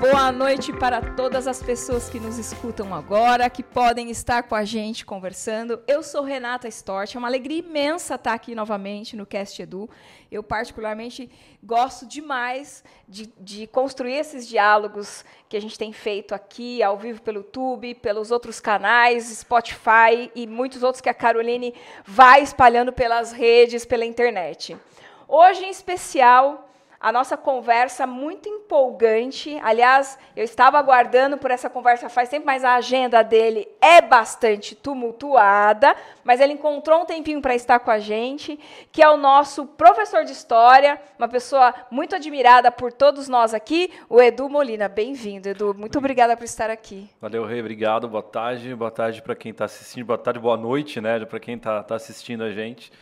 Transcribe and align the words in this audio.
Boa 0.00 0.32
noite 0.32 0.72
para 0.72 1.02
todas 1.14 1.46
as 1.46 1.62
pessoas 1.62 2.08
que 2.08 2.18
nos 2.18 2.38
escutam 2.38 2.94
agora, 2.94 3.50
que 3.50 3.62
podem 3.62 4.10
estar 4.10 4.44
com 4.44 4.54
a 4.54 4.64
gente 4.64 5.04
conversando. 5.04 5.78
Eu 5.86 6.02
sou 6.02 6.24
Renata 6.24 6.66
Stort, 6.68 7.14
é 7.14 7.18
uma 7.18 7.28
alegria 7.28 7.58
imensa 7.58 8.14
estar 8.14 8.32
aqui 8.32 8.54
novamente 8.54 9.14
no 9.14 9.26
Cast 9.26 9.60
Edu. 9.60 9.90
Eu, 10.32 10.42
particularmente, 10.42 11.28
gosto 11.62 12.06
demais 12.06 12.82
de, 13.06 13.30
de 13.38 13.66
construir 13.66 14.14
esses 14.14 14.48
diálogos 14.48 15.22
que 15.50 15.56
a 15.56 15.60
gente 15.60 15.78
tem 15.78 15.92
feito 15.92 16.34
aqui, 16.34 16.82
ao 16.82 16.96
vivo 16.96 17.20
pelo 17.20 17.40
YouTube, 17.40 17.94
pelos 17.96 18.30
outros 18.30 18.58
canais, 18.58 19.24
Spotify 19.24 20.32
e 20.34 20.46
muitos 20.46 20.82
outros 20.82 21.02
que 21.02 21.10
a 21.10 21.14
Caroline 21.14 21.74
vai 22.06 22.42
espalhando 22.42 22.90
pelas 22.90 23.32
redes, 23.32 23.84
pela 23.84 24.06
internet. 24.06 24.78
Hoje, 25.28 25.62
em 25.62 25.70
especial, 25.70 26.69
a 27.00 27.10
nossa 27.10 27.34
conversa 27.34 28.06
muito 28.06 28.46
empolgante. 28.46 29.58
Aliás, 29.62 30.18
eu 30.36 30.44
estava 30.44 30.78
aguardando 30.78 31.38
por 31.38 31.50
essa 31.50 31.70
conversa 31.70 32.10
faz 32.10 32.28
tempo, 32.28 32.44
mas 32.44 32.62
a 32.62 32.74
agenda 32.74 33.22
dele 33.22 33.66
é 33.80 34.02
bastante 34.02 34.74
tumultuada. 34.74 35.96
Mas 36.22 36.40
ele 36.40 36.52
encontrou 36.52 37.00
um 37.00 37.06
tempinho 37.06 37.40
para 37.40 37.54
estar 37.54 37.78
com 37.80 37.90
a 37.90 37.98
gente, 37.98 38.60
que 38.92 39.02
é 39.02 39.08
o 39.08 39.16
nosso 39.16 39.64
professor 39.64 40.26
de 40.26 40.32
história, 40.32 41.00
uma 41.18 41.26
pessoa 41.26 41.74
muito 41.90 42.14
admirada 42.14 42.70
por 42.70 42.92
todos 42.92 43.28
nós 43.28 43.54
aqui, 43.54 43.90
o 44.06 44.20
Edu 44.20 44.50
Molina. 44.50 44.86
Bem-vindo, 44.86 45.48
Edu. 45.48 45.72
Muito 45.72 45.96
obrigada 45.96 46.36
por 46.36 46.44
estar 46.44 46.68
aqui. 46.68 47.08
Valeu, 47.18 47.46
Rei. 47.46 47.60
Obrigado. 47.60 48.06
Boa 48.08 48.22
tarde. 48.22 48.74
Boa 48.74 48.90
tarde 48.90 49.22
para 49.22 49.34
quem 49.34 49.52
está 49.52 49.64
assistindo. 49.64 50.04
Boa 50.04 50.18
tarde, 50.18 50.38
boa 50.38 50.56
noite, 50.56 51.00
né? 51.00 51.24
Para 51.24 51.40
quem 51.40 51.56
está 51.56 51.82
tá 51.82 51.94
assistindo 51.94 52.44
a 52.44 52.50
gente. 52.50 52.92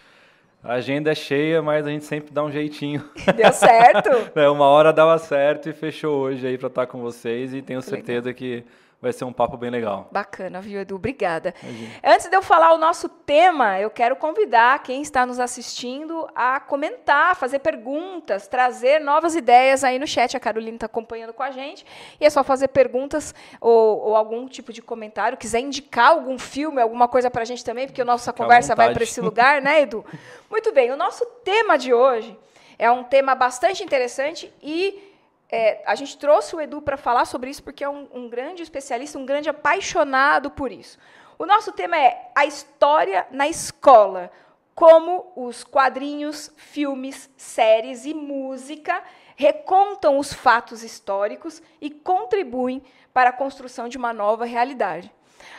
A 0.62 0.74
agenda 0.74 1.12
é 1.12 1.14
cheia, 1.14 1.62
mas 1.62 1.86
a 1.86 1.90
gente 1.90 2.04
sempre 2.04 2.32
dá 2.32 2.42
um 2.42 2.50
jeitinho. 2.50 3.04
Deu 3.36 3.52
certo? 3.52 4.10
é, 4.34 4.48
uma 4.48 4.66
hora 4.66 4.92
dava 4.92 5.16
certo 5.18 5.68
e 5.68 5.72
fechou 5.72 6.18
hoje 6.18 6.46
aí 6.46 6.58
para 6.58 6.66
estar 6.66 6.86
com 6.86 7.00
vocês 7.00 7.54
e 7.54 7.62
tenho 7.62 7.80
certeza 7.80 8.34
que 8.34 8.64
vai 9.00 9.12
ser 9.12 9.24
um 9.24 9.32
papo 9.32 9.56
bem 9.56 9.70
legal. 9.70 10.08
Bacana, 10.10 10.60
viu, 10.60 10.80
Edu? 10.80 10.96
Obrigada. 10.96 11.54
Imagina. 11.62 11.90
Antes 12.02 12.28
de 12.28 12.36
eu 12.36 12.42
falar 12.42 12.72
o 12.74 12.78
nosso 12.78 13.08
tema, 13.08 13.78
eu 13.78 13.90
quero 13.90 14.16
convidar 14.16 14.82
quem 14.82 15.00
está 15.00 15.24
nos 15.24 15.38
assistindo 15.38 16.28
a 16.34 16.58
comentar, 16.58 17.36
fazer 17.36 17.60
perguntas, 17.60 18.48
trazer 18.48 19.00
novas 19.00 19.36
ideias 19.36 19.84
aí 19.84 19.98
no 19.98 20.06
chat. 20.06 20.36
A 20.36 20.40
Carolina 20.40 20.76
está 20.76 20.86
acompanhando 20.86 21.32
com 21.32 21.42
a 21.42 21.50
gente. 21.52 21.86
E 22.20 22.26
é 22.26 22.30
só 22.30 22.42
fazer 22.42 22.68
perguntas 22.68 23.34
ou, 23.60 23.98
ou 24.00 24.16
algum 24.16 24.48
tipo 24.48 24.72
de 24.72 24.82
comentário. 24.82 25.38
Quiser 25.38 25.60
indicar 25.60 26.08
algum 26.08 26.38
filme, 26.38 26.82
alguma 26.82 27.06
coisa 27.06 27.30
para 27.30 27.42
a 27.42 27.44
gente 27.46 27.64
também, 27.64 27.86
porque 27.86 28.02
a 28.02 28.04
nossa 28.04 28.32
Fica 28.32 28.42
conversa 28.42 28.74
vai 28.74 28.92
para 28.92 29.04
esse 29.04 29.20
lugar, 29.20 29.62
né, 29.62 29.82
Edu? 29.82 30.04
Muito 30.50 30.72
bem, 30.72 30.90
o 30.90 30.96
nosso 30.96 31.24
tema 31.44 31.78
de 31.78 31.94
hoje 31.94 32.36
é 32.78 32.90
um 32.90 33.04
tema 33.04 33.34
bastante 33.34 33.82
interessante 33.82 34.52
e 34.62 35.07
é, 35.50 35.82
a 35.86 35.94
gente 35.94 36.18
trouxe 36.18 36.54
o 36.54 36.60
Edu 36.60 36.82
para 36.82 36.96
falar 36.96 37.24
sobre 37.24 37.50
isso 37.50 37.62
porque 37.62 37.82
é 37.82 37.88
um, 37.88 38.08
um, 38.12 38.28
grande 38.28 38.62
especialista, 38.62 39.18
um 39.18 39.24
grande 39.24 39.48
apaixonado 39.48 40.50
por 40.50 40.70
isso. 40.70 40.98
O 41.38 41.46
nosso 41.46 41.72
tema 41.72 41.96
é 41.96 42.30
a 42.34 42.44
história 42.44 43.26
na 43.30 43.48
escola, 43.48 44.30
como 44.74 45.32
os 45.34 45.64
quadrinhos, 45.64 46.52
filmes, 46.56 47.30
séries 47.36 48.04
e 48.04 48.12
música 48.12 49.02
recontam 49.36 50.18
os 50.18 50.32
fatos 50.32 50.82
históricos 50.82 51.62
e 51.80 51.90
contribuem 51.90 52.82
para 53.14 53.30
a 53.30 53.32
construção 53.32 53.88
de 53.88 53.96
uma 53.96 54.12
nova 54.12 54.44
realidade. 54.44 55.12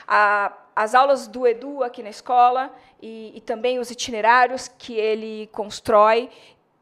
A, 0.08 0.54
as 0.76 0.94
aulas 0.94 1.28
do 1.28 1.48
Edu 1.48 1.84
aqui 1.84 2.04
na 2.04 2.10
escola 2.10 2.74
e, 3.02 3.32
e 3.36 3.42
também 3.42 3.80
os 3.80 3.90
itinerários 3.90 4.68
que 4.68 4.94
ele 4.94 5.48
constrói 5.54 6.30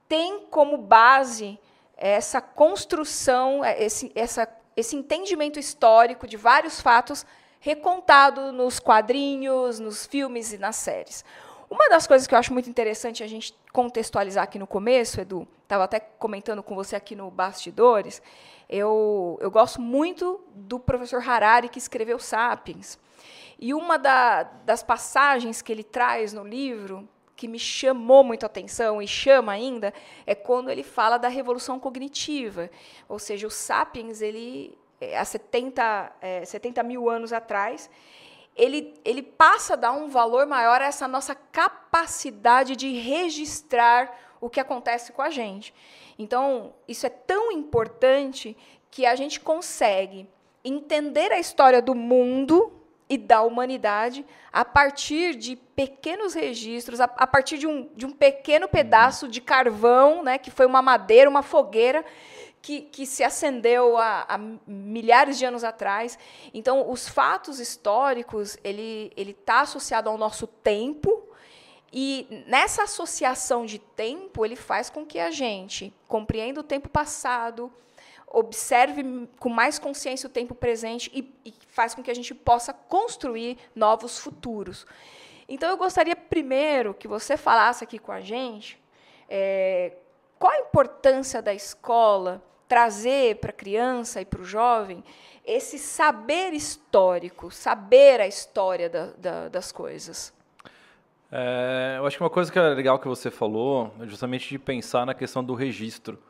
têm 0.07 0.41
como 0.49 0.77
base 0.77 1.59
essa 1.97 2.39
construção, 2.39 3.65
é, 3.65 3.83
esse, 3.83 4.11
essa, 4.15 4.47
esse 4.75 4.95
entendimento 4.95 5.59
histórico 5.59 6.27
de 6.27 6.37
vários 6.37 6.79
fatos 6.79 7.25
recontado 7.59 8.51
nos 8.51 8.79
quadrinhos, 8.79 9.79
nos 9.79 10.05
filmes 10.05 10.53
e 10.53 10.57
nas 10.57 10.75
séries. 10.75 11.25
Uma 11.69 11.89
das 11.89 12.07
coisas 12.07 12.25
que 12.27 12.33
eu 12.33 12.39
acho 12.39 12.53
muito 12.53 12.69
interessante 12.69 13.23
a 13.23 13.27
gente 13.27 13.53
contextualizar 13.73 14.43
aqui 14.43 14.57
no 14.57 14.67
começo, 14.67 15.19
Edu, 15.19 15.45
estava 15.63 15.83
até 15.83 15.99
comentando 15.99 16.63
com 16.63 16.75
você 16.75 16.95
aqui 16.95 17.15
no 17.15 17.29
Bastidores, 17.29 18.21
eu, 18.69 19.37
eu 19.41 19.51
gosto 19.51 19.81
muito 19.81 20.41
do 20.53 20.79
professor 20.79 21.21
Harari, 21.27 21.67
que 21.67 21.79
escreveu 21.79 22.19
Sapiens. 22.19 22.97
E 23.59 23.73
uma 23.73 23.97
da, 23.97 24.43
das 24.43 24.83
passagens 24.83 25.61
que 25.61 25.71
ele 25.71 25.83
traz 25.83 26.31
no 26.31 26.43
livro 26.43 27.07
que 27.37 27.47
me 27.47 27.59
chamou 27.59 28.23
muito 28.23 28.43
a 28.43 28.47
atenção 28.47 28.99
e 28.99 29.07
chama 29.07 29.51
ainda 29.51 29.93
é 30.25 30.33
quando 30.33 30.71
ele 30.71 30.81
fala 30.81 31.17
da 31.19 31.27
revolução 31.27 31.79
cognitiva. 31.79 32.69
Ou 33.07 33.19
seja, 33.19 33.45
o 33.45 33.51
Sapiens, 33.51 34.21
ele, 34.21 34.75
é, 34.99 35.15
há 35.15 35.23
70, 35.23 36.15
é, 36.19 36.43
70 36.43 36.81
mil 36.81 37.07
anos 37.07 37.31
atrás, 37.31 37.89
ele, 38.55 38.95
ele 39.05 39.21
passa 39.21 39.73
a 39.73 39.77
dar 39.77 39.91
um 39.91 40.09
valor 40.09 40.47
maior 40.47 40.81
a 40.81 40.85
essa 40.85 41.07
nossa 41.07 41.35
capacidade 41.35 42.75
de 42.75 42.91
registrar 42.97 44.11
o 44.41 44.49
que 44.49 44.59
acontece 44.59 45.11
com 45.11 45.21
a 45.21 45.29
gente. 45.29 45.73
Então, 46.17 46.73
isso 46.87 47.05
é 47.05 47.09
tão 47.09 47.51
importante 47.51 48.57
que 48.89 49.05
a 49.05 49.15
gente 49.15 49.39
consegue 49.39 50.27
entender 50.65 51.31
a 51.31 51.39
história 51.39 51.83
do 51.83 51.93
mundo 51.93 52.76
e 53.09 53.17
da 53.17 53.41
humanidade 53.41 54.25
a 54.51 54.65
partir 54.65 55.35
de 55.35 55.55
pequenos 55.55 56.33
registros, 56.33 56.99
a, 56.99 57.05
a 57.05 57.27
partir 57.27 57.57
de 57.57 57.67
um, 57.67 57.89
de 57.95 58.05
um 58.05 58.11
pequeno 58.11 58.67
pedaço 58.67 59.27
de 59.27 59.39
carvão, 59.39 60.23
né, 60.23 60.37
que 60.37 60.51
foi 60.51 60.65
uma 60.65 60.81
madeira, 60.81 61.29
uma 61.29 61.43
fogueira, 61.43 62.03
que, 62.61 62.81
que 62.81 63.05
se 63.05 63.23
acendeu 63.23 63.97
há, 63.97 64.25
há, 64.27 64.37
milhares 64.67 65.37
de 65.37 65.45
anos 65.45 65.63
atrás. 65.63 66.19
Então, 66.53 66.89
os 66.89 67.07
fatos 67.07 67.59
históricos 67.59 68.57
ele 68.63 69.11
ele 69.15 69.31
está 69.31 69.61
associado 69.61 70.09
ao 70.09 70.17
nosso 70.17 70.47
tempo 70.47 71.23
e 71.93 72.43
nessa 72.47 72.83
associação 72.83 73.65
de 73.65 73.79
tempo 73.79 74.45
ele 74.45 74.55
faz 74.55 74.89
com 74.89 75.05
que 75.05 75.19
a 75.19 75.31
gente 75.31 75.93
compreenda 76.07 76.59
o 76.59 76.63
tempo 76.63 76.89
passado, 76.89 77.71
observe 78.27 79.27
com 79.39 79.49
mais 79.49 79.79
consciência 79.79 80.27
o 80.27 80.31
tempo 80.31 80.53
presente 80.53 81.09
e, 81.13 81.33
e 81.45 81.53
faz 81.69 81.95
com 81.95 82.03
que 82.03 82.11
a 82.11 82.15
gente 82.15 82.35
possa 82.35 82.73
construir 82.73 83.57
novos 83.73 84.19
futuros. 84.19 84.85
Então, 85.47 85.69
eu 85.69 85.77
gostaria 85.77 86.15
primeiro 86.15 86.93
que 86.93 87.07
você 87.07 87.37
falasse 87.37 87.83
aqui 87.83 87.97
com 87.97 88.11
a 88.11 88.19
gente 88.19 88.77
é, 89.29 89.93
qual 90.37 90.51
a 90.51 90.59
importância 90.59 91.41
da 91.41 91.53
escola 91.53 92.43
trazer 92.67 93.37
para 93.37 93.51
a 93.51 93.53
criança 93.53 94.21
e 94.21 94.25
para 94.25 94.41
o 94.41 94.45
jovem 94.45 95.03
esse 95.45 95.79
saber 95.79 96.51
histórico, 96.51 97.49
saber 97.49 98.19
a 98.19 98.27
história 98.27 98.89
da, 98.89 99.05
da, 99.17 99.47
das 99.47 99.71
coisas. 99.71 100.33
É, 101.31 101.95
eu 101.97 102.05
acho 102.05 102.17
que 102.17 102.23
uma 102.23 102.29
coisa 102.29 102.51
que 102.51 102.59
é 102.59 102.61
legal 102.69 102.99
que 102.99 103.07
você 103.07 103.31
falou 103.31 103.93
é 104.01 104.05
justamente 104.05 104.49
de 104.49 104.59
pensar 104.59 105.05
na 105.05 105.13
questão 105.13 105.41
do 105.41 105.53
registro. 105.53 106.21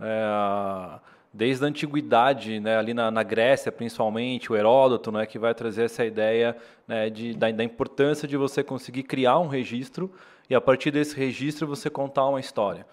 É, 0.00 1.00
desde 1.32 1.64
a 1.64 1.68
antiguidade, 1.68 2.58
né, 2.58 2.76
ali 2.76 2.92
na, 2.92 3.10
na, 3.10 3.22
Grécia 3.22 3.70
principalmente, 3.70 4.52
o 4.52 4.56
Heródoto, 4.56 5.12
né, 5.12 5.26
que 5.26 5.38
vai 5.38 5.54
trazer 5.54 5.84
essa 5.84 6.04
ideia 6.04 6.56
né, 6.86 7.08
de, 7.08 7.34
da, 7.34 7.50
da, 7.50 7.62
importância 7.62 8.26
de 8.26 8.36
você 8.36 8.64
conseguir 8.64 9.04
criar 9.04 9.38
um 9.38 9.46
registro 9.46 10.10
e 10.48 10.54
a 10.54 10.60
partir 10.60 10.90
desse 10.90 11.16
registro 11.16 11.66
você 11.66 11.88
contar 11.88 12.26
uma 12.26 12.40
história. 12.40 12.84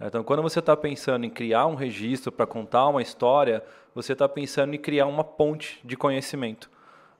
Então, 0.00 0.22
quando 0.22 0.42
você 0.42 0.60
está 0.60 0.76
pensando 0.76 1.24
em 1.24 1.30
criar 1.30 1.66
um 1.66 1.74
registro 1.74 2.30
para 2.30 2.46
contar 2.46 2.86
uma 2.86 3.02
história, 3.02 3.62
você 3.94 4.12
está 4.12 4.28
pensando 4.28 4.74
em 4.74 4.78
criar 4.78 5.06
uma 5.06 5.24
ponte 5.24 5.80
de 5.84 5.96
conhecimento. 5.96 6.70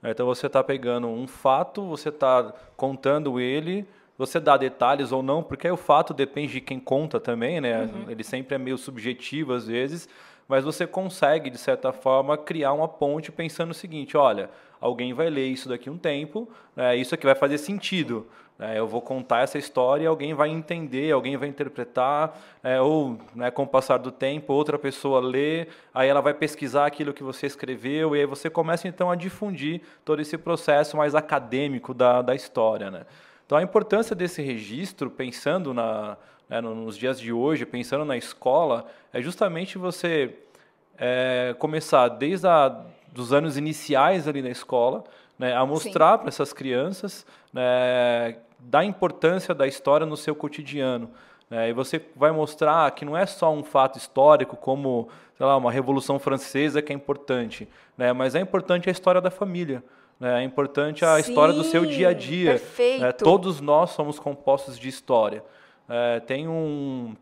Então, 0.02 0.26
você 0.26 0.46
está 0.46 0.62
pegando 0.62 1.08
um 1.08 1.26
fato, 1.26 1.86
você 1.86 2.10
está 2.10 2.54
contando 2.76 3.40
ele, 3.40 3.86
você 4.16 4.38
dá 4.38 4.56
detalhes 4.56 5.12
ou 5.12 5.22
não, 5.22 5.42
porque 5.42 5.70
o 5.70 5.76
fato 5.76 6.12
depende 6.12 6.52
de 6.52 6.60
quem 6.60 6.78
conta 6.78 7.18
também, 7.18 7.60
né? 7.60 7.82
Uhum. 7.82 8.10
Ele 8.10 8.22
sempre 8.22 8.54
é 8.54 8.58
meio 8.58 8.76
subjetivo 8.76 9.52
às 9.52 9.66
vezes, 9.66 10.08
mas 10.50 10.64
você 10.64 10.84
consegue, 10.84 11.48
de 11.48 11.58
certa 11.58 11.92
forma, 11.92 12.36
criar 12.36 12.72
uma 12.72 12.88
ponte 12.88 13.30
pensando 13.30 13.70
o 13.70 13.74
seguinte: 13.74 14.16
olha, 14.16 14.50
alguém 14.80 15.14
vai 15.14 15.30
ler 15.30 15.46
isso 15.46 15.68
daqui 15.68 15.88
um 15.88 15.96
tempo, 15.96 16.48
né, 16.74 16.96
isso 16.96 17.14
aqui 17.14 17.24
vai 17.24 17.36
fazer 17.36 17.56
sentido. 17.56 18.26
Né, 18.58 18.76
eu 18.76 18.84
vou 18.84 19.00
contar 19.00 19.42
essa 19.42 19.58
história 19.58 20.02
e 20.02 20.06
alguém 20.08 20.34
vai 20.34 20.48
entender, 20.48 21.12
alguém 21.12 21.36
vai 21.36 21.48
interpretar, 21.48 22.36
é, 22.64 22.80
ou 22.80 23.16
né, 23.32 23.48
com 23.52 23.62
o 23.62 23.66
passar 23.66 23.98
do 23.98 24.10
tempo, 24.10 24.52
outra 24.52 24.76
pessoa 24.76 25.20
lê, 25.20 25.68
aí 25.94 26.08
ela 26.08 26.20
vai 26.20 26.34
pesquisar 26.34 26.84
aquilo 26.84 27.14
que 27.14 27.22
você 27.22 27.46
escreveu, 27.46 28.16
e 28.16 28.18
aí 28.18 28.26
você 28.26 28.50
começa 28.50 28.88
então 28.88 29.08
a 29.08 29.14
difundir 29.14 29.82
todo 30.04 30.20
esse 30.20 30.36
processo 30.36 30.96
mais 30.96 31.14
acadêmico 31.14 31.94
da, 31.94 32.22
da 32.22 32.34
história. 32.34 32.90
Né? 32.90 33.06
Então 33.46 33.56
a 33.56 33.62
importância 33.62 34.16
desse 34.16 34.42
registro, 34.42 35.08
pensando 35.10 35.72
na, 35.72 36.18
né, 36.50 36.60
nos 36.60 36.98
dias 36.98 37.20
de 37.20 37.32
hoje, 37.32 37.64
pensando 37.64 38.04
na 38.04 38.16
escola, 38.16 38.84
é 39.12 39.22
justamente 39.22 39.78
você 39.78 40.34
é, 40.98 41.54
começar 41.60 42.08
desde 42.08 42.48
a, 42.48 42.76
dos 43.12 43.32
anos 43.32 43.56
iniciais 43.56 44.26
ali 44.26 44.42
na 44.42 44.50
escola, 44.50 45.04
né, 45.38 45.54
a 45.54 45.64
mostrar 45.64 46.18
para 46.18 46.28
essas 46.28 46.52
crianças 46.52 47.24
né, 47.52 48.36
da 48.58 48.84
importância 48.84 49.54
da 49.54 49.66
história 49.66 50.04
no 50.04 50.16
seu 50.16 50.34
cotidiano. 50.34 51.08
Né? 51.48 51.70
E 51.70 51.72
você 51.72 52.04
vai 52.16 52.32
mostrar 52.32 52.90
que 52.90 53.04
não 53.04 53.16
é 53.16 53.24
só 53.26 53.52
um 53.52 53.62
fato 53.62 53.96
histórico 53.96 54.56
como 54.56 55.08
sei 55.36 55.46
lá, 55.46 55.56
uma 55.56 55.72
Revolução 55.72 56.18
Francesa 56.18 56.82
que 56.82 56.92
é 56.92 56.96
importante, 56.96 57.66
né? 57.96 58.12
mas 58.12 58.34
é 58.34 58.40
importante 58.40 58.88
a 58.88 58.92
história 58.92 59.20
da 59.20 59.30
família. 59.30 59.82
Né? 60.18 60.42
É 60.42 60.44
importante 60.44 61.04
a 61.04 61.14
Sim, 61.14 61.30
história 61.30 61.54
do 61.54 61.64
seu 61.64 61.86
dia 61.86 62.08
a 62.08 62.12
dia. 62.12 62.50
Perfeito. 62.50 63.24
Todos 63.24 63.60
nós 63.60 63.90
somos 63.90 64.18
compostos 64.18 64.78
de 64.78 64.88
história. 64.88 65.42
É, 65.92 66.20
tem 66.20 66.46
um, 66.46 67.16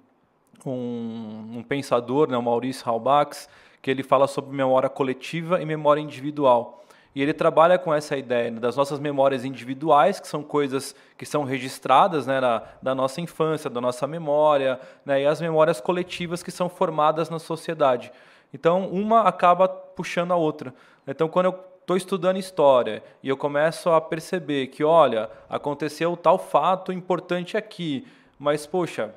um, 0.66 1.56
um, 1.56 1.64
pensador, 1.66 2.28
né, 2.28 2.36
o 2.36 2.42
Maurice 2.42 2.82
Halbach, 2.86 3.48
que 3.80 3.90
ele 3.90 4.02
fala 4.02 4.26
sobre 4.26 4.54
memória 4.54 4.90
coletiva 4.90 5.62
e 5.62 5.64
memória 5.64 6.02
individual. 6.02 6.84
E 7.14 7.22
ele 7.22 7.32
trabalha 7.32 7.78
com 7.78 7.94
essa 7.94 8.14
ideia 8.14 8.50
né, 8.50 8.60
das 8.60 8.76
nossas 8.76 9.00
memórias 9.00 9.42
individuais, 9.42 10.20
que 10.20 10.28
são 10.28 10.42
coisas 10.42 10.94
que 11.16 11.24
são 11.24 11.44
registradas 11.44 12.26
né, 12.26 12.40
na, 12.40 12.62
da 12.82 12.94
nossa 12.94 13.22
infância, 13.22 13.70
da 13.70 13.80
nossa 13.80 14.06
memória, 14.06 14.78
né, 15.02 15.22
e 15.22 15.26
as 15.26 15.40
memórias 15.40 15.80
coletivas 15.80 16.42
que 16.42 16.50
são 16.50 16.68
formadas 16.68 17.30
na 17.30 17.38
sociedade. 17.38 18.12
Então, 18.52 18.86
uma 18.88 19.22
acaba 19.22 19.66
puxando 19.66 20.32
a 20.32 20.36
outra. 20.36 20.74
Então, 21.06 21.26
quando 21.26 21.46
eu 21.46 21.58
estou 21.80 21.96
estudando 21.96 22.36
história 22.36 23.02
e 23.22 23.30
eu 23.30 23.36
começo 23.36 23.88
a 23.88 23.98
perceber 23.98 24.66
que, 24.66 24.84
olha, 24.84 25.30
aconteceu 25.48 26.14
tal 26.18 26.38
fato 26.38 26.92
importante 26.92 27.56
aqui, 27.56 28.06
mas, 28.38 28.66
poxa, 28.66 29.14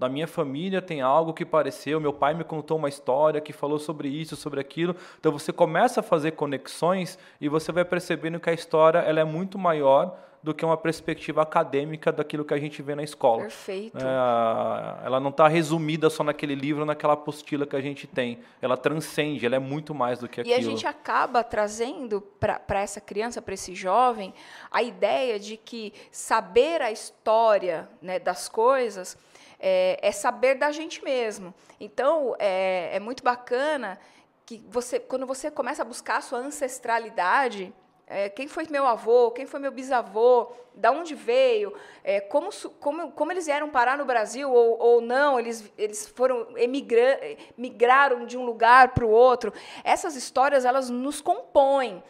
da 0.00 0.08
minha 0.08 0.26
família 0.26 0.80
tem 0.80 1.02
algo 1.02 1.34
que 1.34 1.44
pareceu, 1.44 2.00
meu 2.00 2.12
pai 2.12 2.32
me 2.32 2.42
contou 2.42 2.78
uma 2.78 2.88
história 2.88 3.40
que 3.40 3.52
falou 3.52 3.78
sobre 3.78 4.08
isso, 4.08 4.34
sobre 4.34 4.58
aquilo. 4.58 4.96
Então 5.18 5.30
você 5.30 5.52
começa 5.52 6.00
a 6.00 6.02
fazer 6.02 6.30
conexões 6.30 7.18
e 7.38 7.50
você 7.50 7.70
vai 7.70 7.84
percebendo 7.84 8.40
que 8.40 8.48
a 8.48 8.54
história 8.54 9.00
ela 9.00 9.20
é 9.20 9.24
muito 9.24 9.58
maior 9.58 10.18
do 10.42 10.54
que 10.54 10.64
uma 10.64 10.76
perspectiva 10.76 11.42
acadêmica 11.42 12.10
daquilo 12.10 12.44
que 12.44 12.54
a 12.54 12.58
gente 12.58 12.80
vê 12.80 12.94
na 12.94 13.02
escola. 13.02 13.42
Perfeito. 13.42 13.98
É, 13.98 15.06
ela 15.06 15.20
não 15.20 15.30
está 15.30 15.46
resumida 15.46 16.08
só 16.08 16.24
naquele 16.24 16.54
livro, 16.54 16.84
naquela 16.84 17.12
apostila 17.12 17.66
que 17.66 17.76
a 17.76 17.80
gente 17.80 18.06
tem. 18.06 18.40
Ela 18.62 18.76
transcende, 18.76 19.44
ela 19.44 19.56
é 19.56 19.58
muito 19.58 19.94
mais 19.94 20.18
do 20.18 20.28
que 20.28 20.40
aquilo. 20.40 20.56
E 20.56 20.58
a 20.58 20.62
gente 20.62 20.86
acaba 20.86 21.44
trazendo 21.44 22.20
para 22.20 22.80
essa 22.80 23.00
criança, 23.00 23.42
para 23.42 23.54
esse 23.54 23.74
jovem, 23.74 24.32
a 24.70 24.82
ideia 24.82 25.38
de 25.38 25.56
que 25.56 25.92
saber 26.10 26.80
a 26.80 26.90
história 26.90 27.88
né, 28.00 28.18
das 28.18 28.48
coisas 28.48 29.18
é, 29.60 29.98
é, 30.00 30.10
saber 30.10 30.54
da 30.54 30.72
gente 30.72 31.04
mesmo. 31.04 31.52
Então, 31.78 32.34
é, 32.38 32.96
é 32.96 33.00
muito 33.00 33.22
bacana 33.22 33.98
que 34.46 34.64
você, 34.70 34.98
quando 34.98 35.26
você 35.26 35.50
começa 35.50 35.82
a 35.82 35.84
buscar 35.84 36.16
a 36.16 36.20
sua 36.22 36.38
ancestralidade, 36.38 37.72
é, 38.10 38.28
quem 38.28 38.48
foi 38.48 38.66
meu 38.68 38.84
avô, 38.88 39.30
quem 39.30 39.46
foi 39.46 39.60
meu 39.60 39.70
bisavô, 39.70 40.50
da 40.74 40.90
onde 40.90 41.14
veio, 41.14 41.72
é, 42.02 42.20
como, 42.20 42.50
como, 42.80 43.12
como 43.12 43.30
eles 43.30 43.46
vieram 43.46 43.70
parar 43.70 43.96
no 43.96 44.04
Brasil 44.04 44.52
ou, 44.52 44.76
ou 44.80 45.00
não, 45.00 45.38
eles, 45.38 45.72
eles 45.78 46.08
foram 46.08 46.58
emigra, 46.58 47.20
migraram 47.56 48.26
de 48.26 48.36
um 48.36 48.44
lugar 48.44 48.94
para 48.94 49.06
o 49.06 49.10
outro. 49.10 49.52
Essas 49.84 50.16
histórias 50.16 50.64
elas 50.64 50.90
nos 50.90 51.20
compõem 51.20 52.02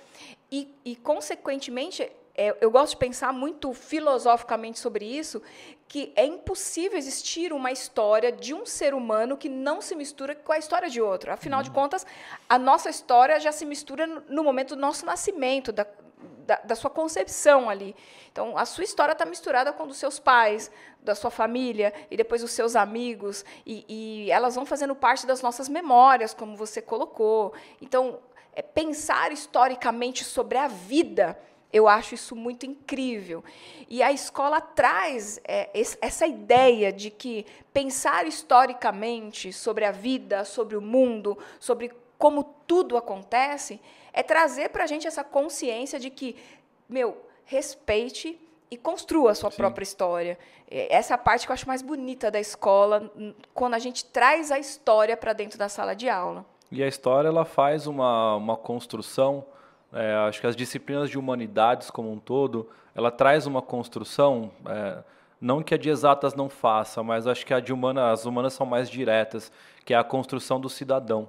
e, 0.51 0.75
e 0.87 0.97
consequentemente, 0.97 2.11
é, 2.35 2.57
eu 2.63 2.71
gosto 2.71 2.93
de 2.93 2.97
pensar 2.97 3.31
muito 3.31 3.75
filosoficamente 3.75 4.79
sobre 4.79 5.05
isso, 5.05 5.43
que 5.91 6.13
é 6.15 6.25
impossível 6.25 6.97
existir 6.97 7.53
uma 7.53 7.73
história 7.73 8.31
de 8.31 8.55
um 8.55 8.65
ser 8.65 8.95
humano 8.95 9.37
que 9.37 9.49
não 9.49 9.81
se 9.81 9.97
mistura 9.97 10.37
com 10.37 10.53
a 10.53 10.57
história 10.57 10.89
de 10.89 11.03
outro. 11.03 11.33
Afinal 11.33 11.59
uhum. 11.59 11.65
de 11.65 11.71
contas, 11.73 12.07
a 12.49 12.57
nossa 12.57 12.89
história 12.89 13.41
já 13.41 13.51
se 13.51 13.67
mistura 13.67 14.07
no 14.07 14.45
momento 14.45 14.77
do 14.77 14.81
nosso 14.81 15.05
nascimento, 15.05 15.73
da, 15.73 15.85
da, 16.47 16.61
da 16.63 16.77
sua 16.77 16.91
concepção 16.91 17.69
ali. 17.69 17.97
Então, 18.31 18.57
a 18.57 18.65
sua 18.67 18.85
história 18.85 19.15
está 19.15 19.27
misturada 19.27 19.73
com 19.73 19.83
a 19.83 19.87
dos 19.87 19.97
seus 19.97 20.21
pais, 20.21 20.71
da 21.03 21.17
sua 21.17 21.29
família 21.29 21.93
e 22.09 22.17
depois 22.17 22.41
dos 22.41 22.53
seus 22.53 22.77
amigos, 22.77 23.45
e, 23.67 23.85
e 23.89 24.31
elas 24.31 24.55
vão 24.55 24.65
fazendo 24.65 24.95
parte 24.95 25.27
das 25.27 25.43
nossas 25.43 25.69
memórias, 25.69 26.33
como 26.33 26.57
você 26.57 26.81
colocou. 26.81 27.53
Então, 27.83 28.21
é 28.53 28.63
pensar 28.63 29.33
historicamente 29.33 30.23
sobre 30.23 30.57
a 30.57 30.69
vida 30.69 31.37
eu 31.73 31.87
acho 31.87 32.15
isso 32.15 32.35
muito 32.35 32.67
incrível. 32.67 33.45
E 33.89 34.03
a 34.03 34.11
escola 34.13 34.61
traz 34.61 35.41
é, 35.45 35.71
essa 36.01 36.27
ideia 36.27 36.93
de 36.93 37.11
que 37.11 37.47
pensar 37.73 38.27
historicamente 38.27 39.53
sobre 39.53 39.85
a 39.85 39.93
vida, 39.93 40.45
sobre 40.45 40.77
o 40.77 40.81
mundo, 40.81 41.39
sobre 41.59 41.93
como 42.19 42.45
tudo 42.67 42.97
acontece, 42.97 43.81
é 44.13 44.23
trazer 44.23 44.71
para 44.71 44.85
a 44.85 44.87
gente 44.87 45.07
essa 45.07 45.25
consciência 45.25 45.99
de 45.99 46.11
que, 46.11 46.37
meu, 46.89 47.17
respeite 47.45 48.39
e 48.71 48.77
construa 48.77 49.33
a 49.33 49.35
sua 49.35 49.51
Sim. 49.51 49.57
própria 49.57 49.83
história. 49.83 50.39
Essa 50.69 51.15
é 51.15 51.17
a 51.17 51.19
parte 51.19 51.47
que 51.47 51.51
eu 51.51 51.55
acho 51.55 51.67
mais 51.67 51.83
bonita 51.83 52.31
da 52.31 52.39
escola, 52.39 53.11
quando 53.53 53.75
a 53.75 53.79
gente 53.79 54.05
traz 54.05 54.53
a 54.53 54.59
história 54.59 55.17
para 55.17 55.33
dentro 55.33 55.59
da 55.59 55.69
sala 55.69 55.95
de 55.95 56.09
aula. 56.09 56.45
E 56.71 56.83
a 56.83 56.87
história 56.87 57.29
ela 57.29 57.45
faz 57.45 57.89
uma, 57.89 58.37
uma 58.37 58.57
construção 58.57 59.45
é, 59.93 60.15
acho 60.29 60.41
que 60.41 60.47
as 60.47 60.57
disciplinas 60.57 61.11
de 61.11 61.19
humanidades 61.19 61.91
como 61.91 62.13
um 62.13 62.19
todo, 62.19 62.69
ela 62.95 63.11
traz 63.11 63.47
uma 63.47 63.61
construção, 63.61 64.51
é, 64.67 65.03
não 65.41 65.63
que 65.63 65.75
a 65.75 65.79
de 65.79 65.89
exatas 65.89 66.35
não 66.35 66.49
faça, 66.49 67.03
mas 67.03 67.27
acho 67.27 67.45
que 67.45 67.55
a 67.55 67.61
de 67.61 67.73
humana, 67.73 68.11
as 68.11 68.27
humanas 68.27 68.53
são 68.53 68.67
mais 68.67 68.89
diretas, 68.91 69.51
que 69.85 69.95
é 69.95 69.97
a 69.97 70.05
construção 70.05 70.61
do 70.61 70.69
cidadão. 70.69 71.29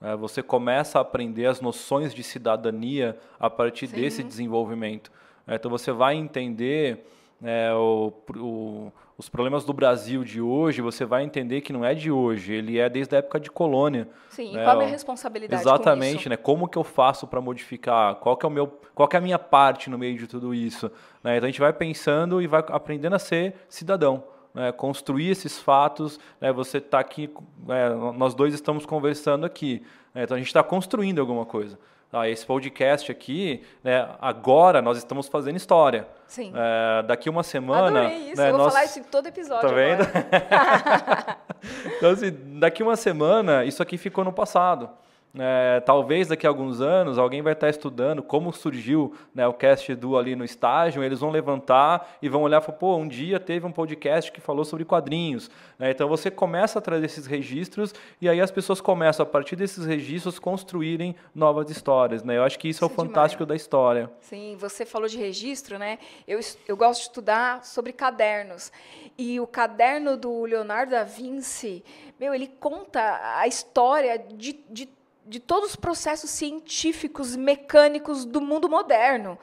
É, 0.00 0.14
você 0.16 0.42
começa 0.42 0.98
a 0.98 1.02
aprender 1.02 1.46
as 1.46 1.60
noções 1.60 2.12
de 2.12 2.22
cidadania 2.22 3.18
a 3.40 3.48
partir 3.48 3.86
Sim. 3.86 3.96
desse 3.96 4.22
desenvolvimento. 4.22 5.10
É, 5.46 5.54
então 5.54 5.70
você 5.70 5.92
vai 5.92 6.14
entender 6.14 7.06
é, 7.44 7.72
o, 7.74 8.12
o, 8.36 8.92
os 9.18 9.28
problemas 9.28 9.64
do 9.64 9.72
Brasil 9.72 10.24
de 10.24 10.40
hoje, 10.40 10.80
você 10.80 11.04
vai 11.04 11.22
entender 11.22 11.60
que 11.60 11.72
não 11.72 11.84
é 11.84 11.94
de 11.94 12.10
hoje, 12.10 12.54
ele 12.54 12.78
é 12.78 12.88
desde 12.88 13.14
a 13.14 13.18
época 13.18 13.38
de 13.38 13.50
colônia. 13.50 14.08
Sim, 14.30 14.54
né? 14.54 14.62
e 14.62 14.64
qual 14.64 14.68
é 14.68 14.72
a 14.72 14.76
minha 14.76 14.90
responsabilidade 14.90 15.62
Exatamente, 15.62 16.28
né? 16.28 16.36
Como 16.36 16.66
que 16.66 16.78
eu 16.78 16.84
faço 16.84 17.26
para 17.26 17.40
modificar? 17.40 18.16
Qual 18.16 18.36
que 18.36 18.46
é 18.46 18.48
o 18.48 18.52
meu, 18.52 18.66
qual 18.94 19.06
que 19.06 19.14
é 19.14 19.18
a 19.18 19.22
minha 19.22 19.38
parte 19.38 19.90
no 19.90 19.98
meio 19.98 20.16
de 20.16 20.26
tudo 20.26 20.54
isso? 20.54 20.90
Né? 21.22 21.36
Então 21.36 21.46
a 21.46 21.50
gente 21.50 21.60
vai 21.60 21.72
pensando 21.72 22.40
e 22.40 22.46
vai 22.46 22.64
aprendendo 22.68 23.14
a 23.14 23.18
ser 23.18 23.54
cidadão. 23.68 24.24
Né, 24.54 24.70
construir 24.70 25.30
esses 25.30 25.60
fatos, 25.60 26.20
né, 26.40 26.52
você 26.52 26.78
está 26.78 27.00
aqui, 27.00 27.28
é, 27.68 27.88
nós 28.16 28.36
dois 28.36 28.54
estamos 28.54 28.86
conversando 28.86 29.44
aqui, 29.44 29.82
né, 30.14 30.22
então 30.22 30.36
a 30.36 30.38
gente 30.38 30.46
está 30.46 30.62
construindo 30.62 31.18
alguma 31.18 31.44
coisa 31.44 31.76
ah, 32.14 32.28
esse 32.28 32.46
podcast 32.46 33.10
aqui, 33.10 33.62
né, 33.82 34.08
agora 34.20 34.80
nós 34.80 34.96
estamos 34.96 35.26
fazendo 35.26 35.56
história. 35.56 36.06
Sim. 36.26 36.52
É, 36.54 37.02
daqui 37.02 37.28
uma 37.28 37.42
semana. 37.42 38.00
Adorei 38.00 38.30
isso, 38.30 38.40
né, 38.40 38.48
eu 38.48 38.52
vou 38.52 38.62
nós... 38.62 38.72
falar 38.72 38.84
isso 38.84 38.98
em 39.00 39.02
todo 39.02 39.26
episódio. 39.26 39.68
Tá 39.68 39.74
vendo? 39.74 40.04
então, 41.98 42.10
assim, 42.10 42.30
daqui 42.58 42.82
uma 42.82 42.96
semana, 42.96 43.64
isso 43.64 43.82
aqui 43.82 43.98
ficou 43.98 44.24
no 44.24 44.32
passado. 44.32 44.88
É, 45.36 45.80
talvez 45.80 46.28
daqui 46.28 46.46
a 46.46 46.50
alguns 46.50 46.80
anos 46.80 47.18
alguém 47.18 47.42
vai 47.42 47.54
estar 47.54 47.68
estudando 47.68 48.22
como 48.22 48.52
surgiu 48.52 49.12
né, 49.34 49.44
o 49.48 49.52
Cast 49.52 49.92
do 49.96 50.16
ali 50.16 50.36
no 50.36 50.44
estágio, 50.44 51.02
eles 51.02 51.18
vão 51.18 51.30
levantar 51.30 52.16
e 52.22 52.28
vão 52.28 52.42
olhar 52.42 52.62
e 52.62 52.64
falar, 52.64 52.78
pô, 52.78 52.96
um 52.96 53.08
dia 53.08 53.40
teve 53.40 53.66
um 53.66 53.72
podcast 53.72 54.30
que 54.30 54.40
falou 54.40 54.64
sobre 54.64 54.84
quadrinhos. 54.84 55.50
Né, 55.76 55.90
então 55.90 56.08
você 56.08 56.30
começa 56.30 56.78
a 56.78 56.82
trazer 56.82 57.06
esses 57.06 57.26
registros 57.26 57.92
e 58.20 58.28
aí 58.28 58.40
as 58.40 58.52
pessoas 58.52 58.80
começam, 58.80 59.24
a 59.24 59.26
partir 59.26 59.56
desses 59.56 59.84
registros, 59.84 60.38
construírem 60.38 61.16
novas 61.34 61.68
histórias. 61.68 62.22
Né? 62.22 62.36
Eu 62.36 62.44
acho 62.44 62.56
que 62.56 62.68
isso, 62.68 62.78
isso 62.78 62.84
é 62.84 62.88
o 62.88 62.92
é 62.92 62.94
fantástico 62.94 63.44
da 63.44 63.56
história. 63.56 64.08
Sim, 64.20 64.56
você 64.56 64.86
falou 64.86 65.08
de 65.08 65.18
registro, 65.18 65.78
né? 65.78 65.98
Eu, 66.28 66.38
eu 66.68 66.76
gosto 66.76 67.00
de 67.00 67.06
estudar 67.08 67.64
sobre 67.64 67.92
cadernos. 67.92 68.70
E 69.18 69.40
o 69.40 69.46
caderno 69.46 70.16
do 70.16 70.44
Leonardo 70.44 70.92
da 70.92 71.02
Vinci, 71.02 71.84
meu, 72.20 72.32
ele 72.32 72.46
conta 72.46 73.20
a 73.36 73.46
história 73.48 74.16
de, 74.18 74.60
de 74.70 74.88
de 75.26 75.40
todos 75.40 75.70
os 75.70 75.76
processos 75.76 76.30
científicos, 76.30 77.34
mecânicos 77.36 78.24
do 78.24 78.40
mundo 78.40 78.68
moderno, 78.68 79.38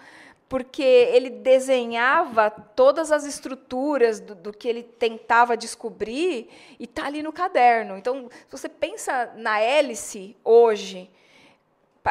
porque 0.48 0.84
ele 0.84 1.30
desenhava 1.30 2.52
todas 2.52 3.12
as 3.12 3.24
estruturas 3.24 4.20
do, 4.20 4.36
do 4.36 4.52
que 4.52 4.68
ele 4.68 4.84
tentava 4.84 5.56
descobrir 5.56 6.50
e 6.78 6.84
está 6.84 7.06
ali 7.06 7.24
no 7.24 7.32
caderno. 7.32 7.98
Então, 7.98 8.30
se 8.48 8.52
você 8.52 8.68
pensa 8.68 9.32
na 9.38 9.60
hélice 9.60 10.36
hoje, 10.44 11.10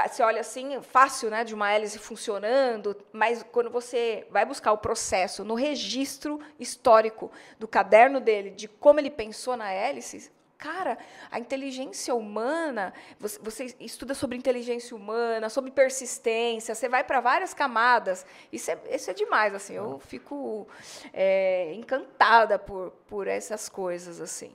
você 0.09 0.23
olha 0.23 0.41
assim, 0.41 0.81
fácil, 0.81 1.31
né, 1.31 1.45
de 1.45 1.55
uma 1.55 1.71
hélice 1.71 1.99
funcionando, 1.99 2.97
mas 3.13 3.45
quando 3.53 3.69
você 3.69 4.27
vai 4.31 4.47
buscar 4.47 4.73
o 4.73 4.79
processo 4.79 5.45
no 5.45 5.55
registro 5.55 6.41
histórico 6.59 7.31
do 7.59 7.67
caderno 7.67 8.21
dele, 8.21 8.51
de 8.51 8.69
como 8.69 9.01
ele 9.01 9.11
pensou 9.11 9.57
na 9.57 9.71
hélice, 9.71 10.31
Cara, 10.61 10.99
a 11.31 11.41
inteligência 11.41 12.15
humana, 12.15 12.93
você, 13.19 13.39
você, 13.43 13.75
estuda 13.81 14.13
sobre 14.13 14.37
inteligência 14.37 14.95
humana, 14.95 15.49
sobre 15.49 15.71
persistência, 15.71 16.75
você 16.75 16.87
vai 16.87 17.03
para 17.03 17.19
várias 17.19 17.55
camadas. 17.55 18.27
Isso 18.53 18.71
é, 18.71 18.79
isso 18.91 19.11
é 19.11 19.15
demais, 19.15 19.55
assim. 19.55 19.73
Eu 19.73 19.99
fico 19.99 20.69
é, 21.15 21.73
encantada 21.73 22.59
por, 22.59 22.91
por 23.09 23.27
essas 23.27 23.71
coisas, 23.71 24.21
assim. 24.21 24.53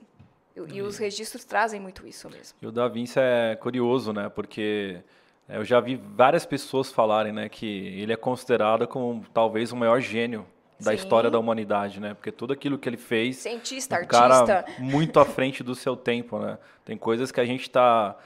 E, 0.54 0.76
e, 0.76 0.80
os 0.80 0.96
registros 0.96 1.44
trazem 1.44 1.80
muito 1.80 2.06
isso 2.06 2.30
mesmo. 2.30 2.56
E 2.62 2.66
o 2.68 2.70
Da 2.70 2.86
Vinci 2.86 3.18
é 3.18 3.56
curioso, 3.56 4.12
né? 4.12 4.28
Porque 4.28 5.02
é, 5.48 5.56
eu 5.56 5.64
já 5.64 5.80
vi 5.80 5.96
várias 5.96 6.46
pessoas 6.46 6.92
falarem 6.92 7.32
né, 7.32 7.48
que 7.48 7.66
ele 8.00 8.12
é 8.12 8.16
considerado 8.16 8.86
como 8.86 9.24
talvez 9.34 9.72
o 9.72 9.76
maior 9.76 10.00
gênio 10.00 10.46
da 10.78 10.90
Sim. 10.90 10.96
história 10.96 11.30
da 11.30 11.38
humanidade, 11.38 12.00
né? 12.00 12.14
Porque 12.14 12.30
tudo 12.30 12.52
aquilo 12.52 12.78
que 12.78 12.88
ele 12.88 12.96
fez, 12.96 13.36
Cientista, 13.36 13.94
um 13.94 13.98
artista. 13.98 14.18
cara 14.18 14.64
muito 14.78 15.18
à 15.18 15.24
frente 15.24 15.62
do 15.62 15.74
seu 15.74 15.96
tempo, 15.96 16.38
né? 16.38 16.58
Tem 16.84 16.96
coisas 16.96 17.32
que 17.32 17.40
a 17.40 17.44
gente 17.44 17.62
está 17.62 18.16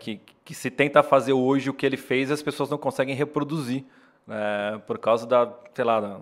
que, 0.00 0.20
que 0.44 0.54
se 0.54 0.70
tenta 0.70 1.02
fazer 1.02 1.32
hoje 1.32 1.70
o 1.70 1.74
que 1.74 1.86
ele 1.86 1.96
fez, 1.96 2.30
as 2.30 2.42
pessoas 2.42 2.68
não 2.68 2.78
conseguem 2.78 3.14
reproduzir, 3.14 3.84
né? 4.26 4.80
Por 4.86 4.98
causa 4.98 5.26
da, 5.26 5.52
sei 5.74 5.84
lá, 5.84 6.00
da, 6.00 6.20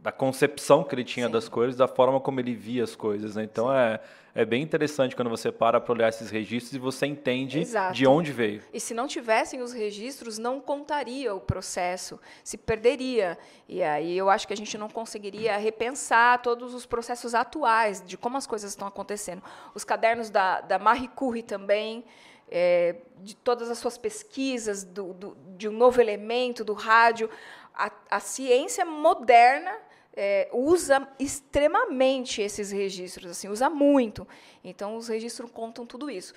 da 0.00 0.12
concepção 0.12 0.84
que 0.84 0.94
ele 0.94 1.04
tinha 1.04 1.26
Sim. 1.26 1.32
das 1.32 1.48
coisas, 1.48 1.76
da 1.76 1.88
forma 1.88 2.20
como 2.20 2.40
ele 2.40 2.54
via 2.54 2.84
as 2.84 2.94
coisas, 2.94 3.36
né? 3.36 3.44
Então 3.44 3.72
é 3.72 4.00
é 4.36 4.44
bem 4.44 4.62
interessante 4.62 5.16
quando 5.16 5.30
você 5.30 5.50
para 5.50 5.80
para 5.80 5.92
olhar 5.92 6.10
esses 6.10 6.30
registros 6.30 6.74
e 6.74 6.78
você 6.78 7.06
entende 7.06 7.60
Exato. 7.60 7.94
de 7.94 8.06
onde 8.06 8.32
veio. 8.32 8.62
E 8.70 8.78
se 8.78 8.92
não 8.92 9.06
tivessem 9.06 9.62
os 9.62 9.72
registros, 9.72 10.36
não 10.36 10.60
contaria 10.60 11.34
o 11.34 11.40
processo, 11.40 12.20
se 12.44 12.58
perderia. 12.58 13.38
E 13.66 13.82
aí 13.82 14.16
eu 14.16 14.28
acho 14.28 14.46
que 14.46 14.52
a 14.52 14.56
gente 14.56 14.76
não 14.76 14.90
conseguiria 14.90 15.56
repensar 15.56 16.42
todos 16.42 16.74
os 16.74 16.84
processos 16.84 17.34
atuais 17.34 18.04
de 18.06 18.18
como 18.18 18.36
as 18.36 18.46
coisas 18.46 18.70
estão 18.70 18.86
acontecendo. 18.86 19.42
Os 19.74 19.84
cadernos 19.84 20.28
da, 20.28 20.60
da 20.60 20.78
Marie 20.78 21.08
Curie 21.08 21.42
também, 21.42 22.04
é, 22.50 22.96
de 23.22 23.34
todas 23.34 23.70
as 23.70 23.78
suas 23.78 23.96
pesquisas, 23.96 24.84
do, 24.84 25.14
do, 25.14 25.36
de 25.56 25.66
um 25.66 25.72
novo 25.72 25.98
elemento, 25.98 26.62
do 26.62 26.74
rádio. 26.74 27.30
A, 27.74 27.90
a 28.10 28.20
ciência 28.20 28.84
moderna 28.84 29.85
é, 30.16 30.48
usa 30.52 31.06
extremamente 31.18 32.40
esses 32.40 32.72
registros, 32.72 33.30
assim, 33.30 33.48
usa 33.48 33.68
muito. 33.68 34.26
Então, 34.64 34.96
os 34.96 35.08
registros 35.08 35.50
contam 35.50 35.84
tudo 35.84 36.10
isso. 36.10 36.32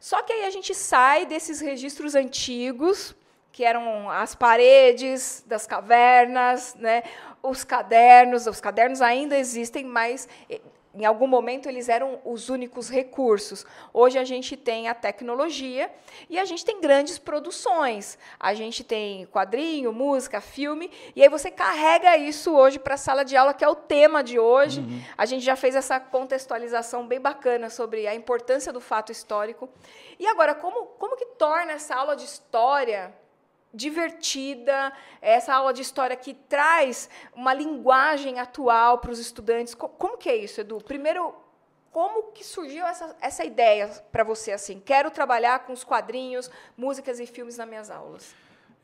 Só 0.00 0.22
que 0.22 0.32
aí 0.32 0.44
a 0.44 0.50
gente 0.50 0.74
sai 0.74 1.26
desses 1.26 1.60
registros 1.60 2.14
antigos, 2.14 3.14
que 3.50 3.64
eram 3.64 4.10
as 4.10 4.34
paredes 4.34 5.44
das 5.46 5.66
cavernas, 5.66 6.74
né, 6.74 7.02
os 7.42 7.64
cadernos. 7.64 8.46
Os 8.46 8.60
cadernos 8.60 9.00
ainda 9.00 9.36
existem, 9.38 9.84
mas 9.84 10.28
em 10.94 11.04
algum 11.04 11.26
momento 11.26 11.68
eles 11.68 11.88
eram 11.88 12.20
os 12.24 12.48
únicos 12.48 12.88
recursos. 12.88 13.66
Hoje 13.92 14.18
a 14.18 14.24
gente 14.24 14.56
tem 14.56 14.88
a 14.88 14.94
tecnologia 14.94 15.90
e 16.30 16.38
a 16.38 16.44
gente 16.44 16.64
tem 16.64 16.80
grandes 16.80 17.18
produções. 17.18 18.16
A 18.38 18.54
gente 18.54 18.84
tem 18.84 19.26
quadrinho, 19.26 19.92
música, 19.92 20.40
filme, 20.40 20.90
e 21.16 21.22
aí 21.22 21.28
você 21.28 21.50
carrega 21.50 22.16
isso 22.16 22.54
hoje 22.54 22.78
para 22.78 22.94
a 22.94 22.98
sala 22.98 23.24
de 23.24 23.36
aula, 23.36 23.52
que 23.52 23.64
é 23.64 23.68
o 23.68 23.74
tema 23.74 24.22
de 24.22 24.38
hoje. 24.38 24.80
Uhum. 24.80 25.02
A 25.18 25.26
gente 25.26 25.44
já 25.44 25.56
fez 25.56 25.74
essa 25.74 25.98
contextualização 25.98 27.06
bem 27.06 27.20
bacana 27.20 27.68
sobre 27.70 28.06
a 28.06 28.14
importância 28.14 28.72
do 28.72 28.80
fato 28.80 29.10
histórico. 29.10 29.68
E 30.18 30.26
agora, 30.26 30.54
como, 30.54 30.86
como 30.86 31.16
que 31.16 31.26
torna 31.38 31.72
essa 31.72 31.94
aula 31.94 32.14
de 32.14 32.24
história 32.24 33.12
divertida, 33.74 34.92
essa 35.20 35.52
aula 35.52 35.72
de 35.72 35.82
história 35.82 36.16
que 36.16 36.32
traz 36.32 37.10
uma 37.34 37.52
linguagem 37.52 38.38
atual 38.38 38.98
para 38.98 39.10
os 39.10 39.18
estudantes. 39.18 39.74
Como 39.74 40.16
que 40.16 40.28
é 40.28 40.36
isso, 40.36 40.60
Edu? 40.60 40.78
Primeiro, 40.78 41.34
como 41.90 42.32
que 42.32 42.44
surgiu 42.44 42.86
essa, 42.86 43.16
essa 43.20 43.44
ideia 43.44 43.88
para 44.10 44.24
você 44.24 44.52
assim? 44.52 44.80
Quero 44.84 45.10
trabalhar 45.10 45.60
com 45.60 45.72
os 45.72 45.84
quadrinhos, 45.84 46.50
músicas 46.76 47.20
e 47.20 47.26
filmes 47.26 47.56
nas 47.56 47.68
minhas 47.68 47.90
aulas. 47.90 48.34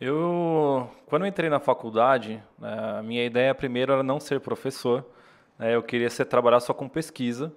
Eu, 0.01 0.89
quando 1.07 1.23
eu 1.23 1.29
entrei 1.29 1.51
na 1.51 1.61
faculdade, 1.61 2.43
né, 2.59 2.99
a 2.99 3.03
minha 3.03 3.25
ideia 3.25 3.55
primeiro 3.55 3.93
era 3.93 4.03
não 4.03 4.19
ser 4.19 4.41
professor. 4.41 5.05
Né, 5.59 5.75
eu 5.75 5.83
queria 5.83 6.09
ser 6.09 6.25
trabalhar 6.25 6.61
só 6.61 6.73
com 6.73 6.89
pesquisa. 6.89 7.53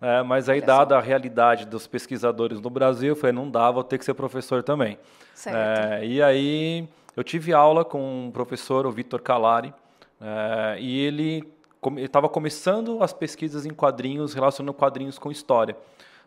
É, 0.00 0.22
mas 0.22 0.48
aí, 0.48 0.60
dada 0.60 0.96
a 0.96 1.00
realidade 1.00 1.66
dos 1.66 1.86
pesquisadores 1.86 2.60
no 2.60 2.68
Brasil, 2.68 3.08
eu 3.08 3.16
falei, 3.16 3.32
não 3.32 3.50
dá, 3.50 3.70
vou 3.70 3.82
ter 3.82 3.98
que 3.98 4.04
ser 4.04 4.14
professor 4.14 4.62
também. 4.62 4.98
É, 5.46 6.04
e 6.04 6.22
aí, 6.22 6.88
eu 7.16 7.24
tive 7.24 7.52
aula 7.52 7.84
com 7.84 8.26
um 8.26 8.30
professor, 8.30 8.86
o 8.86 8.90
Vitor 8.90 9.22
Calari, 9.22 9.72
é, 10.20 10.76
e 10.78 11.00
ele 11.00 11.50
estava 11.96 12.28
começando 12.28 13.02
as 13.02 13.12
pesquisas 13.12 13.64
em 13.64 13.70
quadrinhos, 13.70 14.34
relacionando 14.34 14.74
quadrinhos 14.74 15.18
com 15.18 15.30
história. 15.30 15.76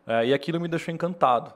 É, 0.07 0.25
e 0.25 0.33
aquilo 0.33 0.59
me 0.59 0.67
deixou 0.67 0.93
encantado. 0.93 1.53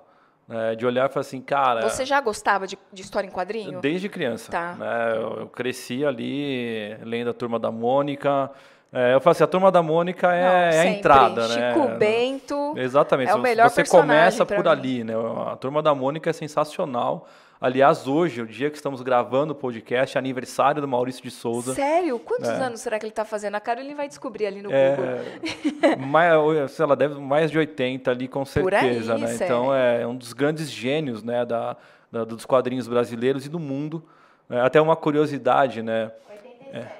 É, 0.50 0.76
de 0.76 0.86
olhar 0.86 1.10
e 1.10 1.14
falar 1.14 1.22
assim, 1.22 1.42
cara. 1.42 1.90
Você 1.90 2.06
já 2.06 2.20
gostava 2.20 2.68
de, 2.68 2.78
de 2.92 3.02
história 3.02 3.26
em 3.26 3.32
quadrinho? 3.32 3.80
Desde 3.80 4.10
criança. 4.10 4.52
Tá. 4.52 4.76
Né, 4.76 5.14
eu, 5.16 5.40
eu 5.40 5.48
cresci 5.48 6.04
ali, 6.06 6.98
lendo 7.02 7.30
a 7.30 7.34
Turma 7.34 7.58
da 7.58 7.72
Mônica, 7.72 8.52
é, 8.94 9.14
eu 9.16 9.20
falo 9.20 9.32
assim, 9.32 9.44
a 9.44 9.48
turma 9.48 9.72
da 9.72 9.82
Mônica 9.82 10.32
é, 10.34 10.42
Não, 10.42 10.52
é 10.52 10.80
a 10.82 10.86
entrada, 10.86 11.48
Chico 11.48 11.60
né? 11.60 11.74
Chico 11.74 11.88
Bento. 11.98 12.74
Exatamente. 12.78 13.32
É 13.32 13.36
o 13.36 13.40
melhor 13.42 13.70
Você 13.70 13.84
começa 13.84 14.46
por 14.46 14.64
mim. 14.64 14.70
ali, 14.70 15.04
né? 15.04 15.14
A 15.52 15.56
turma 15.56 15.82
da 15.82 15.94
Mônica 15.96 16.30
é 16.30 16.34
sensacional. 16.34 17.28
Aliás, 17.60 18.08
hoje, 18.10 18.42
o 18.42 18.46
dia 18.46 18.70
que 18.70 18.76
estamos 18.76 19.02
gravando 19.02 19.54
o 19.54 19.56
podcast, 19.56 20.18
é 20.18 20.20
aniversário 20.20 20.82
do 20.82 20.88
Maurício 20.88 21.24
de 21.24 21.32
Souza. 21.32 21.74
Sério? 21.74 22.20
Quantos 22.20 22.50
É. 22.50 22.54
anos 22.56 22.82
será 22.82 23.00
que 23.00 23.06
ele 23.06 23.12
está 23.12 23.24
fazendo? 23.24 23.56
A 23.56 23.60
Carolina 23.62 23.96
vai 23.96 24.08
descobrir 24.10 24.46
ali 24.48 24.62
no 24.62 24.70
Google. 24.70 25.06
É, 25.82 25.96
mais, 25.96 26.72
sei 26.72 26.86
lá, 26.86 26.94
deve 26.94 27.16
mais 27.22 27.50
de 27.50 27.58
80 27.58 28.12
ali, 28.12 28.28
com 28.28 28.44
Por 28.44 28.74
aí, 28.74 28.82
certeza, 28.82 29.18
né? 29.18 29.34
Então, 29.36 29.74
é 29.74 30.06
um 30.06 30.14
dos 30.16 30.34
grandes 30.34 30.70
gênios, 30.70 31.24
né, 31.24 31.46
da, 31.46 31.78
da- 32.12 32.26
dos 32.26 32.46
quadrinhos 32.46 32.86
brasileiros 32.88 33.46
e 33.46 33.50
do 33.50 33.60
mundo. 33.60 34.04
É, 34.50 34.60
até 34.60 34.82
uma 34.82 34.98
curiosidade, 34.98 35.82
né? 35.82 36.12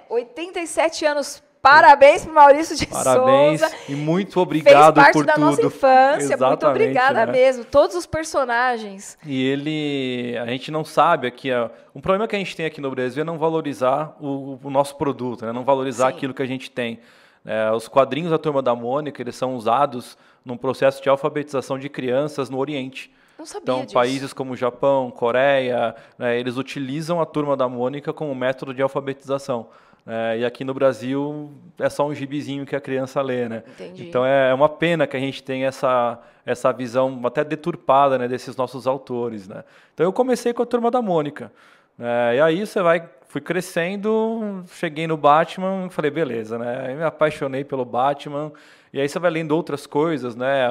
87 0.10 1.06
anos. 1.06 1.44
Parabéns 1.64 2.26
para 2.26 2.34
Maurício 2.34 2.76
de 2.76 2.86
Parabéns 2.86 3.62
Souza. 3.62 3.76
e 3.88 3.96
muito 3.96 4.38
obrigado 4.38 4.96
Fez 4.96 5.06
parte 5.06 5.14
por 5.14 5.26
da 5.26 5.34
tudo. 5.36 5.46
nossa 5.46 5.62
infância. 5.66 6.18
Muito 6.20 6.34
Exatamente, 6.34 6.66
obrigada 6.66 7.26
né? 7.26 7.32
mesmo. 7.32 7.64
Todos 7.64 7.96
os 7.96 8.06
personagens. 8.06 9.18
E 9.26 9.42
ele, 9.48 10.38
a 10.40 10.46
gente 10.48 10.70
não 10.70 10.84
sabe 10.84 11.26
aqui, 11.26 11.50
um 11.96 12.02
problema 12.02 12.28
que 12.28 12.36
a 12.36 12.40
gente 12.40 12.54
tem 12.54 12.66
aqui 12.66 12.82
no 12.82 12.92
Brasil 12.92 13.22
é 13.22 13.24
não 13.24 13.38
valorizar 13.38 14.14
o, 14.20 14.60
o 14.62 14.70
nosso 14.70 14.98
produto, 14.98 15.46
né? 15.46 15.54
não 15.54 15.64
valorizar 15.64 16.10
Sim. 16.10 16.18
aquilo 16.18 16.34
que 16.34 16.44
a 16.44 16.46
gente 16.46 16.70
tem. 16.70 17.00
É, 17.46 17.72
os 17.72 17.88
quadrinhos 17.88 18.32
da 18.32 18.38
Turma 18.38 18.62
da 18.62 18.76
Mônica, 18.76 19.22
eles 19.22 19.38
são 19.38 19.56
usados 19.56 20.18
num 20.44 20.58
processo 20.58 21.02
de 21.02 21.08
alfabetização 21.08 21.80
de 21.80 21.88
crianças 21.88 22.50
no 22.50 22.58
Oriente. 22.58 23.10
Não 23.40 23.46
sabia 23.46 23.62
Então, 23.64 23.82
disso. 23.84 23.94
países 23.94 24.34
como 24.34 24.54
Japão, 24.54 25.10
Coreia, 25.10 25.96
né, 26.18 26.38
eles 26.38 26.58
utilizam 26.58 27.22
a 27.22 27.26
Turma 27.26 27.56
da 27.56 27.70
Mônica 27.70 28.12
como 28.12 28.36
método 28.36 28.74
de 28.74 28.82
alfabetização. 28.82 29.68
É, 30.06 30.40
e 30.40 30.46
aqui 30.46 30.66
no 30.66 30.74
Brasil 30.74 31.50
é 31.80 31.90
só 31.90 32.06
um 32.06 32.14
gibizinho 32.14 32.66
que 32.66 32.76
a 32.76 32.82
criança 32.82 33.22
lê, 33.22 33.48
né? 33.48 33.64
Entendi. 33.68 34.08
Então 34.08 34.26
é 34.26 34.50
é 34.50 34.54
uma 34.54 34.68
pena 34.68 35.08
que 35.08 35.16
a 35.16 35.20
gente 35.20 35.42
tenha 35.42 35.68
essa, 35.68 36.20
essa 36.46 36.74
visão 36.74 37.22
até 37.24 37.44
deturpada 37.44 38.18
né, 38.18 38.28
desses 38.28 38.56
nossos 38.58 38.86
autores, 38.86 39.48
né? 39.48 39.64
Então 39.94 40.06
eu 40.06 40.12
comecei 40.12 40.52
com 40.54 40.62
a 40.62 40.66
Turma 40.66 40.92
da 40.92 41.02
Mônica. 41.02 41.52
né, 41.98 42.36
e 42.36 42.42
aí 42.42 42.66
você 42.68 42.82
vai, 42.82 43.08
fui 43.30 43.40
crescendo, 43.40 44.64
cheguei 44.74 45.08
no 45.08 45.16
Batman, 45.18 45.90
falei, 45.90 46.12
beleza, 46.12 46.58
né? 46.58 46.86
Aí 46.88 46.96
me 46.96 47.04
apaixonei 47.04 47.64
pelo 47.64 47.86
Batman. 47.86 48.52
E 48.92 49.00
aí 49.02 49.08
você 49.10 49.18
vai 49.18 49.32
lendo 49.32 49.54
outras 49.56 49.88
coisas, 49.88 50.36
né? 50.36 50.68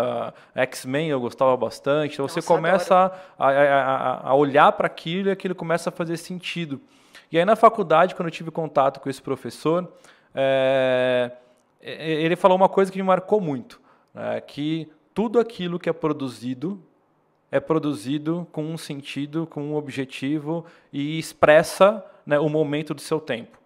X-Men 0.55 1.09
eu 1.09 1.21
gostava 1.21 1.57
bastante. 1.57 2.15
Então 2.15 2.29
você 2.29 2.39
Nossa, 2.39 2.47
começa 2.49 2.95
a, 3.39 3.49
a- 3.49 3.51
a- 3.51 4.29
a 4.31 4.35
olhar 4.35 4.71
para 4.73 4.87
aquilo 4.87 5.29
e 5.29 5.33
aquilo 5.33 5.55
começa 5.55 5.89
a 5.89 5.93
fazer 5.93 6.17
sentido. 6.17 6.81
E 7.33 7.39
aí 7.39 7.45
na 7.47 7.57
faculdade, 7.57 8.15
quando 8.15 8.29
eu 8.29 8.33
tive 8.33 8.51
contato 8.51 9.01
com 9.01 9.09
esse 9.09 9.23
professor, 9.23 9.91
é, 10.35 11.33
ele 11.81 12.37
falou 12.37 12.57
uma 12.57 12.69
coisa 12.69 12.93
que 12.93 12.99
me 12.99 13.03
marcou 13.03 13.41
muito, 13.41 13.81
né, 14.13 14.41
que 14.43 14.93
tudo 15.15 15.41
aquilo 15.41 15.79
que 15.79 15.89
é 15.89 15.93
produzido 15.93 16.81
é 17.51 17.61
produzido 17.61 18.47
com 18.51 18.65
um 18.65 18.79
sentido, 18.79 19.47
com 19.47 19.63
um 19.63 19.75
objetivo 19.75 20.65
e 20.91 21.19
expressa 21.19 22.03
né, 22.25 22.39
o 22.39 22.49
momento 22.49 22.95
do 22.95 23.01
seu 23.03 23.21
tempo. 23.21 23.59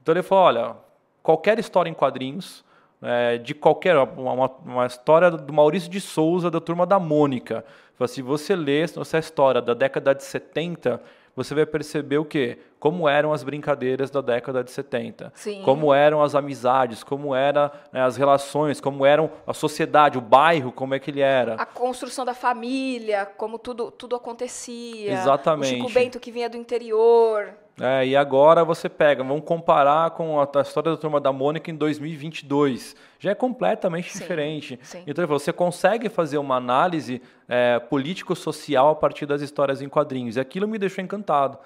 Então 0.00 0.14
ele 0.14 0.22
falou, 0.22 0.44
olha, 0.44 0.76
qualquer 1.22 1.58
história 1.58 1.90
em 1.90 1.94
quadrinhos, 1.94 2.64
é, 3.02 3.36
de 3.36 3.54
qualquer, 3.54 3.94
uma, 3.98 4.50
uma- 4.64 4.86
história 4.86 5.30
do 5.30 5.52
Maurício 5.52 5.90
de 5.90 6.00
Souza, 6.00 6.50
da 6.50 6.60
Turma 6.60 6.86
da 6.86 6.98
Mônica, 6.98 7.62
se 8.06 8.22
você 8.22 8.56
lê 8.56 8.80
essa 8.80 9.18
história 9.18 9.60
da 9.60 9.74
década 9.74 10.14
de 10.14 10.24
70, 10.24 10.98
você 11.36 11.54
vai 11.54 11.66
perceber 11.66 12.16
o 12.16 12.24
quê? 12.24 12.58
Como 12.80 13.06
eram 13.06 13.30
as 13.30 13.44
brincadeiras 13.44 14.10
da 14.10 14.22
década 14.22 14.64
de 14.64 14.70
70. 14.70 15.30
Sim. 15.34 15.60
Como 15.62 15.92
eram 15.92 16.22
as 16.22 16.34
amizades, 16.34 17.04
como 17.04 17.34
eram 17.34 17.70
né, 17.92 18.02
as 18.02 18.16
relações, 18.16 18.80
como 18.80 19.04
eram 19.04 19.30
a 19.46 19.52
sociedade, 19.52 20.16
o 20.16 20.20
bairro, 20.22 20.72
como 20.72 20.94
é 20.94 20.98
que 20.98 21.10
ele 21.10 21.20
era. 21.20 21.54
A 21.56 21.66
construção 21.66 22.24
da 22.24 22.32
família, 22.32 23.26
como 23.36 23.58
tudo, 23.58 23.90
tudo 23.90 24.16
acontecia. 24.16 25.12
Exatamente. 25.12 25.74
O 25.74 25.76
Chico 25.76 25.92
Bento 25.92 26.18
que 26.18 26.32
vinha 26.32 26.48
do 26.48 26.56
interior. 26.56 27.52
É, 27.78 28.06
e 28.06 28.16
agora 28.16 28.64
você 28.64 28.88
pega, 28.88 29.22
vamos 29.22 29.44
comparar 29.44 30.10
com 30.12 30.40
a, 30.40 30.48
a 30.54 30.60
história 30.62 30.90
da 30.90 30.96
Turma 30.96 31.20
da 31.20 31.30
Mônica 31.30 31.70
em 31.70 31.74
2022. 31.74 32.96
Já 33.18 33.32
é 33.32 33.34
completamente 33.34 34.10
Sim, 34.10 34.18
diferente. 34.20 34.80
sim. 34.82 35.02
Então, 35.06 35.26
você 35.26 35.52
consegue 35.52 36.08
fazer 36.08 36.38
uma 36.38 36.56
análise 36.56 37.20
é, 37.46 37.78
político-social 37.78 38.90
a 38.90 38.94
partir 38.94 39.26
das 39.26 39.42
histórias 39.42 39.82
em 39.82 39.88
quadrinhos. 39.88 40.36
E 40.36 40.40
aquilo 40.40 40.66
me 40.66 40.78
deixou 40.78 41.04
encantado. 41.04 41.58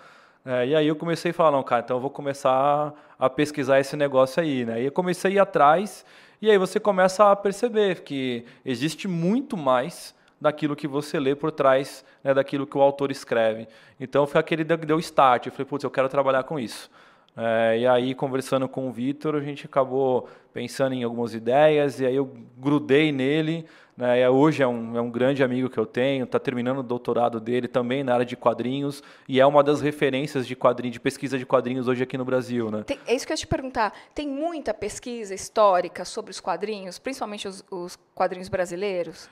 É, 0.44 0.66
e 0.66 0.74
aí 0.74 0.88
eu 0.88 0.96
comecei 0.96 1.30
a 1.30 1.34
falar, 1.34 1.52
não, 1.52 1.62
cara, 1.62 1.82
então 1.84 1.96
eu 1.96 2.00
vou 2.00 2.10
começar 2.10 2.92
a 3.18 3.30
pesquisar 3.30 3.78
esse 3.78 3.96
negócio 3.96 4.42
aí. 4.42 4.64
Né? 4.64 4.82
E 4.82 4.86
eu 4.86 4.92
comecei 4.92 5.32
a 5.32 5.34
ir 5.34 5.38
atrás, 5.38 6.04
e 6.42 6.50
aí 6.50 6.58
você 6.58 6.80
começa 6.80 7.30
a 7.30 7.36
perceber 7.36 8.02
que 8.02 8.44
existe 8.64 9.06
muito 9.06 9.56
mais 9.56 10.12
daquilo 10.40 10.74
que 10.74 10.88
você 10.88 11.20
lê 11.20 11.34
por 11.34 11.52
trás 11.52 12.04
né, 12.24 12.32
daquilo 12.32 12.66
que 12.66 12.78
o 12.78 12.80
autor 12.80 13.10
escreve. 13.10 13.68
Então 13.98 14.26
foi 14.26 14.40
aquele 14.40 14.64
que 14.64 14.86
deu 14.86 14.98
start. 14.98 15.46
Eu 15.46 15.52
falei, 15.52 15.66
putz, 15.66 15.84
eu 15.84 15.90
quero 15.90 16.08
trabalhar 16.08 16.44
com 16.44 16.58
isso. 16.58 16.90
É, 17.36 17.78
e 17.78 17.86
aí, 17.86 18.14
conversando 18.14 18.68
com 18.68 18.88
o 18.88 18.92
Vitor, 18.92 19.34
a 19.36 19.40
gente 19.40 19.66
acabou 19.66 20.28
pensando 20.52 20.94
em 20.94 21.04
algumas 21.04 21.32
ideias, 21.32 22.00
e 22.00 22.06
aí 22.06 22.16
eu 22.16 22.30
grudei 22.58 23.12
nele. 23.12 23.64
Né, 23.96 24.28
hoje 24.28 24.62
é 24.62 24.66
um, 24.66 24.96
é 24.96 25.00
um 25.00 25.10
grande 25.10 25.42
amigo 25.42 25.68
que 25.68 25.78
eu 25.78 25.84
tenho, 25.84 26.24
está 26.24 26.38
terminando 26.38 26.78
o 26.78 26.82
doutorado 26.82 27.38
dele 27.38 27.68
também 27.68 28.02
na 28.02 28.14
área 28.14 28.24
de 28.24 28.34
quadrinhos, 28.34 29.02
e 29.28 29.38
é 29.38 29.46
uma 29.46 29.62
das 29.62 29.80
referências 29.80 30.46
de 30.46 30.56
de 30.90 31.00
pesquisa 31.00 31.38
de 31.38 31.44
quadrinhos 31.44 31.86
hoje 31.86 32.02
aqui 32.02 32.16
no 32.16 32.24
Brasil. 32.24 32.70
Né? 32.70 32.82
Tem, 32.84 32.98
é 33.06 33.14
isso 33.14 33.26
que 33.26 33.32
eu 33.32 33.34
ia 33.34 33.38
te 33.38 33.46
perguntar. 33.46 33.92
Tem 34.14 34.26
muita 34.26 34.72
pesquisa 34.72 35.34
histórica 35.34 36.04
sobre 36.04 36.30
os 36.30 36.40
quadrinhos, 36.40 36.98
principalmente 36.98 37.46
os, 37.46 37.64
os 37.70 37.98
quadrinhos 38.14 38.48
brasileiros? 38.48 39.28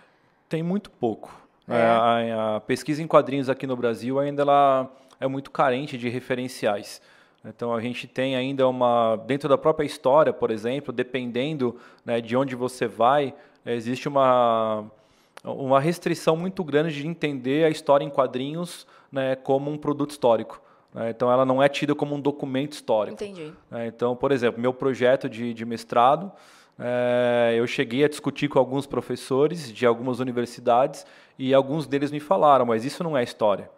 Tem 0.49 0.63
muito 0.63 0.91
pouco. 0.91 1.35
É. 1.69 1.83
A, 1.83 2.57
a 2.57 2.61
pesquisa 2.61 3.03
em 3.03 3.07
quadrinhos 3.07 3.51
aqui 3.51 3.67
no 3.67 3.77
Brasil 3.77 4.19
ainda 4.19 4.43
ela 4.43 4.91
é 5.21 5.29
muito 5.29 5.51
carente 5.51 5.99
de 5.99 6.09
referenciais. 6.09 7.01
Então 7.45 7.75
a 7.75 7.81
gente 7.81 8.07
tem 8.07 8.37
ainda 8.37 8.67
uma 8.67 9.17
dentro 9.17 9.49
da 9.49 9.59
própria 9.59 9.87
história, 9.87 10.33
por 10.33 10.51
exemplo, 10.51 10.93
dependendo 10.93 11.77
né, 12.05 12.21
de 12.21 12.37
onde 12.37 12.55
você 12.57 12.87
vai, 12.87 13.35
existe 13.65 14.09
uma 14.09 14.85
uma 15.45 15.79
restrição 15.79 16.37
muito 16.37 16.65
grande 16.65 16.95
de 16.95 17.07
entender 17.07 17.65
a 17.65 17.71
história 17.71 18.05
em 18.05 18.11
quadrinhos 18.11 18.87
né, 19.11 19.37
como 19.37 19.71
um 19.71 19.79
produto 19.79 20.11
histórico. 20.11 20.61
Né? 20.93 21.11
Então 21.11 21.31
ela 21.31 21.45
não 21.45 21.63
é 21.63 21.69
tida 21.69 21.95
como 21.95 22.15
um 22.15 22.21
documento 22.21 22.73
histórico. 22.73 23.23
Entendi. 23.23 23.53
Né? 23.71 23.87
Então, 23.87 24.17
por 24.17 24.33
exemplo, 24.33 24.61
meu 24.61 24.75
projeto 24.75 25.29
de, 25.29 25.55
de 25.55 25.65
mestrado, 25.65 26.33
é, 26.79 27.55
eu 27.57 27.67
cheguei 27.67 28.05
a 28.05 28.09
discutir 28.09 28.49
com 28.49 28.59
alguns 28.59 28.87
professores 28.87 29.73
de 29.73 29.85
algumas 29.85 30.21
universidades 30.21 31.05
e 31.39 31.53
alguns 31.53 31.87
deles 31.87 32.11
me 32.11 32.21
falaram, 32.21 32.65
mas 32.65 32.85
isso 32.85 33.03
não 33.03 33.17
é 33.17 33.23
história. 33.23 33.71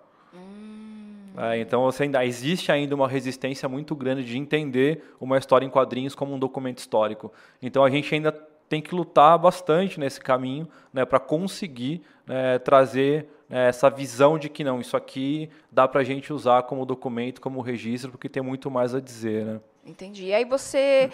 É, 1.37 1.59
então 1.59 1.83
você 1.83 2.02
ainda, 2.02 2.25
existe 2.25 2.71
ainda 2.71 2.95
uma 2.95 3.09
resistência 3.09 3.69
muito 3.69 3.95
grande 3.95 4.25
de 4.25 4.37
entender 4.37 5.14
uma 5.19 5.38
história 5.38 5.64
em 5.64 5.71
quadrinhos 5.71 6.14
como 6.14 6.35
um 6.35 6.38
documento 6.38 6.78
histórico. 6.78 7.33
Então 7.62 7.83
a 7.83 7.88
gente 7.88 8.14
ainda 8.14 8.33
tem 8.69 8.83
que 8.83 8.95
lutar 8.95 9.38
bastante 9.38 9.99
nesse 9.99 10.21
caminho 10.21 10.69
né, 10.92 11.04
para 11.04 11.19
conseguir 11.19 12.02
né, 12.26 12.59
trazer 12.59 13.26
né, 13.49 13.69
essa 13.69 13.88
visão 13.88 14.38
de 14.38 14.49
que 14.49 14.62
não, 14.62 14.80
isso 14.80 14.97
aqui 14.97 15.49
dá 15.73 15.88
para 15.88 16.02
a 16.02 16.04
gente 16.04 16.33
usar 16.33 16.62
como 16.64 16.85
documento, 16.85 17.40
como 17.40 17.61
registro, 17.61 18.11
porque 18.11 18.28
tem 18.28 18.42
muito 18.42 18.71
mais 18.71 18.95
a 18.95 19.00
dizer. 19.00 19.45
Né? 19.45 19.61
Entendi. 19.84 20.26
E 20.26 20.34
aí 20.34 20.44
você. 20.44 21.10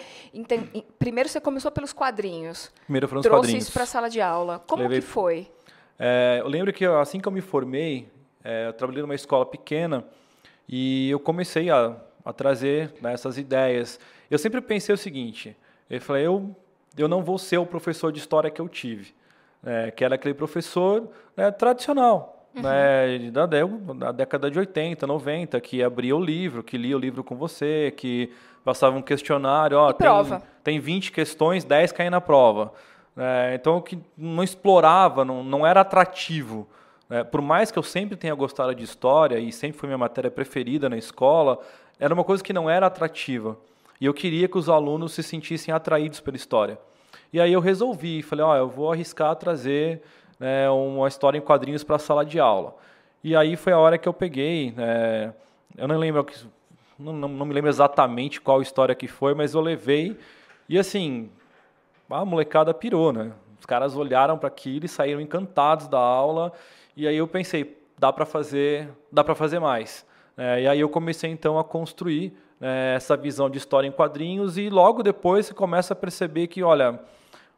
Primeiro 0.99 1.29
você 1.29 1.39
começou 1.39 1.71
pelos 1.71 1.93
quadrinhos. 1.93 2.71
Primeiro 2.83 3.07
foram 3.07 3.19
os 3.19 3.23
trouxe 3.23 3.41
quadrinhos. 3.41 3.63
isso 3.63 3.73
para 3.73 3.83
a 3.83 3.87
sala 3.87 4.09
de 4.09 4.21
aula. 4.21 4.59
Como 4.67 4.83
Levei... 4.83 4.99
que 4.99 5.05
foi? 5.05 5.47
É, 5.99 6.37
eu 6.41 6.47
lembro 6.47 6.71
que 6.71 6.85
assim 6.85 7.19
que 7.19 7.27
eu 7.27 7.31
me 7.31 7.41
formei, 7.41 8.07
é, 8.43 8.67
eu 8.67 8.73
trabalhei 8.73 9.01
numa 9.01 9.15
escola 9.15 9.45
pequena 9.45 10.05
e 10.67 11.09
eu 11.09 11.19
comecei 11.19 11.69
a, 11.69 11.95
a 12.23 12.33
trazer 12.33 12.93
né, 13.01 13.13
essas 13.13 13.37
ideias. 13.37 13.99
Eu 14.29 14.37
sempre 14.37 14.61
pensei 14.61 14.93
o 14.93 14.97
seguinte: 14.97 15.55
eu 15.89 16.01
falei, 16.01 16.27
eu, 16.27 16.55
eu 16.97 17.07
não 17.07 17.23
vou 17.23 17.37
ser 17.37 17.57
o 17.57 17.65
professor 17.65 18.11
de 18.11 18.19
história 18.19 18.51
que 18.51 18.61
eu 18.61 18.67
tive, 18.67 19.15
né, 19.63 19.91
que 19.91 20.03
era 20.03 20.15
aquele 20.15 20.33
professor 20.33 21.09
né, 21.35 21.49
tradicional, 21.51 22.47
uhum. 22.55 22.61
né, 22.61 23.31
da, 23.31 23.45
da 23.45 24.11
década 24.11 24.51
de 24.51 24.59
80, 24.59 25.07
90, 25.07 25.59
que 25.61 25.81
abria 25.81 26.15
o 26.15 26.19
livro, 26.19 26.63
que 26.63 26.77
lia 26.77 26.95
o 26.95 26.99
livro 26.99 27.23
com 27.23 27.35
você, 27.35 27.93
que 27.95 28.31
passava 28.67 28.97
um 28.97 29.01
questionário, 29.01 29.77
ó, 29.77 29.93
tem, 29.93 30.05
prova. 30.05 30.43
tem 30.61 30.77
20 30.77 31.13
questões, 31.13 31.63
10 31.63 31.93
caem 31.93 32.09
na 32.09 32.19
prova. 32.19 32.73
É, 33.15 33.53
então, 33.55 33.79
que 33.79 33.97
não 34.17 34.43
explorava, 34.43 35.23
não, 35.23 35.41
não 35.41 35.65
era 35.65 35.79
atrativo. 35.79 36.67
É, 37.09 37.23
por 37.23 37.41
mais 37.41 37.71
que 37.71 37.79
eu 37.79 37.83
sempre 37.83 38.17
tenha 38.17 38.35
gostado 38.35 38.75
de 38.75 38.83
história 38.83 39.39
e 39.39 39.53
sempre 39.53 39.79
foi 39.79 39.87
minha 39.87 39.97
matéria 39.97 40.29
preferida 40.29 40.89
na 40.89 40.97
escola, 40.97 41.59
era 41.97 42.13
uma 42.13 42.25
coisa 42.25 42.43
que 42.43 42.51
não 42.51 42.69
era 42.69 42.87
atrativa. 42.87 43.57
E 44.01 44.05
eu 44.05 44.13
queria 44.13 44.49
que 44.49 44.57
os 44.57 44.67
alunos 44.67 45.13
se 45.13 45.23
sentissem 45.23 45.73
atraídos 45.73 46.19
pela 46.19 46.35
história. 46.35 46.77
E 47.31 47.39
aí 47.39 47.53
eu 47.53 47.61
resolvi, 47.61 48.21
falei, 48.21 48.43
ó, 48.43 48.51
oh, 48.51 48.55
eu 48.57 48.67
vou 48.67 48.91
arriscar 48.91 49.33
trazer 49.37 50.01
né, 50.37 50.69
uma 50.69 51.07
história 51.07 51.37
em 51.37 51.41
quadrinhos 51.41 51.85
para 51.85 51.95
a 51.95 51.99
sala 51.99 52.25
de 52.25 52.37
aula. 52.37 52.75
E 53.23 53.33
aí 53.33 53.55
foi 53.55 53.71
a 53.71 53.79
hora 53.79 53.97
que 53.97 54.09
eu 54.09 54.13
peguei, 54.13 54.73
é, 54.77 55.31
eu 55.77 55.87
não 55.87 55.97
lembro, 55.97 56.25
não, 56.97 57.13
não, 57.13 57.29
não 57.29 57.45
me 57.45 57.53
lembro 57.53 57.69
exatamente 57.69 58.41
qual 58.41 58.61
história 58.61 58.95
que 58.95 59.07
foi, 59.07 59.33
mas 59.33 59.53
eu 59.53 59.61
levei 59.61 60.17
e 60.67 60.77
assim, 60.77 61.29
a 62.09 62.25
molecada 62.25 62.73
pirou, 62.73 63.13
né? 63.13 63.31
Os 63.59 63.65
caras 63.65 63.95
olharam 63.95 64.37
para 64.37 64.47
aquilo 64.47 64.85
e 64.85 64.89
saíram 64.89 65.21
encantados 65.21 65.87
da 65.87 65.99
aula 65.99 66.51
e 66.95 67.07
aí 67.07 67.17
eu 67.17 67.27
pensei, 67.27 67.77
dá 67.97 68.11
para 68.11 68.25
fazer, 68.25 68.89
dá 69.11 69.23
para 69.23 69.35
fazer 69.35 69.59
mais. 69.59 70.05
É, 70.35 70.61
e 70.61 70.67
aí 70.67 70.79
eu 70.79 70.89
comecei 70.89 71.29
então 71.29 71.57
a 71.57 71.63
construir 71.63 72.33
né, 72.59 72.95
essa 72.95 73.15
visão 73.15 73.49
de 73.49 73.57
história 73.57 73.87
em 73.87 73.91
quadrinhos 73.91 74.57
e 74.57 74.69
logo 74.69 75.01
depois 75.01 75.47
você 75.47 75.53
começa 75.53 75.93
a 75.93 75.95
perceber 75.95 76.47
que, 76.47 76.61
olha, 76.63 76.99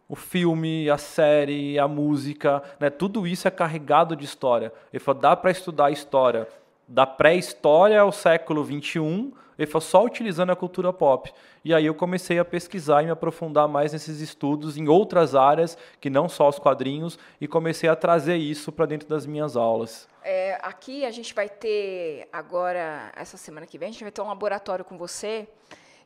o 0.07 0.15
filme, 0.15 0.89
a 0.89 0.97
série, 0.97 1.77
a 1.77 1.87
música, 1.87 2.63
né, 2.79 2.89
tudo 2.89 3.27
isso 3.27 3.47
é 3.47 3.51
carregado 3.51 4.15
de 4.15 4.25
história. 4.25 4.73
Ele 4.91 4.99
falou, 4.99 5.21
dá 5.21 5.35
para 5.35 5.51
estudar 5.51 5.91
história 5.91 6.47
da 6.89 7.05
pré-história 7.05 8.01
ao 8.01 8.11
século 8.11 8.63
21 8.63 9.31
ele 9.59 9.69
foi 9.69 9.81
só 9.81 10.05
utilizando 10.05 10.51
a 10.51 10.55
cultura 10.55 10.93
pop. 10.93 11.33
E 11.65 11.73
aí 11.73 11.85
eu 11.85 11.93
comecei 11.93 12.39
a 12.39 12.45
pesquisar 12.45 13.03
e 13.03 13.05
me 13.07 13.11
aprofundar 13.11 13.67
mais 13.67 13.91
nesses 13.91 14.21
estudos 14.21 14.77
em 14.77 14.87
outras 14.87 15.35
áreas, 15.35 15.77
que 15.99 16.09
não 16.09 16.29
só 16.29 16.47
os 16.47 16.57
quadrinhos, 16.57 17.19
e 17.41 17.47
comecei 17.47 17.89
a 17.89 17.95
trazer 17.95 18.37
isso 18.37 18.71
para 18.71 18.85
dentro 18.85 19.09
das 19.09 19.25
minhas 19.25 19.57
aulas. 19.57 20.07
É, 20.23 20.57
aqui 20.63 21.03
a 21.03 21.11
gente 21.11 21.33
vai 21.33 21.49
ter, 21.49 22.29
agora, 22.31 23.11
essa 23.17 23.35
semana 23.35 23.67
que 23.67 23.77
vem, 23.77 23.89
a 23.89 23.91
gente 23.91 24.03
vai 24.03 24.13
ter 24.13 24.21
um 24.21 24.27
laboratório 24.27 24.85
com 24.85 24.97
você, 24.97 25.45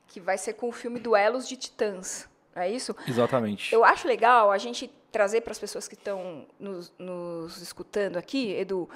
que 0.08 0.20
vai 0.20 0.40
ser 0.40 0.54
com 0.54 0.70
o 0.70 0.72
filme 0.72 1.00
Duelos 1.00 1.48
de 1.48 1.56
Titãs. 1.56 2.28
É 2.56 2.68
isso? 2.68 2.96
Exatamente. 3.08 3.72
Eu 3.72 3.86
acho 3.86 4.08
legal 4.08 4.52
a 4.52 4.58
gente 4.58 4.92
trazer 5.12 5.42
para 5.42 5.52
as 5.52 5.60
pessoas 5.60 5.88
que 5.88 5.94
estão 5.94 6.48
nos, 6.60 6.92
nos 6.98 7.62
escutando 7.62 8.18
aqui, 8.18 8.52
Edu, 8.54 8.90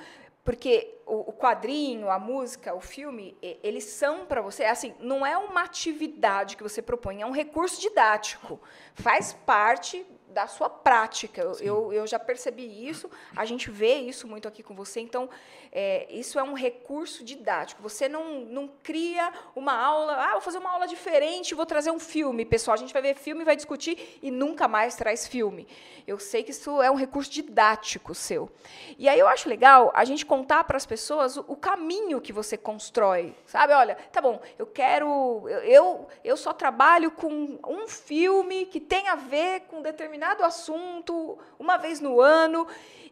porque 0.47 1.01
o, 1.05 1.33
quadrinho, 1.33 2.09
a 2.09 2.17
música, 2.17 2.73
o 2.73 2.79
filme, 2.79 3.37
eles 3.41 3.83
são 3.83 4.25
para 4.25 4.39
você, 4.39 4.63
assim, 4.63 4.95
não 4.97 5.25
é 5.25 5.37
uma 5.37 5.61
atividade 5.61 6.55
que 6.55 6.63
você 6.63 6.81
propõe, 6.81 7.21
é 7.21 7.25
um 7.25 7.31
recurso 7.31 7.81
didático. 7.81 8.57
Faz 8.93 9.33
parte 9.33 10.05
da 10.29 10.47
sua 10.47 10.69
prática. 10.69 11.41
Eu, 11.41 11.53
eu, 11.59 11.93
eu, 11.93 12.07
já 12.07 12.19
percebi 12.19 12.87
isso, 12.87 13.09
a 13.35 13.45
gente 13.45 13.71
vê 13.71 13.95
isso 13.95 14.27
muito 14.27 14.47
aqui 14.47 14.61
com 14.61 14.75
você. 14.75 14.99
Então, 14.99 15.29
é, 15.71 16.07
isso 16.11 16.37
é 16.37 16.43
um 16.43 16.53
recurso 16.53 17.23
didático. 17.23 17.81
Você 17.81 18.09
não, 18.09 18.41
não 18.41 18.67
cria 18.67 19.31
uma 19.55 19.73
aula, 19.73 20.13
ah, 20.13 20.31
vou 20.33 20.41
fazer 20.41 20.57
uma 20.57 20.71
aula 20.71 20.87
diferente, 20.87 21.55
vou 21.55 21.65
trazer 21.65 21.91
um 21.91 21.99
filme. 21.99 22.45
Pessoal, 22.45 22.75
a 22.75 22.77
gente 22.77 22.93
vai 22.93 23.01
ver 23.01 23.15
filme, 23.15 23.43
vai 23.43 23.55
discutir 23.55 24.19
e 24.21 24.29
nunca 24.29 24.67
mais 24.67 24.95
traz 24.95 25.27
filme. 25.27 25.67
Eu 26.05 26.19
sei 26.19 26.43
que 26.43 26.51
isso 26.51 26.81
é 26.81 26.91
um 26.91 26.95
recurso 26.95 27.31
didático 27.31 28.13
seu. 28.13 28.49
E 28.97 29.07
aí 29.07 29.19
eu 29.19 29.27
acho 29.27 29.49
legal 29.49 29.91
a 29.93 30.03
gente 30.03 30.25
contar 30.25 30.63
para 30.65 30.77
as 30.77 30.85
pessoas 30.85 31.37
o, 31.37 31.45
o, 31.47 31.55
caminho 31.55 32.21
que 32.21 32.33
você 32.33 32.57
constrói. 32.57 33.35
Sabe, 33.45 33.73
olha, 33.73 33.95
tá 34.11 34.21
bom, 34.21 34.41
eu 34.57 34.65
quero. 34.65 35.47
Eu, 35.63 36.07
eu 36.23 36.37
só 36.37 36.53
trabalho 36.53 37.11
com 37.11 37.59
um 37.67 37.87
filme 37.87 38.65
que 38.65 38.79
tem 38.79 39.07
a 39.07 39.15
ver 39.15 39.61
com 39.61 39.81
determinado 39.81 40.16
determinado 40.17 40.43
assunto 40.43 41.37
uma 41.59 41.77
vez 41.77 41.99
no 41.99 42.19
ano. 42.19 42.67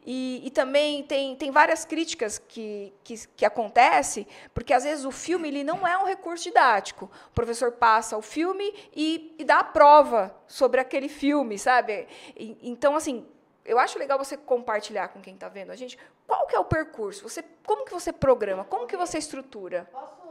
E, 0.07 0.45
e, 0.45 0.51
também 0.51 1.01
tem, 1.01 1.35
tem 1.35 1.49
várias 1.49 1.83
críticas 1.83 2.37
que, 2.37 2.93
que, 3.03 3.27
que 3.29 3.43
acontecem, 3.43 4.27
porque 4.53 4.71
às 4.71 4.83
vezes 4.83 5.03
o 5.03 5.11
filme 5.11 5.47
ele 5.47 5.63
não 5.63 5.87
é 5.87 5.97
um 5.97 6.05
recurso 6.05 6.43
didático. 6.43 7.09
O 7.29 7.31
professor 7.31 7.71
passa 7.71 8.15
o 8.15 8.21
filme 8.21 8.71
e, 8.95 9.33
e 9.39 9.43
dá 9.43 9.61
a 9.61 9.63
prova 9.63 10.35
sobre 10.45 10.79
aquele 10.79 11.09
filme, 11.09 11.57
sabe? 11.57 12.07
E, 12.37 12.55
então, 12.61 12.95
assim, 12.95 13.25
eu 13.63 13.79
acho 13.79 13.97
legal 13.97 14.19
você 14.19 14.37
compartilhar 14.37 15.07
com 15.07 15.19
quem 15.19 15.33
está 15.33 15.49
vendo 15.49 15.71
a 15.71 15.75
gente 15.75 15.97
qual 16.27 16.45
que 16.45 16.55
é 16.55 16.59
o 16.59 16.65
percurso, 16.65 17.27
você, 17.27 17.43
como 17.65 17.83
que 17.83 17.91
você 17.91 18.13
programa, 18.13 18.63
como 18.63 18.85
que 18.85 18.95
você 18.95 19.17
estrutura. 19.17 19.89
Posso 19.91 20.21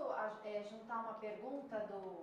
é, 0.44 0.62
juntar 0.62 1.00
uma 1.00 1.14
pergunta 1.14 1.78
do 1.80 2.13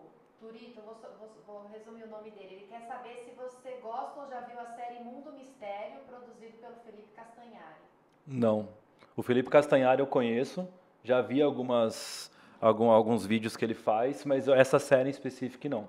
Turito, 0.42 0.82
vou, 0.82 0.98
vou, 1.20 1.30
vou, 1.46 1.68
resumir 1.72 2.02
o 2.02 2.10
nome 2.10 2.32
dele. 2.32 2.56
Ele 2.56 2.66
quer 2.68 2.82
saber 2.88 3.16
se 3.24 3.32
você 3.36 3.78
gosta 3.80 4.22
ou 4.22 4.28
já 4.28 4.40
viu 4.40 4.60
a 4.60 4.66
série 4.76 5.04
Mundo 5.04 5.32
Mistério, 5.34 6.00
produzido 6.08 6.58
pelo 6.58 6.78
Felipe 6.84 7.10
Castanhari. 7.16 7.82
Não. 8.26 8.68
O 9.16 9.22
Felipe 9.22 9.52
Castanhari 9.52 10.02
eu 10.02 10.08
conheço, 10.08 10.68
já 11.04 11.22
vi 11.22 11.44
algumas, 11.44 12.32
algum, 12.60 12.90
alguns 12.90 13.24
vídeos 13.24 13.56
que 13.56 13.64
ele 13.64 13.76
faz, 13.76 14.26
mas 14.26 14.48
essa 14.48 14.80
série 14.80 15.10
em 15.10 15.12
específico 15.12 15.70
não. 15.70 15.88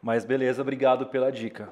Mas 0.00 0.24
beleza, 0.24 0.62
obrigado 0.62 1.04
pela 1.08 1.30
dica. 1.30 1.68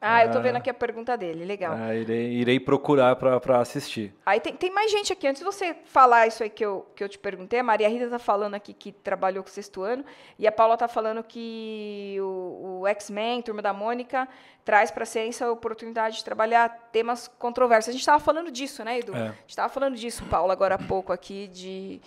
Ah, 0.00 0.22
eu 0.22 0.28
estou 0.28 0.40
vendo 0.40 0.56
aqui 0.56 0.70
a 0.70 0.74
pergunta 0.74 1.14
dele, 1.14 1.44
legal. 1.44 1.74
Ah, 1.78 1.94
irei, 1.94 2.32
irei 2.32 2.58
procurar 2.58 3.16
para 3.16 3.60
assistir. 3.60 4.14
Aí 4.24 4.40
tem, 4.40 4.56
tem 4.56 4.70
mais 4.70 4.90
gente 4.90 5.12
aqui. 5.12 5.26
Antes 5.26 5.40
de 5.40 5.44
você 5.44 5.76
falar 5.84 6.26
isso 6.26 6.42
aí 6.42 6.48
que 6.48 6.64
eu, 6.64 6.86
que 6.96 7.04
eu 7.04 7.08
te 7.08 7.18
perguntei, 7.18 7.60
a 7.60 7.62
Maria 7.62 7.86
Rita 7.86 8.04
está 8.04 8.18
falando 8.18 8.54
aqui 8.54 8.72
que 8.72 8.92
trabalhou 8.92 9.44
com 9.44 9.50
o 9.50 9.52
sexto 9.52 9.82
ano, 9.82 10.02
e 10.38 10.46
a 10.46 10.52
Paula 10.52 10.74
está 10.74 10.88
falando 10.88 11.22
que 11.22 12.16
o, 12.18 12.80
o 12.80 12.86
X-Men, 12.86 13.42
Turma 13.42 13.60
da 13.60 13.74
Mônica, 13.74 14.26
traz 14.64 14.90
para 14.90 15.02
a 15.02 15.06
ciência 15.06 15.46
a 15.46 15.52
oportunidade 15.52 16.16
de 16.16 16.24
trabalhar 16.24 16.88
temas 16.90 17.28
controversos. 17.28 17.90
A 17.90 17.92
gente 17.92 18.00
estava 18.00 18.20
falando 18.20 18.50
disso, 18.50 18.82
né, 18.82 19.00
Edu? 19.00 19.14
É. 19.14 19.20
A 19.20 19.24
gente 19.26 19.48
estava 19.50 19.68
falando 19.68 19.96
disso, 19.96 20.24
Paula, 20.30 20.54
agora 20.54 20.76
há 20.76 20.78
pouco 20.78 21.12
aqui, 21.12 21.46
de 21.48 22.00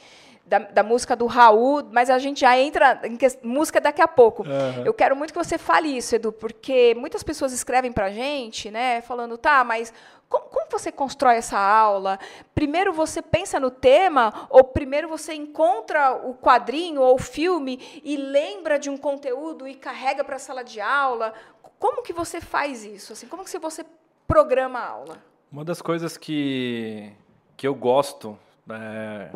da, 0.46 0.60
da, 0.60 0.84
música 0.84 1.16
do 1.16 1.26
Raul, 1.26 1.84
mas 1.92 2.10
a 2.10 2.20
gente 2.20 2.42
já 2.42 2.58
entra 2.58 3.00
em 3.04 3.16
que, 3.16 3.28
música 3.42 3.80
daqui 3.80 4.02
a 4.02 4.08
pouco. 4.08 4.44
Uhum. 4.44 4.86
Eu 4.86 4.94
quero 4.94 5.16
muito 5.16 5.34
que 5.34 5.44
você 5.44 5.58
fale 5.58 5.88
isso, 5.96 6.16
Edu, 6.16 6.32
porque 6.32 6.94
muitas 6.96 7.24
pessoas 7.24 7.54
escrevem 7.54 7.92
para 7.92 8.08
a 8.08 8.12
gente, 8.12 8.70
né, 8.70 9.02
falando, 9.02 9.38
tá, 9.38 9.64
mas 9.64 9.94
como, 10.28 10.46
como, 10.46 10.66
você 10.70 10.92
constrói 10.92 11.36
essa 11.36 11.60
aula? 11.60 12.20
Primeiro 12.56 12.92
você 12.92 13.22
pensa 13.22 13.60
no 13.60 13.70
tema, 13.70 14.48
ou 14.50 14.64
primeiro 14.64 15.08
você 15.08 15.34
encontra 15.34 16.14
o 16.14 16.34
quadrinho 16.34 17.02
ou 17.02 17.16
o 17.16 17.20
filme 17.20 18.02
e 18.04 18.18
lembra 18.18 18.80
de 18.80 18.90
um 18.90 18.98
conteúdo 18.98 19.68
e 19.68 19.76
carrega 19.76 20.24
para 20.24 20.38
a 20.38 20.40
sala 20.40 20.64
de 20.64 20.82
aula? 20.82 21.34
Como 21.78 22.02
que 22.02 22.14
você 22.14 22.42
faz 22.42 22.84
isso? 22.84 23.14
Assim, 23.14 23.28
como 23.28 23.44
que 23.46 23.60
você 23.60 23.86
programa 24.28 24.80
a 24.80 24.88
aula? 24.88 25.24
Uma 25.52 25.64
das 25.64 25.82
coisas 25.82 26.18
que, 26.18 27.12
que 27.56 27.68
eu 27.68 27.76
gosto 27.76 28.38
né, 28.66 29.32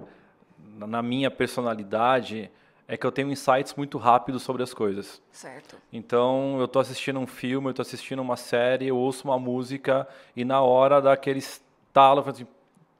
na 0.85 1.01
minha 1.01 1.31
personalidade, 1.31 2.51
é 2.87 2.95
que 2.95 3.05
eu 3.05 3.11
tenho 3.11 3.31
insights 3.31 3.73
muito 3.75 3.97
rápidos 3.97 4.43
sobre 4.43 4.63
as 4.63 4.73
coisas. 4.73 5.21
Certo. 5.31 5.77
Então, 5.91 6.55
eu 6.59 6.65
estou 6.65 6.81
assistindo 6.81 7.19
um 7.19 7.27
filme, 7.27 7.67
eu 7.67 7.71
estou 7.71 7.81
assistindo 7.81 8.21
uma 8.21 8.37
série, 8.37 8.87
eu 8.87 8.97
ouço 8.97 9.27
uma 9.27 9.37
música 9.37 10.07
e 10.35 10.45
na 10.45 10.61
hora 10.61 11.01
daquele 11.01 11.39
estalo, 11.39 12.19
eu 12.19 12.23
falo 12.23 12.35
assim, 12.35 12.47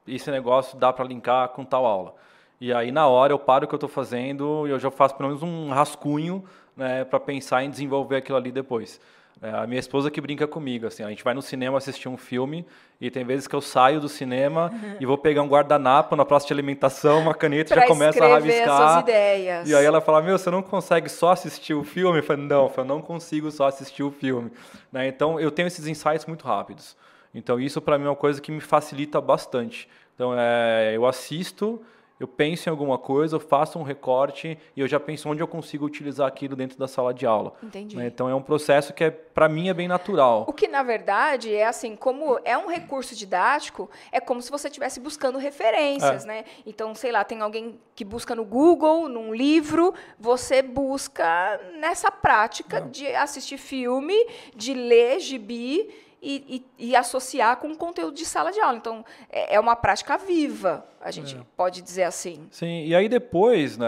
esse 0.06 0.30
negócio 0.30 0.78
dá 0.78 0.92
para 0.92 1.04
linkar 1.04 1.48
com 1.50 1.64
tal 1.64 1.86
aula. 1.86 2.14
E 2.60 2.72
aí, 2.72 2.90
na 2.90 3.06
hora, 3.06 3.32
eu 3.32 3.38
paro 3.38 3.64
o 3.64 3.68
que 3.68 3.74
eu 3.74 3.78
estou 3.78 3.88
fazendo 3.88 4.66
e 4.66 4.70
eu 4.70 4.78
já 4.78 4.90
faço 4.90 5.14
pelo 5.14 5.28
menos 5.28 5.42
um 5.42 5.70
rascunho 5.70 6.44
né, 6.76 7.04
para 7.04 7.20
pensar 7.20 7.62
em 7.62 7.70
desenvolver 7.70 8.16
aquilo 8.16 8.36
ali 8.36 8.50
depois. 8.50 9.00
É, 9.40 9.50
a 9.50 9.66
minha 9.66 9.78
esposa 9.78 10.10
que 10.10 10.20
brinca 10.20 10.48
comigo, 10.48 10.86
assim, 10.86 11.04
a 11.04 11.08
gente 11.08 11.22
vai 11.22 11.32
no 11.32 11.40
cinema 11.40 11.78
assistir 11.78 12.08
um 12.08 12.16
filme 12.16 12.66
e 13.00 13.08
tem 13.08 13.24
vezes 13.24 13.46
que 13.46 13.54
eu 13.54 13.60
saio 13.60 14.00
do 14.00 14.08
cinema 14.08 14.72
e 14.98 15.06
vou 15.06 15.16
pegar 15.16 15.42
um 15.42 15.48
guardanapo 15.48 16.16
na 16.16 16.24
praça 16.24 16.48
de 16.48 16.52
alimentação, 16.52 17.20
uma 17.20 17.34
caneta 17.34 17.72
e 17.72 17.76
já 17.76 17.86
começa 17.86 18.24
a 18.24 18.28
rabiscar. 18.28 18.96
As 18.96 19.02
ideias. 19.02 19.68
E 19.68 19.74
aí 19.76 19.84
ela 19.84 20.00
fala: 20.00 20.20
"Meu, 20.20 20.36
você 20.36 20.50
não 20.50 20.60
consegue 20.60 21.08
só 21.08 21.30
assistir 21.30 21.74
o 21.74 21.84
filme?" 21.84 22.18
Eu 22.18 22.22
falo: 22.24 22.42
"Não, 22.42 22.72
eu 22.76 22.84
não 22.84 23.00
consigo 23.00 23.50
só 23.52 23.68
assistir 23.68 24.02
o 24.02 24.10
filme". 24.10 24.50
Né? 24.90 25.06
Então 25.06 25.38
eu 25.38 25.52
tenho 25.52 25.68
esses 25.68 25.86
insights 25.86 26.26
muito 26.26 26.44
rápidos. 26.44 26.96
Então 27.32 27.60
isso 27.60 27.80
para 27.80 27.96
mim 27.96 28.06
é 28.06 28.08
uma 28.08 28.16
coisa 28.16 28.40
que 28.40 28.50
me 28.50 28.60
facilita 28.60 29.20
bastante. 29.20 29.88
Então 30.16 30.34
é, 30.36 30.92
eu 30.96 31.06
assisto 31.06 31.80
eu 32.18 32.26
penso 32.26 32.68
em 32.68 32.70
alguma 32.70 32.98
coisa, 32.98 33.36
eu 33.36 33.40
faço 33.40 33.78
um 33.78 33.82
recorte 33.82 34.58
e 34.76 34.80
eu 34.80 34.88
já 34.88 34.98
penso 34.98 35.28
onde 35.28 35.42
eu 35.42 35.48
consigo 35.48 35.84
utilizar 35.84 36.26
aquilo 36.26 36.56
dentro 36.56 36.78
da 36.78 36.88
sala 36.88 37.14
de 37.14 37.24
aula. 37.24 37.54
Entendi. 37.62 37.96
Né? 37.96 38.06
Então 38.06 38.28
é 38.28 38.34
um 38.34 38.42
processo 38.42 38.92
que 38.92 39.04
é, 39.04 39.10
para 39.10 39.48
mim 39.48 39.68
é 39.68 39.74
bem 39.74 39.86
natural. 39.86 40.44
O 40.48 40.52
que 40.52 40.66
na 40.66 40.82
verdade 40.82 41.54
é 41.54 41.66
assim, 41.66 41.94
como 41.94 42.38
é 42.44 42.56
um 42.58 42.68
recurso 42.68 43.14
didático, 43.14 43.88
é 44.10 44.20
como 44.20 44.42
se 44.42 44.50
você 44.50 44.68
estivesse 44.68 44.98
buscando 45.00 45.38
referências, 45.38 46.24
é. 46.24 46.28
né? 46.28 46.44
Então, 46.66 46.94
sei 46.94 47.12
lá, 47.12 47.24
tem 47.24 47.40
alguém 47.40 47.78
que 47.94 48.04
busca 48.04 48.34
no 48.34 48.44
Google, 48.44 49.08
num 49.08 49.34
livro, 49.34 49.94
você 50.18 50.62
busca 50.62 51.60
nessa 51.78 52.10
prática 52.10 52.78
é. 52.78 52.80
de 52.80 53.06
assistir 53.14 53.58
filme, 53.58 54.14
de 54.54 54.74
ler 54.74 55.20
gibi 55.20 55.88
e, 56.20 56.64
e, 56.78 56.90
e, 56.90 56.96
associar 56.96 57.56
com 57.58 57.68
o 57.68 57.76
conteúdo 57.76 58.14
de 58.14 58.24
sala 58.24 58.50
de 58.50 58.60
aula. 58.60 58.76
Então, 58.76 59.04
é, 59.30 59.54
é 59.54 59.60
uma 59.60 59.76
prática 59.76 60.18
viva, 60.18 60.84
a 61.00 61.10
gente 61.10 61.36
é. 61.36 61.40
pode 61.56 61.80
dizer 61.80 62.04
assim. 62.04 62.48
Sim, 62.50 62.84
e 62.84 62.94
aí 62.94 63.08
depois, 63.08 63.78
né, 63.78 63.86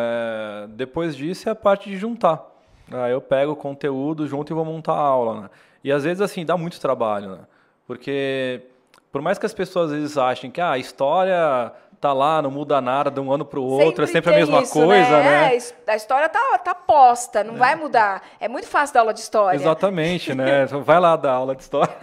depois 0.70 1.16
disso 1.16 1.48
é 1.48 1.52
a 1.52 1.56
parte 1.56 1.90
de 1.90 1.96
juntar. 1.96 2.46
Aí 2.90 3.12
eu 3.12 3.20
pego 3.20 3.52
o 3.52 3.56
conteúdo 3.56 4.26
junto 4.26 4.52
e 4.52 4.54
vou 4.54 4.64
montar 4.64 4.94
a 4.94 5.00
aula. 5.00 5.42
Né? 5.42 5.50
E 5.84 5.92
às 5.92 6.04
vezes, 6.04 6.20
assim, 6.20 6.44
dá 6.44 6.56
muito 6.56 6.80
trabalho, 6.80 7.36
né? 7.36 7.38
Porque, 7.86 8.62
por 9.10 9.22
mais 9.22 9.38
que 9.38 9.46
as 9.46 9.54
pessoas 9.54 9.90
às 9.90 9.98
vezes 9.98 10.18
achem 10.18 10.50
que 10.50 10.60
ah, 10.60 10.72
a 10.72 10.78
história 10.78 11.72
tá 12.00 12.14
lá, 12.14 12.40
não 12.40 12.50
muda 12.50 12.80
nada 12.80 13.10
de 13.10 13.20
um 13.20 13.30
ano 13.30 13.44
para 13.44 13.60
o 13.60 13.64
outro, 13.64 14.04
é 14.04 14.06
sempre 14.06 14.30
é 14.30 14.32
sempre 14.32 14.34
a 14.34 14.36
mesma 14.38 14.62
isso, 14.62 14.72
coisa, 14.72 15.10
né? 15.10 15.50
né? 15.50 15.56
É, 15.86 15.92
a 15.92 15.96
história 15.96 16.28
tá, 16.30 16.58
tá 16.58 16.74
posta, 16.74 17.44
não 17.44 17.54
é. 17.54 17.58
vai 17.58 17.76
mudar. 17.76 18.22
É 18.40 18.48
muito 18.48 18.66
fácil 18.66 18.94
dar 18.94 19.00
aula 19.00 19.12
de 19.12 19.20
história. 19.20 19.56
Exatamente, 19.56 20.34
né? 20.34 20.64
vai 20.82 20.98
lá 20.98 21.14
dar 21.14 21.32
aula 21.32 21.54
de 21.54 21.62
história. 21.62 21.94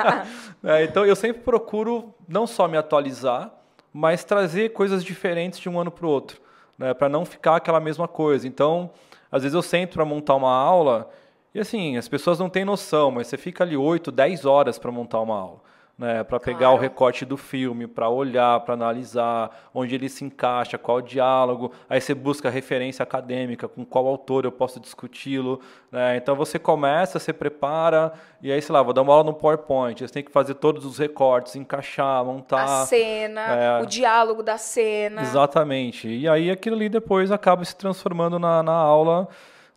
é, 0.64 0.84
então 0.84 1.04
eu 1.04 1.14
sempre 1.14 1.42
procuro 1.42 2.14
não 2.26 2.46
só 2.46 2.66
me 2.66 2.78
atualizar, 2.78 3.50
mas 3.92 4.24
trazer 4.24 4.72
coisas 4.72 5.04
diferentes 5.04 5.60
de 5.60 5.68
um 5.68 5.78
ano 5.78 5.90
para 5.90 6.06
o 6.06 6.08
outro, 6.08 6.40
né? 6.78 6.94
Para 6.94 7.10
não 7.10 7.26
ficar 7.26 7.56
aquela 7.56 7.80
mesma 7.80 8.08
coisa. 8.08 8.48
Então, 8.48 8.90
às 9.30 9.42
vezes 9.42 9.54
eu 9.54 9.62
sento 9.62 9.92
para 9.94 10.06
montar 10.06 10.36
uma 10.36 10.56
aula 10.56 11.10
e 11.54 11.60
assim, 11.60 11.98
as 11.98 12.08
pessoas 12.08 12.38
não 12.38 12.48
têm 12.48 12.64
noção, 12.64 13.10
mas 13.10 13.26
você 13.26 13.36
fica 13.36 13.62
ali 13.62 13.76
8, 13.76 14.10
10 14.10 14.46
horas 14.46 14.78
para 14.78 14.90
montar 14.90 15.20
uma 15.20 15.38
aula 15.38 15.73
né, 15.96 16.24
para 16.24 16.40
pegar 16.40 16.58
claro. 16.58 16.74
o 16.74 16.78
recorte 16.78 17.24
do 17.24 17.36
filme, 17.36 17.86
para 17.86 18.08
olhar, 18.08 18.58
para 18.60 18.74
analisar 18.74 19.50
onde 19.72 19.94
ele 19.94 20.08
se 20.08 20.24
encaixa, 20.24 20.76
qual 20.76 20.98
o 20.98 21.02
diálogo. 21.02 21.72
Aí 21.88 22.00
você 22.00 22.12
busca 22.14 22.50
referência 22.50 23.02
acadêmica, 23.02 23.68
com 23.68 23.84
qual 23.84 24.06
autor 24.06 24.44
eu 24.44 24.50
posso 24.50 24.80
discuti-lo. 24.80 25.60
Né? 25.92 26.16
Então 26.16 26.34
você 26.34 26.58
começa, 26.58 27.20
você 27.20 27.32
prepara, 27.32 28.12
e 28.42 28.50
aí, 28.50 28.60
sei 28.60 28.72
lá, 28.72 28.82
vou 28.82 28.92
dar 28.92 29.02
uma 29.02 29.12
aula 29.12 29.24
no 29.24 29.34
PowerPoint. 29.34 30.00
Você 30.00 30.12
tem 30.12 30.24
que 30.24 30.32
fazer 30.32 30.54
todos 30.54 30.84
os 30.84 30.98
recortes, 30.98 31.54
encaixar, 31.54 32.24
montar. 32.24 32.64
A 32.64 32.86
cena, 32.86 33.40
é, 33.40 33.82
o 33.82 33.86
diálogo 33.86 34.42
da 34.42 34.58
cena. 34.58 35.22
Exatamente. 35.22 36.08
E 36.08 36.28
aí 36.28 36.50
aquilo 36.50 36.74
ali 36.74 36.88
depois 36.88 37.30
acaba 37.30 37.64
se 37.64 37.76
transformando 37.76 38.38
na, 38.38 38.62
na 38.62 38.72
aula 38.72 39.28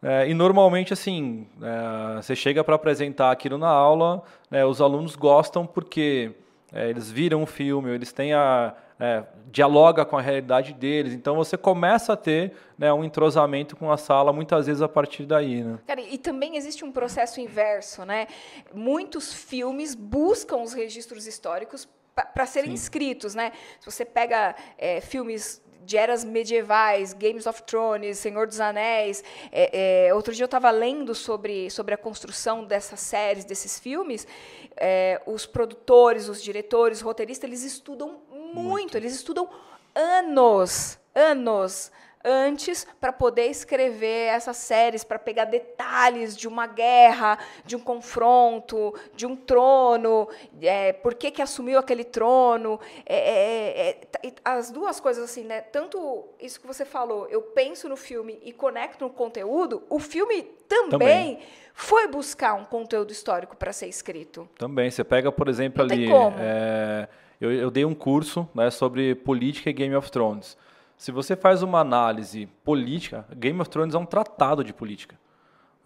é, 0.01 0.29
e 0.29 0.33
normalmente, 0.33 0.93
assim, 0.93 1.47
é, 1.61 2.21
você 2.21 2.35
chega 2.35 2.63
para 2.63 2.75
apresentar 2.75 3.31
aquilo 3.31 3.57
na 3.57 3.67
aula, 3.67 4.21
né, 4.49 4.65
os 4.65 4.81
alunos 4.81 5.15
gostam 5.15 5.65
porque 5.65 6.31
é, 6.71 6.89
eles 6.89 7.09
viram 7.09 7.43
o 7.43 7.45
filme, 7.45 7.91
eles 7.91 8.11
têm 8.11 8.33
a. 8.33 8.75
É, 8.99 9.23
dialoga 9.51 10.03
com 10.03 10.17
a 10.17 10.21
realidade 10.21 10.73
deles. 10.73 11.13
Então 11.13 11.35
você 11.35 11.55
começa 11.55 12.13
a 12.13 12.17
ter 12.17 12.53
né, 12.75 12.91
um 12.91 13.03
entrosamento 13.03 13.75
com 13.75 13.91
a 13.91 13.97
sala, 13.97 14.33
muitas 14.33 14.65
vezes 14.65 14.81
a 14.81 14.89
partir 14.89 15.23
daí. 15.23 15.63
Né? 15.63 15.77
Cara, 15.85 16.01
e 16.01 16.17
também 16.17 16.57
existe 16.57 16.83
um 16.83 16.91
processo 16.91 17.39
inverso, 17.39 18.03
né? 18.05 18.25
Muitos 18.73 19.31
filmes 19.31 19.93
buscam 19.93 20.57
os 20.57 20.73
registros 20.73 21.27
históricos 21.27 21.87
para 22.33 22.45
serem 22.47 22.71
Sim. 22.71 22.75
escritos, 22.75 23.35
né? 23.35 23.51
Se 23.79 23.85
você 23.85 24.03
pega 24.03 24.55
é, 24.77 24.99
filmes 24.99 25.61
de 25.87 25.95
eras 25.95 26.25
medievais, 26.25 27.13
Games 27.13 27.47
of 27.47 27.63
Thrones, 27.63 28.19
Senhor 28.19 28.45
dos 28.45 28.59
Anéis. 28.59 29.23
É, 29.49 30.07
é, 30.07 30.13
outro 30.13 30.33
dia 30.33 30.43
eu 30.43 30.47
estava 30.47 30.69
lendo 30.69 31.15
sobre, 31.15 31.71
sobre 31.71 31.93
a 31.93 31.97
construção 31.97 32.65
dessas 32.65 32.99
séries, 32.99 33.45
desses 33.45 33.79
filmes. 33.79 34.27
É, 34.75 35.21
os 35.25 35.45
produtores, 35.45 36.27
os 36.27 36.43
diretores, 36.43 36.97
os 36.97 37.03
roteiristas, 37.03 37.49
eles 37.49 37.63
estudam 37.63 38.19
muito, 38.29 38.55
muito. 38.55 38.97
eles 38.97 39.13
estudam 39.13 39.49
anos, 39.95 40.99
anos 41.15 41.89
antes 42.27 42.85
para 42.99 43.13
poder 43.13 43.45
escrever 43.45 44.27
essas 44.27 44.57
séries, 44.57 45.03
para 45.03 45.17
pegar 45.17 45.45
detalhes 45.45 46.35
de 46.35 46.47
uma 46.47 46.67
guerra, 46.67 47.39
de 47.65 47.75
um 47.75 47.79
confronto, 47.79 48.93
de 49.15 49.25
um 49.25 49.35
trono, 49.35 50.27
é, 50.61 50.91
por 50.91 51.15
que, 51.15 51.31
que 51.31 51.41
assumiu 51.41 51.79
aquele 51.79 52.03
trono. 52.03 52.79
É, 53.05 53.17
é, 53.17 53.89
é 54.23 54.33
as 54.43 54.69
duas 54.69 54.99
coisas, 54.99 55.23
assim, 55.23 55.43
né? 55.43 55.61
Tanto 55.61 56.25
isso 56.39 56.59
que 56.59 56.67
você 56.67 56.83
falou, 56.83 57.27
eu 57.29 57.41
penso 57.41 57.87
no 57.87 57.95
filme 57.95 58.39
e 58.43 58.51
conecto 58.51 59.05
no 59.05 59.09
conteúdo, 59.09 59.83
o 59.89 59.99
filme 59.99 60.43
também. 60.67 60.89
também. 60.89 61.39
Foi 61.73 62.07
buscar 62.07 62.55
um 62.55 62.65
conteúdo 62.65 63.11
histórico 63.11 63.55
para 63.55 63.71
ser 63.71 63.87
escrito. 63.87 64.49
Também. 64.57 64.89
Você 64.89 65.03
pega, 65.03 65.31
por 65.31 65.47
exemplo, 65.47 65.85
Não 65.85 65.93
ali. 65.93 66.09
É, 66.39 67.07
eu, 67.39 67.51
eu, 67.51 67.69
dei 67.69 67.85
um 67.85 67.93
curso 67.93 68.49
né, 68.53 68.71
sobre 68.71 69.13
política 69.13 69.69
e 69.69 69.73
Game 69.73 69.95
of 69.95 70.09
Thrones. 70.11 70.57
Se 70.97 71.11
você 71.11 71.35
faz 71.35 71.61
uma 71.61 71.79
análise 71.79 72.47
política, 72.63 73.23
Game 73.35 73.61
of 73.61 73.69
Thrones 73.69 73.93
é 73.93 73.97
um 73.97 74.05
tratado 74.05 74.63
de 74.63 74.73
política. 74.73 75.15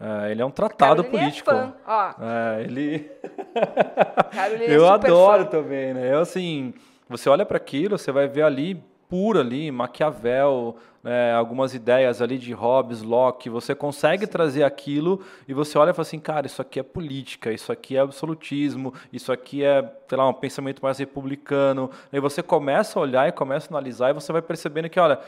É, 0.00 0.32
ele 0.32 0.42
é 0.42 0.44
um 0.44 0.50
tratado 0.50 1.04
político. 1.04 1.50
É 1.50 1.54
fã. 1.54 1.74
Ó. 1.86 2.14
É, 2.20 2.62
ele. 2.62 3.10
É 4.66 4.74
eu 4.74 4.88
adoro 4.88 5.44
fã. 5.44 5.50
também, 5.50 5.92
né? 5.92 6.12
Eu, 6.12 6.20
assim, 6.20 6.72
você 7.08 7.28
olha 7.28 7.44
para 7.44 7.58
aquilo, 7.58 7.98
você 7.98 8.10
vai 8.10 8.26
ver 8.26 8.42
ali 8.42 8.82
pura 9.12 9.40
ali, 9.40 9.70
Maquiavel, 9.70 10.74
né, 11.04 11.34
algumas 11.34 11.74
ideias 11.74 12.22
ali 12.22 12.38
de 12.38 12.54
Hobbes, 12.54 13.02
Locke, 13.02 13.50
você 13.50 13.74
consegue 13.74 14.24
Sim. 14.24 14.32
trazer 14.32 14.64
aquilo 14.64 15.20
e 15.46 15.52
você 15.52 15.76
olha 15.76 15.90
e 15.90 15.92
fala 15.92 16.00
assim, 16.00 16.18
cara, 16.18 16.46
isso 16.46 16.62
aqui 16.62 16.80
é 16.80 16.82
política, 16.82 17.52
isso 17.52 17.70
aqui 17.70 17.94
é 17.94 18.00
absolutismo, 18.00 18.94
isso 19.12 19.30
aqui 19.30 19.62
é, 19.62 19.86
sei 20.08 20.16
lá, 20.16 20.26
um 20.26 20.32
pensamento 20.32 20.82
mais 20.82 20.96
republicano. 20.96 21.90
E 22.10 22.18
você 22.20 22.42
começa 22.42 22.98
a 22.98 23.02
olhar 23.02 23.28
e 23.28 23.32
começa 23.32 23.66
a 23.68 23.76
analisar 23.76 24.08
e 24.08 24.14
você 24.14 24.32
vai 24.32 24.40
percebendo 24.40 24.88
que, 24.88 24.98
olha, 24.98 25.20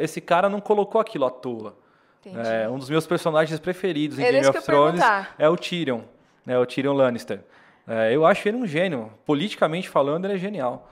esse 0.00 0.22
cara 0.22 0.48
não 0.48 0.58
colocou 0.58 0.98
aquilo 0.98 1.26
à 1.26 1.30
toa. 1.30 1.76
É, 2.24 2.66
um 2.66 2.78
dos 2.78 2.88
meus 2.88 3.06
personagens 3.06 3.60
preferidos 3.60 4.18
em 4.18 4.22
Game 4.22 4.46
of 4.46 4.62
Thrones 4.62 5.02
é 5.38 5.46
o 5.46 5.56
Tyrion, 5.58 6.00
né, 6.46 6.58
o 6.58 6.64
Tyrion 6.64 6.94
Lannister. 6.94 7.40
É, 7.86 8.10
eu 8.10 8.24
acho 8.24 8.48
ele 8.48 8.56
um 8.56 8.66
gênio. 8.66 9.12
Politicamente 9.26 9.86
falando, 9.86 10.24
ele 10.24 10.32
é 10.32 10.38
genial. 10.38 10.88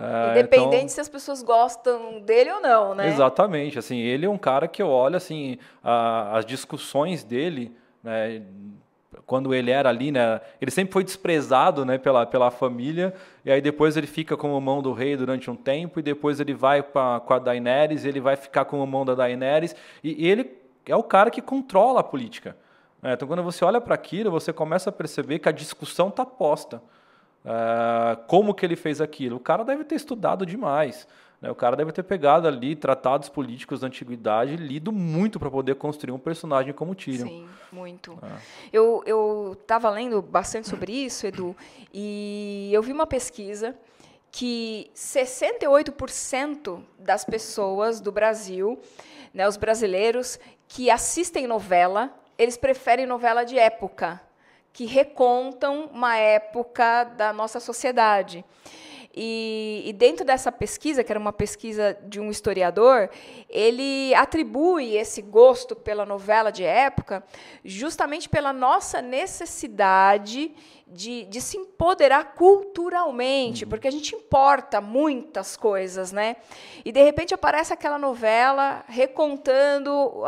É, 0.00 0.30
Independente 0.30 0.76
então, 0.76 0.88
se 0.88 1.00
as 1.00 1.08
pessoas 1.08 1.42
gostam 1.42 2.20
dele 2.20 2.50
ou 2.50 2.60
não, 2.60 2.94
né? 2.94 3.08
Exatamente. 3.08 3.78
Assim, 3.78 3.98
ele 3.98 4.24
é 4.24 4.30
um 4.30 4.38
cara 4.38 4.66
que 4.66 4.80
eu 4.80 4.88
olho 4.88 5.16
assim, 5.16 5.58
a, 5.84 6.38
as 6.38 6.46
discussões 6.46 7.22
dele, 7.22 7.76
né, 8.02 8.42
quando 9.26 9.54
ele 9.54 9.70
era 9.70 9.90
ali, 9.90 10.10
né? 10.10 10.40
Ele 10.60 10.70
sempre 10.70 10.92
foi 10.92 11.04
desprezado, 11.04 11.84
né, 11.84 11.98
pela, 11.98 12.24
pela 12.24 12.50
família, 12.50 13.14
e 13.44 13.50
aí 13.50 13.60
depois 13.60 13.96
ele 13.96 14.06
fica 14.06 14.36
como 14.36 14.58
mão 14.60 14.80
do 14.80 14.92
rei 14.92 15.16
durante 15.16 15.50
um 15.50 15.56
tempo, 15.56 16.00
e 16.00 16.02
depois 16.02 16.40
ele 16.40 16.54
vai 16.54 16.82
pra, 16.82 17.20
com 17.20 17.34
a 17.34 17.38
Daenerys, 17.38 18.04
ele 18.06 18.20
vai 18.20 18.36
ficar 18.36 18.64
como 18.64 18.86
mão 18.86 19.04
da 19.04 19.14
Daenerys, 19.14 19.76
e, 20.02 20.24
e 20.24 20.28
ele 20.28 20.50
é 20.86 20.96
o 20.96 21.02
cara 21.02 21.30
que 21.30 21.42
controla 21.42 22.00
a 22.00 22.04
política. 22.04 22.56
Né? 23.02 23.12
Então, 23.12 23.28
quando 23.28 23.42
você 23.42 23.64
olha 23.64 23.80
para 23.80 23.94
aquilo, 23.94 24.30
você 24.30 24.52
começa 24.52 24.88
a 24.90 24.92
perceber 24.92 25.38
que 25.38 25.48
a 25.48 25.52
discussão 25.52 26.08
está 26.08 26.24
posta. 26.24 26.82
Uh, 27.44 28.22
como 28.26 28.54
que 28.54 28.64
ele 28.66 28.76
fez 28.76 29.00
aquilo? 29.00 29.36
O 29.36 29.40
cara 29.40 29.64
deve 29.64 29.84
ter 29.84 29.94
estudado 29.94 30.44
demais. 30.44 31.06
Né? 31.40 31.50
O 31.50 31.54
cara 31.54 31.74
deve 31.74 31.90
ter 31.92 32.02
pegado 32.02 32.46
ali 32.46 32.76
tratados 32.76 33.28
políticos 33.28 33.80
da 33.80 33.86
antiguidade 33.86 34.56
lido 34.56 34.92
muito 34.92 35.38
para 35.38 35.50
poder 35.50 35.76
construir 35.76 36.12
um 36.12 36.18
personagem 36.18 36.72
como 36.72 36.94
Tyrion. 36.94 37.26
Sim, 37.26 37.48
muito. 37.72 38.18
É. 38.22 38.36
Eu 38.72 39.56
estava 39.58 39.88
lendo 39.90 40.20
bastante 40.20 40.68
sobre 40.68 40.92
isso, 40.92 41.26
Edu, 41.26 41.56
e 41.92 42.68
eu 42.72 42.82
vi 42.82 42.92
uma 42.92 43.06
pesquisa 43.06 43.74
que 44.30 44.90
68% 44.94 46.80
das 46.98 47.24
pessoas 47.24 48.00
do 48.00 48.12
Brasil, 48.12 48.78
né, 49.34 49.48
os 49.48 49.56
brasileiros 49.56 50.38
que 50.68 50.88
assistem 50.88 51.46
novela, 51.46 52.14
eles 52.38 52.56
preferem 52.56 53.06
novela 53.06 53.42
de 53.42 53.58
época, 53.58 54.20
que 54.72 54.84
recontam 54.86 55.90
uma 55.92 56.16
época 56.16 57.04
da 57.04 57.32
nossa 57.32 57.60
sociedade. 57.60 58.44
E, 59.12 59.82
e, 59.86 59.92
dentro 59.92 60.24
dessa 60.24 60.52
pesquisa, 60.52 61.02
que 61.02 61.10
era 61.10 61.18
uma 61.18 61.32
pesquisa 61.32 61.98
de 62.04 62.20
um 62.20 62.30
historiador, 62.30 63.10
ele 63.48 64.14
atribui 64.14 64.96
esse 64.96 65.20
gosto 65.20 65.74
pela 65.74 66.06
novela 66.06 66.52
de 66.52 66.62
época 66.62 67.24
justamente 67.64 68.28
pela 68.28 68.52
nossa 68.52 69.02
necessidade 69.02 70.52
de, 70.86 71.24
de 71.24 71.40
se 71.40 71.56
empoderar 71.56 72.34
culturalmente, 72.34 73.64
uhum. 73.64 73.70
porque 73.70 73.88
a 73.88 73.90
gente 73.90 74.14
importa 74.14 74.80
muitas 74.80 75.56
coisas, 75.56 76.12
né? 76.12 76.36
E 76.84 76.92
de 76.92 77.02
repente 77.02 77.34
aparece 77.34 77.72
aquela 77.72 77.98
novela 77.98 78.84
recontando 78.88 80.22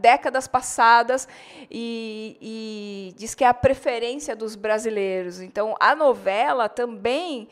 décadas 0.00 0.48
passadas 0.48 1.28
e, 1.70 2.36
e 2.40 3.14
diz 3.16 3.34
que 3.34 3.44
é 3.44 3.48
a 3.48 3.54
preferência 3.54 4.34
dos 4.34 4.56
brasileiros. 4.56 5.40
Então, 5.40 5.76
a 5.78 5.94
novela 5.94 6.68
também 6.68 7.48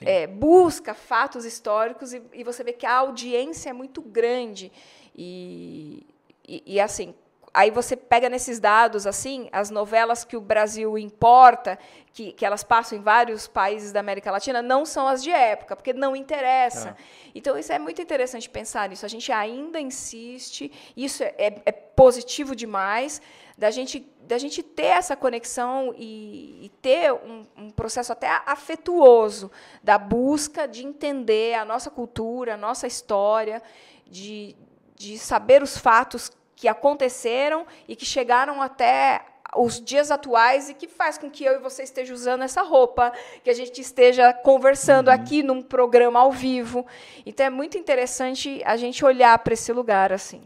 é, 0.00 0.26
busca 0.26 0.94
fatos 0.94 1.44
históricos 1.44 2.12
e, 2.12 2.22
e, 2.32 2.44
você 2.44 2.64
vê 2.64 2.72
que 2.72 2.86
a 2.86 2.94
audiência 2.96 3.70
é 3.70 3.72
muito 3.72 4.00
grande. 4.00 4.72
E, 5.14 6.06
e, 6.46 6.62
e, 6.66 6.80
assim, 6.80 7.14
aí 7.54 7.70
você 7.70 7.96
pega 7.96 8.28
nesses 8.28 8.58
dados, 8.58 9.06
assim, 9.06 9.48
as 9.52 9.70
novelas 9.70 10.24
que 10.24 10.36
o 10.36 10.40
Brasil 10.40 10.98
importa, 10.98 11.78
que, 12.12 12.32
que 12.32 12.44
elas 12.44 12.64
passam 12.64 12.98
em 12.98 13.00
vários 13.00 13.46
países 13.46 13.92
da 13.92 14.00
América 14.00 14.32
Latina, 14.32 14.60
não 14.60 14.84
são 14.84 15.06
as 15.06 15.22
de 15.22 15.30
época, 15.30 15.76
porque 15.76 15.92
não 15.92 16.16
interessa. 16.16 16.90
É. 16.90 16.96
Então, 17.32 17.56
isso 17.56 17.72
é 17.72 17.78
muito 17.78 18.02
interessante 18.02 18.50
pensar 18.50 18.88
nisso. 18.88 19.06
A 19.06 19.08
gente 19.08 19.30
ainda 19.30 19.80
insiste, 19.80 20.70
isso 20.96 21.22
é, 21.22 21.34
é, 21.38 21.62
é 21.64 21.72
positivo 21.72 22.56
demais, 22.56 23.22
da 23.56 23.70
gente, 23.70 24.04
da 24.22 24.36
gente 24.36 24.60
ter 24.60 24.86
essa 24.86 25.14
conexão 25.14 25.94
e, 25.96 26.66
e 26.66 26.68
ter 26.82 27.12
um, 27.12 27.46
um, 27.56 27.70
processo 27.70 28.12
até 28.12 28.28
afetuoso 28.44 29.48
da 29.80 29.96
busca 29.96 30.66
de 30.66 30.84
entender 30.84 31.54
a 31.54 31.64
nossa 31.64 31.88
cultura, 31.88 32.54
a 32.54 32.56
nossa 32.56 32.88
história, 32.88 33.62
de, 34.04 34.56
de 34.96 35.16
saber 35.18 35.62
os 35.62 35.78
fatos 35.78 36.32
que 36.64 36.68
aconteceram 36.68 37.66
e 37.86 37.94
que 37.94 38.06
chegaram 38.06 38.62
até 38.62 39.20
os 39.54 39.78
dias 39.78 40.10
atuais 40.10 40.70
e 40.70 40.74
que 40.74 40.88
faz 40.88 41.18
com 41.18 41.28
que 41.28 41.44
eu 41.44 41.56
e 41.56 41.58
você 41.58 41.82
esteja 41.82 42.14
usando 42.14 42.40
essa 42.40 42.62
roupa, 42.62 43.12
que 43.42 43.50
a 43.50 43.52
gente 43.52 43.82
esteja 43.82 44.32
conversando 44.32 45.08
uhum. 45.08 45.14
aqui 45.14 45.42
num 45.42 45.60
programa 45.60 46.20
ao 46.20 46.32
vivo. 46.32 46.86
Então 47.26 47.44
é 47.44 47.50
muito 47.50 47.76
interessante 47.76 48.62
a 48.64 48.78
gente 48.78 49.04
olhar 49.04 49.38
para 49.40 49.52
esse 49.52 49.70
lugar 49.74 50.10
assim. 50.10 50.40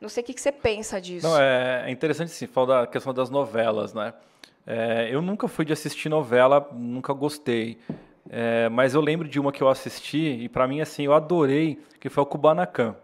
Não 0.00 0.08
sei 0.08 0.24
o 0.24 0.26
que, 0.26 0.32
você 0.40 0.50
pensa 0.50 1.00
disso. 1.00 1.28
Não, 1.28 1.40
é, 1.40 1.84
é 1.86 1.90
interessante 1.92 2.32
sim, 2.32 2.48
falar 2.48 2.80
da 2.80 2.86
questão 2.88 3.14
das 3.14 3.30
novelas, 3.30 3.94
né? 3.94 4.12
É, 4.66 5.10
eu 5.12 5.22
nunca 5.22 5.46
fui 5.46 5.64
de 5.64 5.72
assistir 5.72 6.08
novela, 6.08 6.68
nunca 6.72 7.12
gostei. 7.12 7.78
É, 8.28 8.68
mas 8.68 8.94
eu 8.94 9.00
lembro 9.00 9.28
de 9.28 9.38
uma 9.38 9.52
que 9.52 9.62
eu 9.62 9.68
assisti 9.68 10.42
e 10.42 10.48
para 10.48 10.66
mim 10.66 10.80
assim 10.80 11.04
eu 11.04 11.14
adorei, 11.14 11.78
que 12.00 12.08
foi 12.08 12.24
o 12.24 12.26
Kubanacan. 12.26 12.96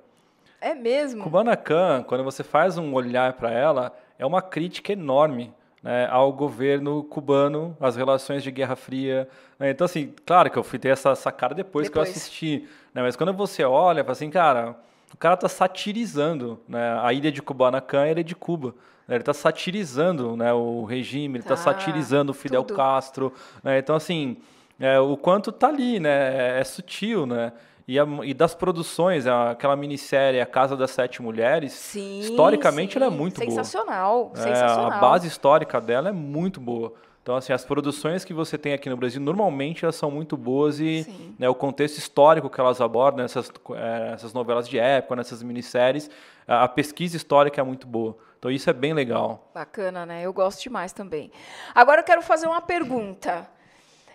É 0.61 0.75
mesmo? 0.75 1.23
Kubanacan, 1.23 2.03
quando 2.03 2.25
você 2.25 2.43
faz 2.43 2.77
um 2.79 2.93
olhar 2.93 3.35
para 3.35 3.51
ela, 3.51 3.93
é 4.19 4.27
uma 4.27 4.43
crítica 4.43 4.93
enorme 4.93 5.53
né, 5.83 6.09
ao 6.11 6.33
governo 6.33 7.05
cubano, 7.05 7.77
às 7.81 7.97
relações 7.97 8.43
de 8.43 8.51
Guerra 8.51 8.75
Fria. 8.75 9.29
Né? 9.59 9.71
Então, 9.71 9.85
assim, 9.85 10.13
claro 10.27 10.51
que 10.51 10.59
eu 10.59 10.65
fui 10.65 10.79
ter 10.79 10.89
essa 10.89 11.15
sacada 11.15 11.55
depois, 11.55 11.89
depois. 11.89 11.93
que 11.93 11.99
eu 11.99 12.03
assisti. 12.03 12.69
Né? 12.93 13.03
Mas 13.03 13.15
quando 13.17 13.33
você 13.33 13.65
olha, 13.65 14.03
fala 14.03 14.13
assim, 14.13 14.31
cara, 14.31 14.77
o 15.13 15.17
cara 15.17 15.35
está 15.35 15.49
satirizando 15.49 16.61
né? 16.69 16.99
a 17.03 17.13
ilha 17.13 17.31
de 17.31 17.41
Kubanacan 17.41 18.03
a 18.03 18.11
ilha 18.11 18.25
de 18.25 18.35
Cuba. 18.35 18.75
Né? 19.07 19.15
Ele 19.15 19.23
está 19.23 19.33
satirizando 19.33 20.37
né, 20.37 20.53
o 20.53 20.85
regime, 20.85 21.37
ele 21.37 21.45
está 21.45 21.57
tá 21.57 21.63
satirizando 21.63 22.33
o 22.33 22.35
Fidel 22.35 22.65
tudo. 22.65 22.77
Castro. 22.77 23.33
Então, 23.65 23.95
assim, 23.95 24.37
é, 24.81 24.99
o 24.99 25.17
quanto 25.17 25.51
está 25.51 25.69
ali, 25.69 25.99
né? 25.99 26.57
É, 26.57 26.61
é 26.61 26.65
sutil, 26.65 27.27
né? 27.27 27.53
E, 27.89 27.99
a, 27.99 28.07
e, 28.23 28.35
das 28.35 28.55
produções, 28.55 29.27
aquela 29.27 29.75
minissérie 29.75 30.43
A 30.43 30.47
Casa 30.47 30.77
das 30.77 30.91
Sete 30.91 31.23
Mulheres, 31.23 31.73
sim, 31.73 32.21
historicamente 32.21 32.93
sim. 32.93 32.99
ela 32.99 33.07
é 33.07 33.17
muito 33.17 33.39
sensacional, 33.39 34.27
boa. 34.27 34.37
Sensacional. 34.37 34.93
É, 34.93 34.95
a 34.95 34.99
base 34.99 35.27
histórica 35.27 35.81
dela 35.81 36.11
é 36.11 36.13
muito 36.13 36.61
boa. 36.61 36.93
Então, 37.23 37.35
assim, 37.35 37.51
as 37.51 37.65
produções 37.65 38.27
que 38.27 38.35
você 38.35 38.59
tem 38.59 38.75
aqui 38.75 38.91
no 38.91 38.97
Brasil, 38.97 39.21
normalmente 39.23 39.87
elas 39.87 39.97
são 39.97 40.11
muito 40.11 40.37
boas 40.37 40.79
e 40.81 41.35
né, 41.39 41.49
o 41.49 41.55
contexto 41.55 41.97
histórico 41.97 42.51
que 42.51 42.61
elas 42.61 42.79
abordam, 42.79 43.23
nessas, 43.23 43.51
é, 43.75 44.13
essas 44.13 44.35
novelas 44.35 44.69
de 44.69 44.79
época, 44.79 45.17
nessas 45.17 45.43
minisséries, 45.43 46.11
a 46.47 46.69
pesquisa 46.69 47.17
histórica 47.17 47.59
é 47.59 47.65
muito 47.65 47.87
boa. 47.87 48.19
Então, 48.39 48.51
isso 48.51 48.69
é 48.69 48.73
bem 48.75 48.93
legal. 48.93 49.51
Bacana, 49.55 50.05
né? 50.05 50.23
Eu 50.23 50.33
gosto 50.35 50.63
demais 50.63 50.93
também. 50.93 51.33
Agora, 51.75 52.03
eu 52.03 52.05
quero 52.05 52.21
fazer 52.21 52.47
uma 52.47 52.61
pergunta. 52.61 53.49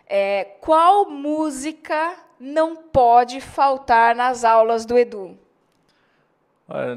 É, 0.08 0.58
qual 0.62 1.10
música 1.10 2.16
não 2.44 2.76
pode 2.76 3.40
faltar 3.40 4.14
nas 4.14 4.44
aulas 4.44 4.86
do 4.86 4.98
Edu? 4.98 5.38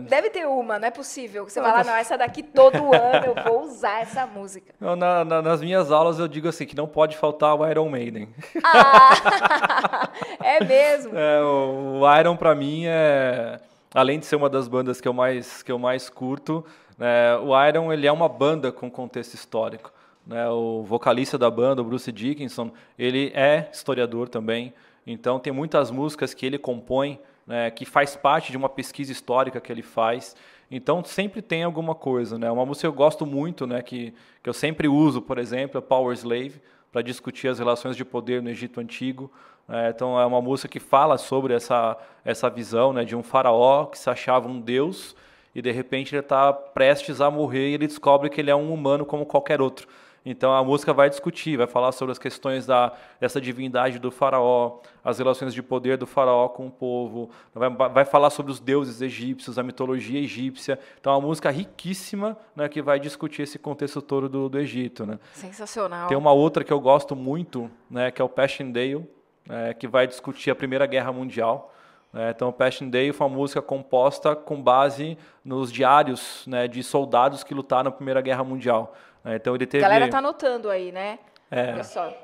Deve 0.09 0.30
ter 0.30 0.46
uma, 0.46 0.78
não 0.78 0.88
é 0.88 0.90
possível. 0.90 1.44
Você 1.44 1.61
vai 1.61 1.70
lá, 1.70 1.85
não, 1.85 1.94
essa 1.94 2.16
daqui 2.16 2.42
todo 2.42 2.76
ano 2.94 3.26
eu 3.26 3.44
vou 3.44 3.62
usar 3.62 4.00
essa 4.00 4.26
música. 4.26 4.74
Na, 4.80 5.24
na, 5.24 5.42
nas 5.42 5.61
minhas 5.61 5.92
aulas 5.92 6.18
eu 6.18 6.26
digo 6.26 6.48
assim, 6.48 6.66
que 6.66 6.74
não 6.74 6.88
pode 6.88 7.16
faltar 7.16 7.54
o 7.54 7.68
Iron 7.68 7.88
Maiden. 7.88 8.28
Ah, 8.64 10.09
é 10.42 10.64
mesmo? 10.64 11.16
É, 11.16 11.42
o, 11.42 12.00
o 12.00 12.18
Iron 12.18 12.37
para 12.37 12.54
mim 12.54 12.85
é, 12.87 13.61
além 13.94 14.18
de 14.18 14.26
ser 14.26 14.37
uma 14.37 14.48
das 14.48 14.66
bandas 14.66 15.00
que 15.00 15.06
eu 15.06 15.12
mais, 15.12 15.62
que 15.62 15.70
eu 15.70 15.78
mais 15.78 16.09
curto, 16.09 16.64
né, 16.96 17.37
o 17.37 17.50
Iron 17.66 17.92
ele 17.92 18.06
é 18.06 18.12
uma 18.12 18.28
banda 18.28 18.72
com 18.72 18.90
contexto 18.90 19.35
histórico. 19.35 19.92
Né, 20.26 20.48
o 20.48 20.82
vocalista 20.82 21.38
da 21.38 21.48
banda, 21.50 21.82
o 21.82 21.85
Bruce 21.85 22.11
Dickinson, 22.11 22.72
ele 22.98 23.30
é 23.35 23.68
historiador 23.72 24.28
também, 24.28 24.74
então 25.07 25.38
tem 25.38 25.53
muitas 25.53 25.90
músicas 25.90 26.35
que 26.35 26.45
ele 26.45 26.59
compõe 26.59 27.21
né, 27.47 27.71
que 27.71 27.85
faz 27.85 28.16
parte 28.16 28.51
de 28.51 28.57
uma 28.57 28.69
pesquisa 28.69 29.12
histórica 29.12 29.61
que 29.61 29.71
ele 29.71 29.83
faz. 29.83 30.35
Então 30.71 31.05
sempre 31.05 31.40
tem 31.40 31.62
alguma 31.62 31.95
coisa, 31.95 32.37
né? 32.38 32.51
Uma 32.51 32.66
música 32.66 32.88
que 32.88 32.92
eu 32.92 32.97
gosto 32.97 33.25
muito, 33.25 33.66
né, 33.66 33.81
que, 33.83 34.12
que 34.42 34.49
eu 34.49 34.55
sempre 34.55 34.88
uso, 34.88 35.23
por 35.23 35.38
exemplo, 35.38 35.79
é 35.79 35.81
Power 35.81 36.12
Slave, 36.16 36.61
para 36.90 37.03
discutir 37.03 37.49
as 37.49 37.59
relações 37.59 37.97
de 37.97 38.05
poder 38.05 38.42
no 38.42 38.51
Egito 38.51 38.81
Antigo. 38.81 39.31
É, 39.69 39.90
então 39.90 40.19
é 40.19 40.27
uma 40.27 40.40
música 40.40 40.69
que 40.69 40.81
fala 40.81 41.19
sobre 41.19 41.55
essa, 41.55 41.97
essa 42.25 42.51
visão 42.51 42.92
né, 42.92 43.05
de 43.05 43.14
um 43.14 43.23
faraó 43.23 43.87
que 43.87 43.99
se 43.99 44.11
achava 44.11 44.49
um 44.49 44.61
deus 44.61 45.14
e 45.55 45.62
de 45.62 45.73
repente 45.73 46.14
ele 46.14 46.21
está 46.21 46.53
prestes 46.53 47.21
a 47.21 47.31
morrer 47.31 47.71
e 47.71 47.75
ele 47.75 47.87
descobre 47.87 48.29
que 48.29 48.40
ele 48.40 48.51
é 48.51 48.55
um 48.55 48.73
humano 48.73 49.05
como 49.05 49.25
qualquer 49.25 49.61
outro. 49.61 49.88
Então 50.29 50.53
a 50.53 50.65
música 50.65 50.93
vai 50.93 51.09
discutir, 51.09 51.57
vai 51.57 51.69
falar 51.69 51.93
sobre 51.93 52.11
as 52.11 52.19
questões 52.19 52.67
da, 52.67 52.93
dessa 53.21 53.41
divindade 53.41 54.01
do 54.01 54.11
faraó, 54.11 54.81
as 55.05 55.19
relações 55.19 55.55
de 55.55 55.62
poder 55.62 55.97
do 55.97 56.05
faraó 56.05 56.49
com 56.49 56.67
o 56.67 56.71
povo, 56.71 57.31
vai, 57.55 57.71
vai 57.71 58.05
falar 58.05 58.31
sobre 58.31 58.51
os 58.51 58.59
deuses 58.59 59.01
egípcios, 59.01 59.57
a 59.57 59.62
mitologia 59.62 60.19
egípcia. 60.19 60.81
Então 61.01 61.12
é 61.12 61.17
uma 61.17 61.29
música 61.29 61.49
riquíssima 61.49 62.37
né, 62.57 62.69
que 62.69 62.83
vai 62.83 62.99
discutir 62.99 63.43
esse 63.43 63.57
contexto 63.57 64.03
todo 64.03 64.29
do, 64.29 64.49
do 64.49 64.59
Egito. 64.59 65.07
Né. 65.07 65.21
Sensacional. 65.33 66.09
Tem 66.09 66.19
uma 66.19 66.33
outra 66.33 66.65
que 66.65 66.73
eu 66.73 66.81
gosto 66.81 67.15
muito, 67.15 67.71
né, 67.89 68.11
que 68.11 68.21
é 68.21 68.25
o 68.25 68.29
Passchendaele, 68.29 69.09
é, 69.49 69.75
que 69.75 69.87
vai 69.87 70.09
discutir 70.09 70.51
a 70.51 70.57
Primeira 70.57 70.87
Guerra 70.87 71.12
Mundial. 71.12 71.73
É, 72.12 72.31
então, 72.31 72.51
Passchendaele 72.51 73.12
foi 73.12 73.27
uma 73.27 73.37
música 73.37 73.62
composta 73.62 74.35
com 74.35 74.61
base 74.61 75.17
nos 75.45 75.71
diários 75.71 76.45
né, 76.47 76.67
de 76.67 76.83
soldados 76.83 77.45
que 77.45 77.55
lutaram 77.55 77.85
na 77.85 77.91
Primeira 77.93 78.21
Guerra 78.21 78.43
Mundial. 78.43 78.93
É, 79.27 79.37
então 79.37 79.55
ele 79.55 79.67
teve. 79.67 79.85
A 79.85 79.89
galera 79.89 80.09
tá 80.11 80.19
anotando 80.19 80.71
aí, 80.71 80.93
né? 80.93 81.19
É. 81.51 81.73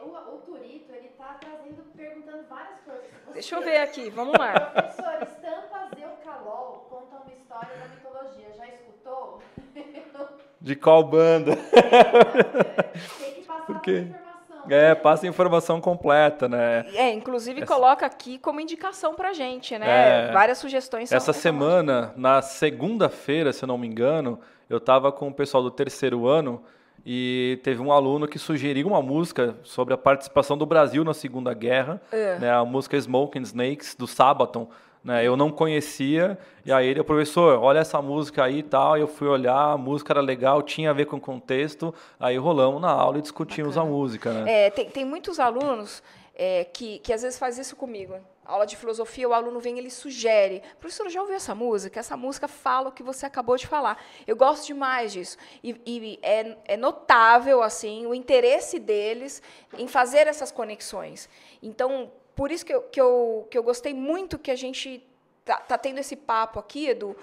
O, 0.02 0.06
o 0.06 0.38
Turito, 0.46 0.92
ele 0.94 1.08
tá 1.18 1.36
trazendo, 1.40 1.82
perguntando 1.96 2.44
várias 2.48 2.78
coisas. 2.84 3.04
Você, 3.26 3.32
Deixa 3.34 3.56
eu 3.56 3.62
ver 3.62 3.76
aqui, 3.78 4.10
vamos 4.10 4.38
lá. 4.38 4.52
Professor, 4.60 5.22
estampas 5.22 5.98
Eucalol 6.00 6.86
contam 6.88 7.22
uma 7.22 7.32
história 7.32 7.68
da 7.78 7.88
mitologia. 7.88 8.46
Já 8.56 8.66
escutou? 8.68 9.42
De 10.60 10.76
qual 10.76 11.02
banda? 11.04 11.56
Tem 11.56 13.34
que 13.34 13.40
passar 13.42 13.66
Porque- 13.66 13.90
a 13.90 13.94
informação. 14.00 14.22
É, 14.70 14.94
passa 14.94 15.26
a 15.26 15.28
informação 15.28 15.80
completa, 15.80 16.48
né? 16.48 16.86
É, 16.94 17.10
inclusive 17.12 17.62
Essa- 17.62 17.74
coloca 17.74 18.06
aqui 18.06 18.38
como 18.38 18.60
indicação 18.60 19.12
pra 19.14 19.32
gente, 19.32 19.76
né? 19.76 20.28
É. 20.28 20.32
Várias 20.32 20.58
sugestões. 20.58 21.08
são- 21.08 21.16
Essa 21.16 21.32
semana, 21.32 22.12
na 22.16 22.40
segunda-feira, 22.42 23.52
se 23.52 23.64
eu 23.64 23.66
não 23.66 23.76
me 23.76 23.88
engano, 23.88 24.38
eu 24.70 24.78
estava 24.78 25.10
com 25.10 25.26
o 25.26 25.34
pessoal 25.34 25.64
do 25.64 25.70
terceiro 25.70 26.28
ano 26.28 26.62
e 27.04 27.58
teve 27.62 27.80
um 27.82 27.90
aluno 27.92 28.28
que 28.28 28.38
sugeriu 28.38 28.86
uma 28.86 29.02
música 29.02 29.56
sobre 29.62 29.92
a 29.92 29.98
participação 29.98 30.56
do 30.56 30.64
Brasil 30.64 31.02
na 31.04 31.12
Segunda 31.14 31.52
Guerra, 31.52 32.00
É. 32.12 32.38
né, 32.38 32.50
a 32.52 32.64
música 32.64 32.96
Smoking 32.96 33.42
Snakes, 33.42 33.94
do 33.94 34.06
Sabaton. 34.06 34.68
Né, 35.04 35.26
eu 35.26 35.36
não 35.36 35.50
conhecia, 35.50 36.38
e 36.64 36.70
aí 36.72 36.86
ele, 36.86 37.02
professor, 37.02 37.58
olha 37.60 37.80
essa 37.80 38.00
música 38.00 38.44
aí 38.44 38.58
e 38.58 38.62
tal, 38.62 38.96
eu 38.96 39.08
fui 39.08 39.26
olhar, 39.26 39.72
a 39.72 39.76
música 39.76 40.12
era 40.12 40.20
legal, 40.20 40.62
tinha 40.62 40.90
a 40.90 40.92
ver 40.92 41.06
com 41.06 41.16
o 41.16 41.20
contexto, 41.20 41.92
aí 42.20 42.36
rolamos 42.36 42.80
na 42.80 42.90
aula 42.90 43.18
e 43.18 43.20
discutimos 43.20 43.76
a 43.76 43.84
música, 43.84 44.32
né? 44.32 44.66
É, 44.66 44.70
tem, 44.70 44.88
tem 44.88 45.04
muitos 45.04 45.40
alunos 45.40 46.00
é, 46.36 46.62
que, 46.72 47.00
que 47.00 47.12
às 47.12 47.22
vezes 47.22 47.36
faz 47.36 47.58
isso 47.58 47.74
comigo. 47.74 48.14
Aula 48.52 48.66
de 48.66 48.76
filosofia, 48.76 49.28
o 49.28 49.32
aluno 49.32 49.58
vem 49.58 49.76
e 49.76 49.78
ele 49.78 49.90
sugere. 49.90 50.62
Professor, 50.78 51.08
já 51.08 51.20
ouviu 51.20 51.36
essa 51.36 51.54
música? 51.54 51.98
Essa 51.98 52.16
música 52.16 52.46
fala 52.46 52.90
o 52.90 52.92
que 52.92 53.02
você 53.02 53.24
acabou 53.24 53.56
de 53.56 53.66
falar. 53.66 54.02
Eu 54.26 54.36
gosto 54.36 54.66
demais 54.66 55.12
disso. 55.12 55.38
E, 55.64 55.80
e 55.86 56.18
é, 56.22 56.56
é 56.66 56.76
notável 56.76 57.62
assim 57.62 58.06
o 58.06 58.14
interesse 58.14 58.78
deles 58.78 59.42
em 59.78 59.88
fazer 59.88 60.26
essas 60.26 60.52
conexões. 60.52 61.30
Então, 61.62 62.12
por 62.36 62.50
isso 62.50 62.66
que 62.66 62.74
eu, 62.74 62.82
que 62.82 63.00
eu, 63.00 63.48
que 63.50 63.56
eu 63.56 63.62
gostei 63.62 63.94
muito 63.94 64.38
que 64.38 64.50
a 64.50 64.56
gente 64.56 65.02
tá, 65.44 65.56
tá 65.56 65.78
tendo 65.78 65.98
esse 65.98 66.16
papo 66.16 66.58
aqui, 66.58 66.88
Edu, 66.88 67.16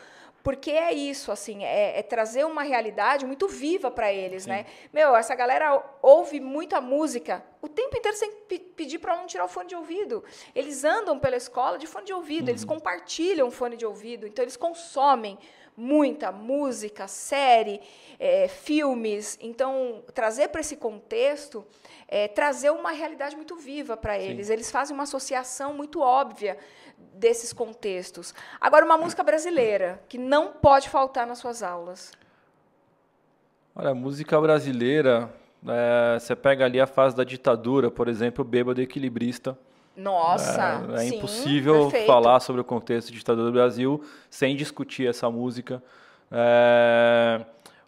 porque 0.49 0.71
é 0.71 0.91
isso, 0.91 1.31
assim, 1.31 1.63
é, 1.63 1.99
é 1.99 2.01
trazer 2.01 2.43
uma 2.43 2.63
realidade 2.63 3.23
muito 3.23 3.47
viva 3.47 3.91
para 3.91 4.11
eles, 4.11 4.47
né? 4.47 4.65
Meu, 4.91 5.15
essa 5.15 5.35
galera 5.35 5.79
ouve 6.01 6.39
muita 6.39 6.81
música 6.81 7.43
o 7.61 7.67
tempo 7.67 7.95
inteiro 7.95 8.17
sem 8.17 8.31
pe- 8.47 8.57
pedir 8.57 8.97
para 8.97 9.13
um 9.21 9.27
tirar 9.27 9.45
o 9.45 9.47
fone 9.47 9.67
de 9.69 9.75
ouvido. 9.75 10.23
Eles 10.55 10.83
andam 10.83 11.19
pela 11.19 11.35
escola 11.37 11.77
de 11.77 11.85
fone 11.85 12.05
de 12.07 12.13
ouvido, 12.13 12.49
eles 12.49 12.65
compartilham 12.65 13.51
fone 13.51 13.77
de 13.77 13.85
ouvido, 13.85 14.25
então 14.25 14.43
eles 14.43 14.57
consomem 14.57 15.37
muita 15.77 16.31
música, 16.31 17.07
série, 17.07 17.79
é, 18.19 18.47
filmes. 18.47 19.37
Então, 19.39 20.03
trazer 20.13 20.47
para 20.49 20.61
esse 20.61 20.75
contexto 20.75 21.65
é 22.07 22.27
trazer 22.27 22.71
uma 22.71 22.91
realidade 22.91 23.35
muito 23.35 23.55
viva 23.55 23.95
para 23.95 24.17
eles. 24.17 24.49
Eles 24.49 24.71
fazem 24.71 24.93
uma 24.95 25.03
associação 25.03 25.73
muito 25.73 26.01
óbvia 26.01 26.57
desses 27.13 27.51
contextos. 27.53 28.33
Agora, 28.59 28.85
uma 28.85 28.97
música 28.97 29.23
brasileira 29.23 30.01
que 30.07 30.17
não 30.17 30.53
pode 30.53 30.89
faltar 30.89 31.27
nas 31.27 31.37
suas 31.39 31.61
aulas. 31.61 32.11
Olha, 33.75 33.93
música 33.93 34.39
brasileira, 34.39 35.33
é, 35.67 36.17
você 36.19 36.35
pega 36.35 36.65
ali 36.65 36.79
a 36.79 36.87
fase 36.87 37.15
da 37.15 37.23
ditadura, 37.23 37.91
por 37.91 38.07
exemplo, 38.07 38.43
Bêbado 38.43 38.81
Equilibrista. 38.81 39.57
Nossa, 39.95 40.85
É, 40.91 40.95
é 40.95 40.97
sim, 41.09 41.17
impossível 41.17 41.81
perfeito. 41.83 42.07
falar 42.07 42.39
sobre 42.39 42.61
o 42.61 42.63
contexto 42.63 43.11
de 43.11 43.17
ditadura 43.17 43.47
do 43.47 43.51
Brasil 43.53 44.01
sem 44.29 44.55
discutir 44.55 45.07
essa 45.07 45.29
música. 45.29 45.83
É, 46.31 47.41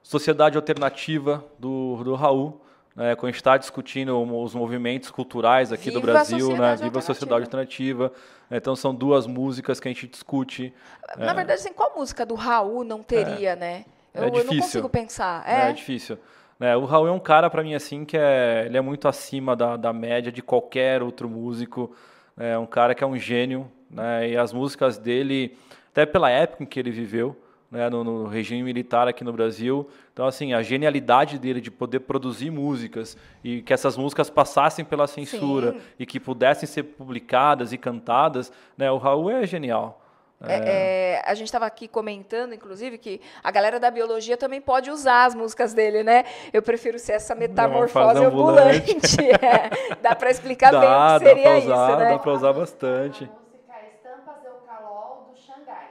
Sociedade 0.04 0.58
Alternativa 0.58 1.43
do, 1.58 2.04
do 2.04 2.15
Raul, 2.15 2.60
né, 2.96 3.16
quando 3.16 3.26
a 3.30 3.32
gente 3.32 3.36
está 3.42 3.58
discutindo 3.58 4.18
os 4.42 4.54
movimentos 4.54 5.10
culturais 5.12 5.72
aqui 5.72 5.90
do 5.92 6.00
Viva 6.00 6.12
a 6.12 6.14
Brasil, 6.16 6.58
né, 6.58 6.76
Viva 6.76 7.00
a 7.00 7.02
Sociedade 7.02 7.44
Alternativa. 7.44 8.12
Então 8.50 8.76
são 8.76 8.94
duas 8.94 9.26
músicas 9.26 9.80
que 9.80 9.88
a 9.88 9.92
gente 9.92 10.08
discute. 10.08 10.74
Na 11.18 11.34
verdade, 11.34 11.60
assim, 11.62 11.72
qual 11.74 11.94
música 11.96 12.26
do 12.26 12.36
Raul 12.36 12.84
não 12.84 13.02
teria, 13.02 13.56
né? 13.56 13.86
Eu, 14.14 14.24
É 14.24 14.28
eu 14.28 14.32
não 14.32 14.40
difícil. 14.42 14.62
consigo 14.62 14.90
pensar. 14.90 15.48
É, 15.48 15.70
É, 15.70 15.72
difícil. 15.72 16.18
né? 16.60 16.76
o 16.76 16.84
Raul 16.84 17.08
é 17.08 17.12
um 17.12 17.20
cara, 17.20 17.50
para 17.50 17.64
mim, 17.64 17.74
assim, 17.74 18.04
que 18.04 18.18
é, 18.18 18.64
ele 18.66 18.78
é 18.78 18.82
muito 18.82 19.08
acima 19.08 19.56
da, 19.56 19.78
da 19.78 19.94
média 19.94 20.32
de 20.32 20.42
qualquer 20.42 21.02
outro 21.02 21.30
músico. 21.30 21.96
É 22.38 22.58
um 22.58 22.66
cara 22.66 22.94
que 22.94 23.04
é 23.04 23.08
um 23.08 23.18
gênio, 23.18 23.72
né? 23.90 24.30
E 24.30 24.36
as 24.38 24.52
músicas 24.52 24.98
dele, 24.98 25.58
até 25.92 26.06
pela 26.06 26.30
época 26.30 26.64
em 26.64 26.66
que 26.66 26.78
ele 26.80 26.92
viveu, 26.92 27.38
né? 27.72 27.90
no, 27.90 28.04
no 28.04 28.28
regime 28.28 28.62
militar 28.62 29.08
aqui 29.08 29.24
no 29.24 29.32
Brasil. 29.32 29.90
Então, 30.12 30.28
assim, 30.28 30.54
a 30.54 30.62
genialidade 30.62 31.40
dele 31.40 31.62
de 31.62 31.72
poder 31.72 32.02
produzir 32.02 32.52
músicas 32.52 33.16
e 33.44 33.62
que 33.62 33.74
essas 33.74 33.96
músicas 33.96 34.30
passassem 34.30 34.84
pela 34.84 35.08
censura 35.08 35.72
Sim. 35.72 35.82
e 35.98 36.06
que 36.06 36.20
pudessem 36.20 36.68
ser 36.68 36.84
publicadas 36.84 37.72
e 37.72 37.78
cantadas, 37.78 38.52
né? 38.78 38.92
O 38.92 38.98
Raul 38.98 39.32
é 39.32 39.48
genial. 39.48 40.02
É, 40.44 41.18
é, 41.18 41.24
a 41.26 41.36
gente 41.36 41.46
estava 41.46 41.68
aqui 41.68 41.88
comentando, 41.88 42.54
inclusive, 42.54 42.98
que 42.98 43.22
a 43.44 43.52
galera 43.52 43.80
da 43.80 43.92
biologia 43.92 44.36
também 44.36 44.60
pode 44.60 44.90
usar 44.90 45.26
as 45.26 45.36
músicas 45.36 45.72
dele, 45.74 46.04
né? 46.04 46.24
Eu 46.52 46.64
prefiro 46.64 46.98
ser 46.98 47.14
essa 47.14 47.36
metamorfose 47.36 47.92
fase 47.94 48.26
ambulante. 48.26 48.92
É, 49.42 49.96
dá 50.02 50.16
para 50.16 50.32
explicar 50.32 50.72
bem 50.72 50.80
o 50.80 50.82
Dá, 50.82 51.20
que 51.20 51.26
dá 51.26 51.30
seria 51.30 51.44
pra 51.44 51.58
usar, 51.58 51.90
isso, 51.92 52.00
né? 52.00 52.10
dá 52.10 52.20
pra 52.20 52.34
usar 52.34 52.54
bastante. 52.54 53.24
A 53.24 53.28
música 53.28 53.74
Estampas 53.88 54.44
Eucalol 54.46 55.30
do 55.32 55.38
Xangai. 55.38 55.90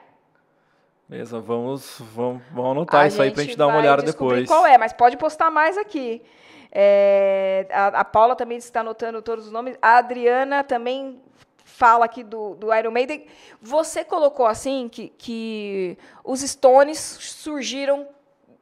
Beleza, 1.10 1.40
vamos, 1.40 1.96
vamos, 2.14 2.40
vamos 2.52 2.70
anotar 2.70 3.00
A 3.00 3.08
isso 3.08 3.20
aí 3.20 3.32
pra 3.32 3.42
gente 3.42 3.56
dar 3.56 3.66
uma 3.66 3.78
olhada 3.78 4.00
depois. 4.00 4.46
Qual 4.46 4.64
é, 4.64 4.78
mas 4.78 4.92
pode 4.92 5.16
postar 5.16 5.50
mais 5.50 5.76
aqui. 5.76 6.22
É, 6.70 7.66
a, 7.72 7.88
a 7.88 8.04
Paula 8.04 8.36
também 8.36 8.58
está 8.58 8.78
anotando 8.78 9.20
todos 9.20 9.46
os 9.46 9.50
nomes. 9.50 9.76
A 9.82 9.96
Adriana 9.96 10.62
também 10.62 11.20
fala 11.64 12.04
aqui 12.04 12.22
do, 12.22 12.54
do 12.54 12.72
Iron 12.72 12.92
Maiden. 12.92 13.26
Você 13.60 14.04
colocou 14.04 14.46
assim 14.46 14.88
que, 14.88 15.08
que 15.18 15.98
os 16.22 16.42
Stones 16.42 17.00
surgiram 17.00 18.06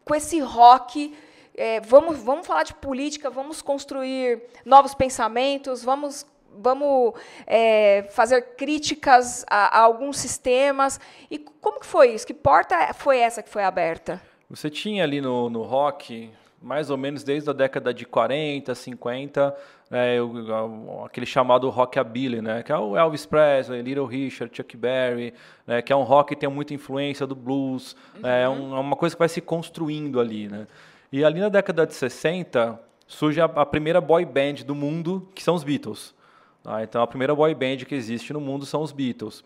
com 0.03 0.15
esse 0.15 0.41
rock. 0.41 1.15
é, 1.55 1.81
vamos, 1.81 2.19
vamos 2.19 2.47
falar 2.47 2.63
de 2.63 2.73
política, 2.73 3.29
vamos 3.29 3.61
construir 3.61 4.43
novos 4.65 4.95
pensamentos, 4.95 5.85
vamos, 5.85 6.25
vamos 6.61 7.15
é, 7.47 8.07
fazer 8.11 8.43
críticas 8.57 9.45
a, 9.49 9.79
a 9.79 9.81
alguns 9.83 10.19
sistemas. 10.19 11.01
E 11.31 11.39
como 11.39 11.81
que 11.81 11.87
foi 11.87 12.09
isso? 12.15 12.27
Que 12.27 12.35
porta 12.35 12.93
foi 12.95 13.19
essa 13.19 13.43
que 13.43 13.49
foi 13.49 13.65
aberta? 13.65 14.21
Você 14.51 14.69
tinha 14.71 15.05
ali 15.05 15.21
no, 15.21 15.49
no 15.51 15.63
rock, 15.63 16.31
mais 16.61 16.91
ou 16.91 16.97
menos 16.97 17.23
desde 17.23 17.49
a 17.51 17.53
década 17.53 17.93
de 17.93 18.05
40, 18.05 18.75
50, 18.75 19.55
né, 19.91 20.21
o- 20.21 21.05
aquele 21.05 21.27
chamado 21.27 21.69
rockabilly, 21.71 22.41
né, 22.43 22.63
que 22.63 22.73
é 22.73 22.77
o 22.77 22.97
Elvis 22.97 23.25
Presley, 23.27 23.81
Little 23.83 24.07
Richard, 24.07 24.55
Chuck 24.55 24.77
Berry, 24.77 25.33
né, 25.67 25.81
que 25.83 25.93
é 25.93 25.97
um 25.97 26.03
rock 26.03 26.31
que 26.35 26.41
tem 26.41 26.49
muita 26.49 26.75
influência 26.75 27.27
do 27.27 27.35
blues, 27.35 27.95
né, 28.21 28.43
é, 28.43 28.49
um- 28.49 28.77
é 28.77 28.81
uma 28.81 28.97
coisa 28.97 29.15
que 29.15 29.19
vai 29.19 29.29
se 29.29 29.41
construindo 29.41 30.19
ali. 30.19 30.49
Né. 30.49 30.67
E 31.13 31.25
ali 31.25 31.41
na 31.41 31.49
década 31.49 31.87
de 31.87 31.95
60 31.95 32.81
surge 33.07 33.41
a, 33.41 33.45
a 33.45 33.65
primeira 33.67 34.01
boy 34.01 34.25
band 34.25 34.65
do 34.67 34.75
mundo, 34.75 35.29
que 35.35 35.43
são 35.43 35.55
os 35.55 35.63
Beatles. 35.65 36.15
Tá? 36.63 36.83
Então 36.83 37.03
a 37.03 37.07
primeira 37.07 37.35
boy 37.35 37.55
band 37.55 37.79
que 37.79 37.95
existe 37.95 38.33
no 38.33 38.41
mundo 38.41 38.67
são 38.67 38.83
os 38.83 38.93
Beatles. 38.93 39.45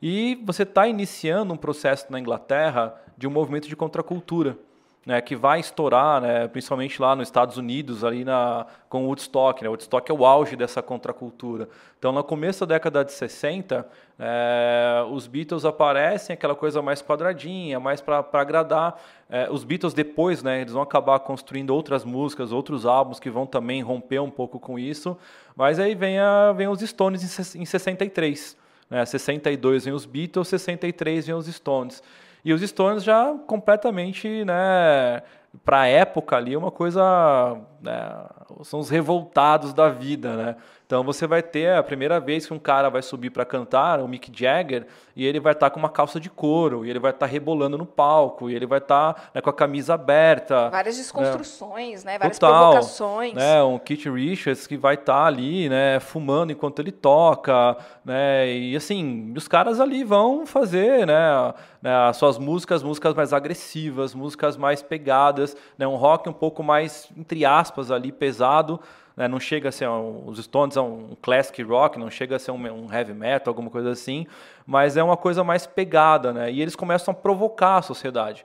E 0.00 0.38
você 0.44 0.64
está 0.64 0.86
iniciando 0.86 1.54
um 1.54 1.56
processo 1.56 2.06
na 2.10 2.20
Inglaterra 2.20 2.94
de 3.16 3.26
um 3.26 3.30
movimento 3.30 3.68
de 3.68 3.76
contracultura, 3.76 4.58
né, 5.06 5.20
que 5.20 5.36
vai 5.36 5.60
estourar, 5.60 6.20
né, 6.20 6.48
principalmente 6.48 7.00
lá 7.00 7.14
nos 7.14 7.28
Estados 7.28 7.56
Unidos, 7.56 8.02
ali 8.02 8.24
na, 8.24 8.66
com 8.88 9.04
o 9.04 9.08
Woodstock. 9.08 9.62
Né, 9.62 9.68
Woodstock 9.68 10.10
é 10.10 10.14
o 10.14 10.24
auge 10.24 10.56
dessa 10.56 10.82
contracultura. 10.82 11.68
Então, 11.98 12.10
no 12.12 12.24
começo 12.24 12.64
da 12.64 12.74
década 12.74 13.04
de 13.04 13.12
60, 13.12 13.86
eh, 14.18 15.04
os 15.10 15.26
Beatles 15.26 15.64
aparecem, 15.64 16.34
aquela 16.34 16.54
coisa 16.54 16.80
mais 16.80 17.02
quadradinha, 17.02 17.78
mais 17.78 18.00
para 18.00 18.24
agradar. 18.32 18.98
Eh, 19.28 19.48
os 19.50 19.64
Beatles 19.64 19.92
depois, 19.92 20.42
né, 20.42 20.60
eles 20.60 20.72
vão 20.72 20.82
acabar 20.82 21.18
construindo 21.20 21.70
outras 21.70 22.04
músicas, 22.04 22.52
outros 22.52 22.86
álbuns 22.86 23.20
que 23.20 23.30
vão 23.30 23.46
também 23.46 23.82
romper 23.82 24.20
um 24.20 24.30
pouco 24.30 24.58
com 24.58 24.78
isso. 24.78 25.16
Mas 25.54 25.78
aí 25.78 25.94
vem, 25.94 26.18
a, 26.18 26.52
vem 26.52 26.68
os 26.68 26.80
Stones 26.80 27.22
em, 27.22 27.62
em 27.62 27.64
63. 27.64 28.56
Né, 28.88 29.04
62 29.04 29.84
vem 29.84 29.94
os 29.94 30.06
Beatles, 30.06 30.48
63 30.48 31.26
vem 31.26 31.34
os 31.34 31.46
Stones. 31.46 32.02
E 32.44 32.52
os 32.52 32.60
Stones 32.60 33.02
já 33.02 33.34
completamente, 33.46 34.44
né, 34.44 35.22
para 35.64 35.82
a 35.82 35.86
época 35.86 36.36
ali, 36.36 36.56
uma 36.56 36.70
coisa, 36.70 37.56
né, 37.84 38.24
são 38.62 38.80
os 38.80 38.88
revoltados 38.88 39.72
da 39.72 39.88
vida, 39.88 40.34
né? 40.34 40.56
Então 40.86 41.02
você 41.02 41.26
vai 41.26 41.42
ter 41.42 41.74
a 41.74 41.82
primeira 41.82 42.20
vez 42.20 42.46
que 42.46 42.52
um 42.52 42.58
cara 42.58 42.90
vai 42.90 43.00
subir 43.00 43.30
para 43.30 43.44
cantar, 43.44 44.00
o 44.00 44.06
Mick 44.06 44.30
Jagger, 44.32 44.86
e 45.16 45.24
ele 45.24 45.40
vai 45.40 45.52
estar 45.52 45.70
com 45.70 45.78
uma 45.78 45.88
calça 45.88 46.20
de 46.20 46.28
couro, 46.28 46.84
e 46.84 46.90
ele 46.90 46.98
vai 46.98 47.10
estar 47.10 47.24
rebolando 47.24 47.78
no 47.78 47.86
palco, 47.86 48.50
e 48.50 48.54
ele 48.54 48.66
vai 48.66 48.78
estar 48.78 49.30
né, 49.34 49.40
com 49.40 49.48
a 49.48 49.52
camisa 49.52 49.94
aberta. 49.94 50.68
Várias 50.68 50.96
desconstruções, 50.96 52.04
né? 52.04 52.18
Várias 52.18 52.38
Total, 52.38 52.72
provocações. 52.72 53.34
Né, 53.34 53.62
um 53.62 53.78
Keith 53.78 54.04
Richards 54.04 54.66
que 54.66 54.76
vai 54.76 54.94
estar 54.94 55.24
ali, 55.24 55.68
né, 55.70 56.00
fumando 56.00 56.52
enquanto 56.52 56.80
ele 56.80 56.92
toca, 56.92 57.76
né, 58.04 58.52
e 58.52 58.76
assim, 58.76 59.32
os 59.34 59.48
caras 59.48 59.80
ali 59.80 60.04
vão 60.04 60.44
fazer, 60.44 61.06
né, 61.06 61.54
né, 61.80 61.94
as 62.08 62.18
suas 62.18 62.36
músicas, 62.38 62.82
músicas 62.82 63.14
mais 63.14 63.32
agressivas, 63.32 64.14
músicas 64.14 64.56
mais 64.56 64.82
pegadas, 64.82 65.56
né, 65.78 65.86
um 65.86 65.96
rock 65.96 66.28
um 66.28 66.32
pouco 66.32 66.62
mais, 66.62 67.08
entre 67.16 67.44
aspas, 67.44 67.73
ali, 67.90 68.12
pesado, 68.12 68.80
né, 69.16 69.28
não 69.28 69.38
chega 69.38 69.68
a 69.68 69.72
ser, 69.72 69.88
um, 69.88 70.26
os 70.26 70.38
Stones 70.38 70.76
é 70.76 70.80
um 70.80 71.16
classic 71.20 71.62
rock, 71.62 71.98
não 71.98 72.10
chega 72.10 72.36
a 72.36 72.38
ser 72.38 72.50
um, 72.50 72.56
um 72.56 72.92
heavy 72.92 73.14
metal, 73.14 73.50
alguma 73.50 73.70
coisa 73.70 73.90
assim, 73.90 74.26
mas 74.66 74.96
é 74.96 75.02
uma 75.02 75.16
coisa 75.16 75.44
mais 75.44 75.66
pegada, 75.66 76.32
né, 76.32 76.52
e 76.52 76.60
eles 76.60 76.74
começam 76.76 77.12
a 77.12 77.14
provocar 77.14 77.78
a 77.78 77.82
sociedade. 77.82 78.44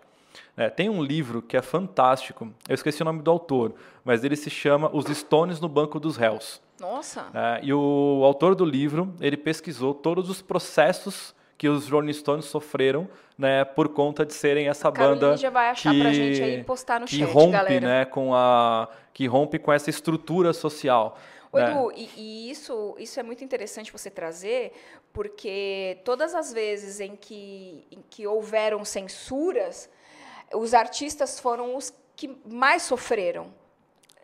É, 0.56 0.70
tem 0.70 0.90
um 0.90 1.02
livro 1.02 1.42
que 1.42 1.58
é 1.58 1.62
fantástico, 1.62 2.50
eu 2.68 2.76
esqueci 2.76 3.02
o 3.02 3.06
nome 3.06 3.22
do 3.22 3.32
autor, 3.32 3.74
mas 4.04 4.24
ele 4.24 4.36
se 4.36 4.50
chama 4.50 4.90
Os 4.94 5.06
Stones 5.06 5.60
no 5.60 5.70
Banco 5.70 6.00
dos 6.00 6.18
Réus. 6.18 6.62
Nossa! 6.80 7.26
É, 7.34 7.60
e 7.64 7.74
o 7.74 8.22
autor 8.24 8.56
do 8.56 8.66
livro, 8.66 9.14
ele 9.20 9.38
pesquisou 9.38 9.94
todos 9.94 10.30
os 10.30 10.42
processos 10.42 11.34
que 11.60 11.68
os 11.68 11.90
Rolling 11.90 12.14
Stones 12.14 12.46
sofreram, 12.46 13.06
né, 13.38 13.66
por 13.66 13.90
conta 13.90 14.26
de 14.26 14.34
serem 14.34 14.70
essa 14.70 14.90
banda 14.90 15.36
já 15.36 15.50
vai 15.50 15.70
achar 15.70 15.92
que, 15.92 16.00
pra 16.00 16.14
gente 16.14 16.42
aí 16.42 16.64
postar 16.64 17.02
no 17.02 17.06
que 17.06 17.18
chat, 17.18 17.30
rompe, 17.30 17.52
galera. 17.52 17.86
né, 17.86 18.06
com 18.06 18.34
a 18.34 18.88
que 19.14 19.28
rompe 19.28 19.60
com 19.60 19.70
essa 19.70 19.90
estrutura 19.90 20.54
social. 20.54 21.18
Ô, 21.52 21.58
né? 21.58 21.70
Edu, 21.70 21.92
e, 21.98 22.10
e 22.16 22.50
isso, 22.50 22.96
isso 22.98 23.20
é 23.20 23.24
muito 23.24 23.44
interessante 23.44 23.92
você 23.92 24.10
trazer, 24.10 24.72
porque 25.12 25.98
todas 26.06 26.34
as 26.34 26.54
vezes 26.54 27.02
em 27.02 27.18
que, 27.18 27.86
em 27.92 28.02
que 28.10 28.26
houveram 28.26 28.86
censuras, 28.86 29.90
os 30.54 30.74
artistas 30.74 31.42
foram 31.42 31.76
os 31.76 31.94
que 32.16 32.38
mais 32.46 32.84
sofreram. 32.84 33.54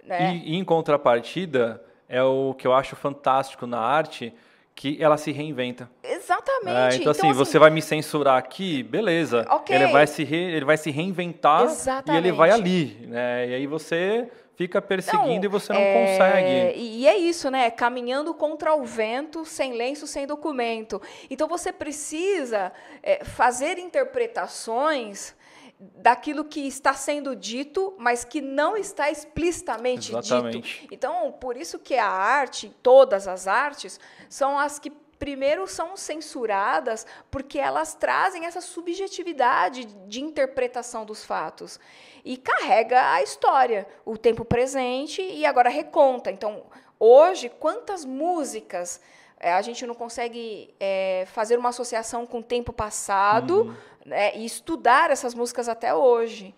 Né? 0.01 0.36
E, 0.36 0.53
e 0.53 0.55
em 0.55 0.63
contrapartida, 0.63 1.83
é 2.07 2.23
o 2.23 2.53
que 2.53 2.65
eu 2.65 2.71
acho 2.71 2.95
fantástico 2.95 3.67
na 3.67 3.79
arte, 3.79 4.33
que 4.76 5.01
ela 5.01 5.17
se 5.17 5.32
reinventa. 5.32 5.89
Exatamente. 6.03 6.95
É, 6.97 6.99
então, 6.99 7.11
assim, 7.11 7.32
você 7.32 7.57
vai 7.57 7.69
me 7.69 7.82
censurar 7.82 8.38
aqui, 8.38 8.84
beleza. 8.84 9.45
Ok. 9.49 9.73
Ele, 9.73 9.88
vai 9.88 10.05
se 10.05 10.23
re- 10.23 10.51
ele 10.53 10.65
vai 10.65 10.76
se 10.76 10.91
reinventar 10.91 11.61
e 11.61 11.65
Exatamente. 11.65 12.28
ele 12.28 12.36
vai 12.36 12.51
ali. 12.51 13.07
Né? 13.07 13.47
E 13.47 13.53
aí 13.55 13.67
você 13.67 14.30
fica 14.55 14.82
perseguindo 14.82 15.45
e 15.45 15.49
você 15.49 15.71
não 15.71 15.80
é, 15.80 15.93
consegue. 15.93 16.80
E 16.80 17.07
é 17.07 17.17
isso, 17.17 17.49
né? 17.49 17.71
Caminhando 17.71 18.34
contra 18.34 18.76
o 18.76 18.84
vento, 18.84 19.45
sem 19.45 19.73
lenço, 19.73 20.05
sem 20.07 20.28
documento. 20.28 21.01
Então 21.30 21.47
você 21.47 21.71
precisa 21.71 22.71
é, 23.01 23.23
fazer 23.23 23.78
interpretações 23.78 25.34
daquilo 25.80 26.45
que 26.45 26.61
está 26.61 26.93
sendo 26.93 27.36
dito, 27.36 27.93
mas 27.97 28.23
que 28.23 28.41
não 28.41 28.78
está 28.78 29.11
explicitamente 29.11 30.11
Exatamente. 30.11 30.82
dito. 30.82 30.93
Então, 30.93 31.32
por 31.34 31.57
isso 31.57 31.78
que 31.78 31.95
a 31.95 32.07
arte, 32.07 32.73
todas 32.82 33.28
as 33.28 33.47
artes, 33.47 33.99
são 34.30 34.57
as 34.57 34.80
que 34.80 34.89
primeiro 35.19 35.65
são 35.67 35.95
censuradas 35.95 37.05
porque 37.32 37.57
elas 37.57 37.93
trazem 37.93 38.45
essa 38.45 38.61
subjetividade 38.61 39.86
de 39.86 40.21
interpretação 40.21 41.05
dos 41.05 41.23
fatos 41.23 41.80
e 42.23 42.38
carrega 42.38 43.13
a 43.13 43.23
história, 43.23 43.88
o 44.03 44.17
tempo 44.17 44.43
presente 44.43 45.21
e 45.21 45.45
agora 45.45 45.69
reconta. 45.69 46.32
Então, 46.32 46.63
hoje, 46.99 47.49
quantas 47.49 48.03
músicas 48.03 49.01
eh, 49.39 49.53
a 49.53 49.61
gente 49.61 49.86
não 49.86 49.93
consegue 49.93 50.73
eh, 50.80 51.26
fazer 51.28 51.57
uma 51.57 51.69
associação 51.69 52.26
com 52.26 52.39
o 52.39 52.43
tempo 52.43 52.73
passado 52.73 53.76
né, 54.05 54.37
e 54.37 54.45
estudar 54.45 55.09
essas 55.09 55.33
músicas 55.33 55.67
até 55.67 55.93
hoje? 55.93 56.53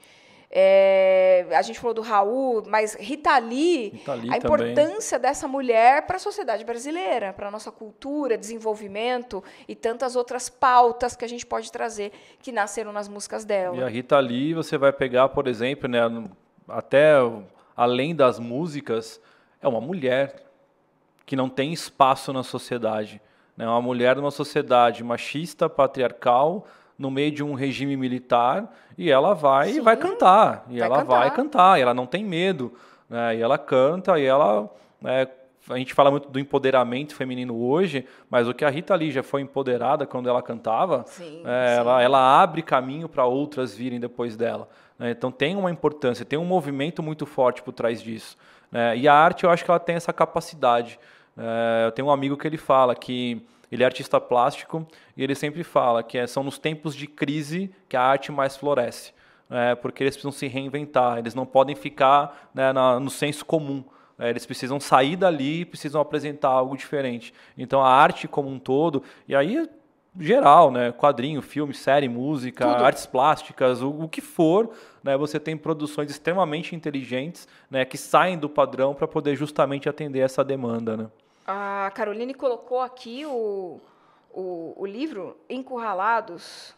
É, 0.50 1.46
a 1.52 1.62
gente 1.62 1.78
falou 1.78 1.94
do 1.94 2.02
Raul, 2.02 2.64
mas 2.66 2.96
Rita 2.96 3.38
Lee, 3.38 3.90
Rita 3.90 4.14
Lee 4.14 4.30
a 4.30 4.40
também. 4.40 4.72
importância 4.72 5.20
dessa 5.20 5.46
mulher 5.46 6.08
para 6.08 6.16
a 6.16 6.20
sociedade 6.20 6.64
brasileira, 6.64 7.34
para 7.34 7.50
a 7.50 7.52
nossa 7.52 7.70
cultura, 7.70 8.38
desenvolvimento 8.38 9.44
e 9.68 9.76
tantas 9.76 10.16
outras 10.16 10.48
pautas 10.48 11.18
que 11.18 11.26
a 11.26 11.28
gente 11.28 11.46
pode 11.46 11.70
trazer 11.70 12.14
que 12.40 12.52
nasceram 12.54 12.94
nas 12.94 13.10
músicas 13.10 13.44
dela. 13.44 13.76
E 13.76 13.84
a 13.84 13.90
Rita 13.90 14.18
Lee, 14.20 14.54
você 14.54 14.78
vai 14.78 14.94
pegar, 14.94 15.30
por 15.30 15.48
exemplo, 15.48 15.90
né, 15.90 16.00
até 16.68 17.16
além 17.76 18.16
das 18.16 18.40
músicas, 18.40 19.22
é 19.62 19.68
uma 19.68 19.82
mulher 19.82 20.44
que 21.26 21.36
não 21.36 21.50
tem 21.50 21.74
espaço 21.74 22.32
na 22.32 22.42
sociedade. 22.42 23.22
É 23.58 23.62
né? 23.64 23.68
uma 23.68 23.82
mulher 23.82 24.16
numa 24.16 24.32
sociedade 24.32 25.04
machista, 25.04 25.68
patriarcal, 25.68 26.66
no 26.98 27.12
meio 27.12 27.32
de 27.32 27.44
um 27.44 27.54
regime 27.54 27.96
militar, 27.96 28.74
e 28.98 29.10
ela 29.12 29.34
vai 29.34 29.70
e 29.70 29.74
Sim, 29.76 29.82
vai 29.82 29.96
cantar. 29.98 30.66
E 30.70 30.80
vai 30.80 30.88
ela 30.88 31.04
vai 31.04 31.30
cantar. 31.30 31.36
cantar, 31.36 31.80
e 31.80 31.82
ela 31.84 31.94
não 31.94 32.06
tem 32.08 32.24
medo. 32.26 32.74
Né? 33.10 33.38
E 33.38 33.42
ela 33.42 33.58
canta, 33.58 34.20
e 34.20 34.26
ela. 34.26 34.70
né, 35.02 35.28
a 35.70 35.78
gente 35.78 35.94
fala 35.94 36.10
muito 36.10 36.30
do 36.30 36.40
empoderamento 36.40 37.14
feminino 37.14 37.54
hoje, 37.62 38.06
mas 38.30 38.48
o 38.48 38.54
que 38.54 38.64
a 38.64 38.70
Rita 38.70 38.96
Lee 38.96 39.12
já 39.12 39.22
foi 39.22 39.42
empoderada 39.42 40.06
quando 40.06 40.30
ela 40.30 40.42
cantava, 40.42 41.04
Sim, 41.08 41.42
é, 41.46 41.74
sim. 41.76 41.80
ela, 41.82 42.02
ela 42.02 42.42
abre 42.42 42.62
caminho 42.62 43.10
para 43.10 43.26
outras 43.26 43.76
virem 43.76 44.00
depois 44.00 44.38
dela. 44.38 44.70
né? 44.98 45.12
Então 45.12 45.30
tem 45.30 45.58
uma 45.58 45.70
importância, 45.70 46.24
tem 46.26 46.40
um 46.40 46.46
movimento 46.46 47.04
muito 47.04 47.26
forte 47.26 47.62
por 47.62 47.74
trás 47.74 48.02
disso. 48.02 48.38
né? 48.72 48.96
E 48.98 49.10
a 49.10 49.14
arte, 49.14 49.44
eu 49.44 49.50
acho 49.50 49.66
que 49.66 49.70
ela 49.70 49.80
tem 49.80 49.96
essa 49.98 50.14
capacidade. 50.14 50.98
É, 51.38 51.86
eu 51.88 51.92
tenho 51.92 52.08
um 52.08 52.12
amigo 52.12 52.38
que 52.38 52.48
ele 52.48 52.58
fala 52.58 52.96
que 52.96 53.46
ele 53.70 53.84
é 53.84 53.86
artista 53.86 54.22
plástico 54.22 54.88
e 55.18 55.24
ele 55.24 55.34
sempre 55.36 55.64
fala 55.64 56.04
que 56.04 56.18
é- 56.18 56.28
são 56.28 56.44
nos 56.44 56.58
tempos 56.60 56.96
de 56.96 57.08
crise 57.08 57.72
que 57.90 57.98
a 57.98 58.02
arte 58.02 58.32
mais 58.32 58.56
floresce. 58.56 59.14
né? 59.50 59.76
porque 59.76 60.04
eles 60.04 60.14
precisam 60.14 60.32
se 60.34 60.46
reinventar, 60.46 61.20
eles 61.20 61.34
não 61.34 61.46
podem 61.46 61.74
ficar 61.74 62.50
né, 62.54 62.74
na- 62.74 63.00
no 63.00 63.10
senso 63.10 63.46
comum. 63.46 63.82
né? 64.18 64.30
eles 64.30 64.46
precisam 64.46 64.78
sair 64.78 65.16
dali 65.16 65.62
e 65.62 65.66
precisam 65.66 66.02
apresentar 66.02 66.50
algo 66.50 66.76
diferente. 66.76 67.34
Então 67.58 67.82
a 67.82 67.88
arte 67.90 68.28
como 68.28 68.50
um 68.50 68.60
todo, 68.60 69.02
e 69.26 69.34
aí 69.34 69.66
geral, 70.20 70.72
né? 70.72 70.92
Quadrinho, 70.92 71.42
filme, 71.42 71.74
série, 71.74 72.10
música, 72.10 72.66
Tudo. 72.68 72.84
artes 72.84 73.06
plásticas, 73.06 73.82
o, 73.82 73.90
o 73.90 74.10
que 74.10 74.20
for, 74.20 74.72
né? 75.04 75.16
Você 75.16 75.40
tem 75.40 75.56
produções 75.56 76.10
extremamente 76.12 76.76
inteligentes, 76.76 77.48
né? 77.70 77.86
Que 77.86 77.98
saem 77.98 78.38
do 78.38 78.50
padrão 78.50 78.94
para 78.96 79.08
poder 79.08 79.36
justamente 79.36 79.88
atender 79.88 80.20
essa 80.20 80.44
demanda, 80.44 80.98
né? 80.98 81.08
A 81.46 81.90
Caroline 81.94 82.34
colocou 82.34 82.82
aqui 82.82 83.26
o, 83.26 83.80
o, 84.32 84.74
o 84.76 84.86
livro 84.86 85.38
Encurralados, 85.50 86.76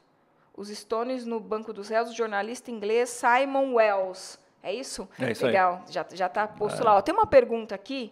os 0.55 0.69
Stones 0.69 1.25
no 1.25 1.39
Banco 1.39 1.71
dos 1.71 1.89
Réus, 1.89 2.09
do 2.09 2.15
jornalista 2.15 2.71
inglês 2.71 3.09
Simon 3.09 3.75
Wells. 3.75 4.39
É 4.61 4.73
isso? 4.73 5.07
É 5.19 5.31
isso 5.31 5.45
aí. 5.45 5.51
Legal, 5.51 5.83
já 5.89 6.05
já 6.11 6.25
está 6.27 6.47
posto 6.47 6.83
lá. 6.83 6.97
Ó, 6.97 7.01
tem 7.01 7.13
uma 7.13 7.25
pergunta 7.25 7.73
aqui 7.73 8.11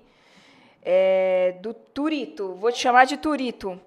é, 0.82 1.58
do 1.62 1.74
Turito, 1.74 2.54
vou 2.56 2.72
te 2.72 2.80
chamar 2.80 3.06
de 3.06 3.18
Turito. 3.18 3.80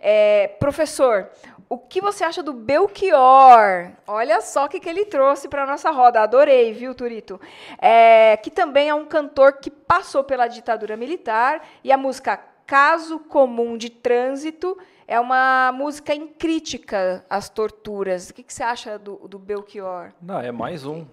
É, 0.00 0.48
professor, 0.60 1.28
o 1.68 1.78
que 1.78 2.00
você 2.00 2.22
acha 2.22 2.42
do 2.42 2.52
Belchior? 2.52 3.90
Olha 4.06 4.40
só 4.40 4.66
o 4.66 4.68
que, 4.68 4.78
que 4.78 4.88
ele 4.88 5.04
trouxe 5.06 5.48
para 5.48 5.64
a 5.64 5.66
nossa 5.66 5.90
roda. 5.90 6.20
Adorei, 6.20 6.72
viu, 6.72 6.94
Turito? 6.94 7.40
É, 7.80 8.36
que 8.36 8.50
também 8.50 8.88
é 8.88 8.94
um 8.94 9.04
cantor 9.04 9.54
que 9.54 9.70
passou 9.70 10.22
pela 10.22 10.46
ditadura 10.46 10.96
militar 10.96 11.66
e 11.82 11.90
a 11.90 11.96
música 11.96 12.36
Caso 12.66 13.18
Comum 13.18 13.76
de 13.76 13.90
Trânsito 13.90 14.78
é 15.06 15.18
uma 15.20 15.72
música 15.72 16.14
em 16.14 16.26
crítica 16.26 17.24
às 17.28 17.48
torturas. 17.48 18.30
O 18.30 18.34
que, 18.34 18.42
que 18.42 18.52
você 18.52 18.62
acha 18.62 18.98
do, 18.98 19.16
do 19.28 19.38
Belchior? 19.38 20.12
Não, 20.20 20.40
é 20.40 20.50
mais 20.52 20.84
um. 20.86 21.04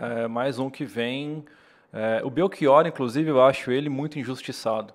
É 0.00 0.26
mais 0.26 0.58
um 0.58 0.68
que 0.68 0.84
vem. 0.84 1.44
é, 1.92 2.20
o 2.24 2.30
Belchior, 2.30 2.86
inclusive, 2.86 3.28
eu 3.30 3.40
acho 3.42 3.70
ele 3.70 3.88
muito 3.88 4.18
injustiçado. 4.18 4.92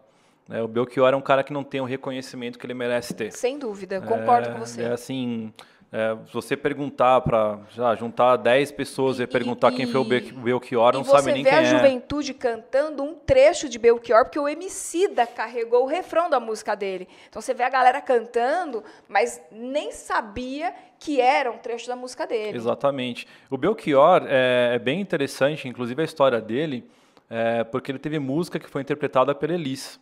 né? 0.48 0.62
o 0.62 0.68
Belchior 0.68 1.14
é 1.14 1.16
um 1.16 1.22
cara 1.22 1.44
que 1.44 1.54
não 1.54 1.64
tem 1.64 1.80
o 1.82 1.86
reconhecimento 1.86 2.60
que 2.60 2.66
ele 2.66 2.74
merece 2.74 3.14
ter. 3.14 3.32
Sem 3.32 3.58
dúvida, 3.58 4.02
concordo 4.02 4.50
É, 4.50 4.52
com 4.52 4.60
você. 4.60 4.84
É 4.84 4.92
assim, 4.92 5.54
é, 5.94 6.16
se 6.26 6.34
você 6.34 6.56
perguntar 6.56 7.20
para 7.22 7.60
juntar 8.00 8.38
10 8.38 8.72
pessoas 8.72 9.20
e, 9.20 9.24
E- 9.24 9.28
perguntar 9.28 9.72
quem 9.74 9.86
foi 9.86 10.00
o 10.00 10.06
e- 10.06 10.08
Be- 10.08 10.32
Belchior, 10.32 10.94
não 10.94 11.02
e 11.02 11.04
você 11.04 11.12
sabe 11.12 11.34
nem 11.34 11.44
vê 11.44 11.50
quem 11.50 11.60
a 11.60 11.62
é. 11.62 11.66
juventude 11.66 12.34
cantando 12.34 13.04
um 13.04 13.14
trecho 13.14 13.68
de 13.68 13.78
Belchior, 13.78 14.24
porque 14.24 14.40
o 14.40 14.48
Emicida 14.48 15.28
carregou 15.28 15.84
o 15.84 15.88
refrão 15.88 16.30
da 16.30 16.40
música 16.40 16.76
dele. 16.76 17.10
Então 17.30 17.42
você 17.42 17.54
vê 17.54 17.64
a 17.64 17.70
galera 17.70 18.00
cantando, 18.02 18.84
mas 19.10 19.42
nem 19.52 19.92
sabia 19.92 20.74
que 20.98 21.20
era 21.20 21.52
um 21.52 21.58
trecho 21.58 21.88
da 21.88 21.96
música 21.96 22.26
dele. 22.26 22.56
Exatamente. 22.58 23.28
O 23.50 23.58
Belchior 23.58 24.24
é, 24.28 24.76
é 24.76 24.80
bem 24.80 25.02
interessante, 25.02 25.68
inclusive 25.68 26.02
a 26.02 26.06
história 26.06 26.40
dele, 26.40 26.90
é, 27.30 27.64
porque 27.66 27.92
ele 27.92 28.00
teve 28.00 28.18
música 28.20 28.60
que 28.60 28.70
foi 28.70 28.82
interpretada 28.82 29.36
pela 29.36 29.54
Elis. 29.54 30.00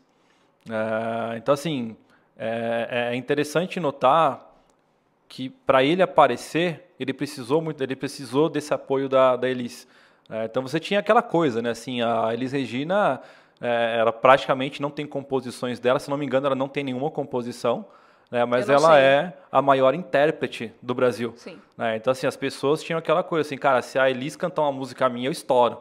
É, 0.70 1.38
então, 1.38 1.54
assim, 1.54 1.96
é, 2.38 3.10
é 3.12 3.16
interessante 3.16 3.80
notar 3.80 4.49
que 5.30 5.50
para 5.50 5.84
ele 5.84 6.02
aparecer, 6.02 6.92
ele 7.00 7.14
precisou 7.14 7.62
muito, 7.62 7.82
ele 7.82 7.96
precisou 7.96 8.50
desse 8.50 8.74
apoio 8.74 9.08
da, 9.08 9.36
da 9.38 9.48
Elis. 9.48 9.88
É, 10.30 10.46
então 10.46 10.62
você 10.62 10.80
tinha 10.80 11.00
aquela 11.00 11.22
coisa, 11.22 11.62
né? 11.62 11.70
Assim, 11.70 12.02
a 12.02 12.34
Elis 12.34 12.52
Regina, 12.52 13.22
é, 13.62 13.96
ela 14.00 14.12
praticamente 14.12 14.82
não 14.82 14.90
tem 14.90 15.06
composições 15.06 15.80
dela, 15.80 16.00
se 16.00 16.10
não 16.10 16.18
me 16.18 16.26
engano, 16.26 16.48
ela 16.48 16.56
não 16.56 16.68
tem 16.68 16.84
nenhuma 16.84 17.10
composição, 17.12 17.86
né? 18.32 18.44
mas 18.44 18.70
ela 18.70 18.94
sei. 18.96 19.04
é 19.04 19.34
a 19.52 19.62
maior 19.62 19.94
intérprete 19.94 20.74
do 20.82 20.94
Brasil. 20.96 21.32
Né? 21.78 21.96
Então, 21.98 22.12
assim, 22.12 22.26
as 22.28 22.36
pessoas 22.36 22.82
tinham 22.84 22.98
aquela 22.98 23.24
coisa 23.24 23.48
assim, 23.48 23.58
cara, 23.58 23.82
se 23.84 23.98
a 24.00 24.10
Elis 24.10 24.36
cantar 24.36 24.64
uma 24.64 24.72
música 24.72 25.08
minha, 25.10 25.28
eu 25.28 25.32
estouro. 25.32 25.80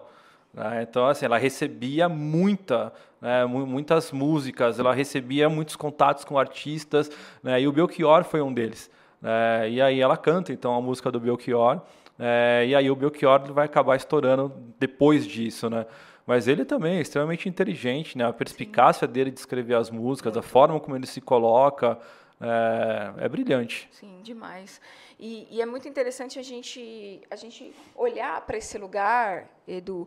né? 0.53 0.87
Então, 0.89 1.07
assim, 1.07 1.25
ela 1.25 1.39
recebia 1.39 2.07
muita, 2.09 2.93
né, 3.21 3.45
mu- 3.47 3.67
muitas 3.67 4.13
músicas, 4.13 4.79
ela 4.79 4.93
recebia 4.95 5.49
muitos 5.49 5.75
contatos 5.77 6.25
com 6.25 6.39
artistas, 6.39 7.11
né, 7.43 7.61
e 7.61 7.67
o 7.69 7.73
Belchior 7.73 8.25
foi 8.25 8.41
um 8.43 8.53
deles. 8.53 8.91
Né? 9.21 9.71
e 9.71 9.81
aí 9.81 10.01
ela 10.01 10.17
canta, 10.17 10.53
então, 10.53 10.75
a 10.75 10.81
música 10.81 11.11
do 11.11 11.21
Belchior, 11.21 11.81
é, 12.19 12.65
e 12.67 12.75
aí 12.75 12.91
o 12.91 12.97
Belchior 12.97 13.53
vai 13.53 13.67
acabar 13.67 13.97
estourando 13.97 14.53
depois 14.79 15.27
disso, 15.27 15.71
né? 15.71 15.87
Mas 16.27 16.47
ele 16.47 16.65
também 16.65 16.99
é 16.99 17.01
extremamente 17.01 17.49
inteligente, 17.49 18.19
né? 18.19 18.27
A 18.27 18.33
perspicácia 18.33 19.07
dele 19.07 19.31
de 19.31 19.39
escrever 19.39 19.75
as 19.75 19.89
músicas, 19.89 20.37
a 20.37 20.43
forma 20.43 20.79
como 20.81 20.97
ele 20.97 21.07
se 21.07 21.21
coloca, 21.21 21.99
é, 22.41 23.25
é 23.25 23.29
brilhante. 23.29 23.89
Sim, 23.93 24.21
demais. 24.23 24.81
E, 25.19 25.49
e, 25.51 25.63
é 25.63 25.67
muito 25.67 25.89
interessante 25.89 26.39
a 26.39 26.43
gente, 26.43 27.21
a 27.31 27.37
gente 27.37 27.75
olhar 27.97 28.41
para 28.43 28.57
esse 28.59 28.77
lugar, 28.79 29.49
Edu, 29.67 30.07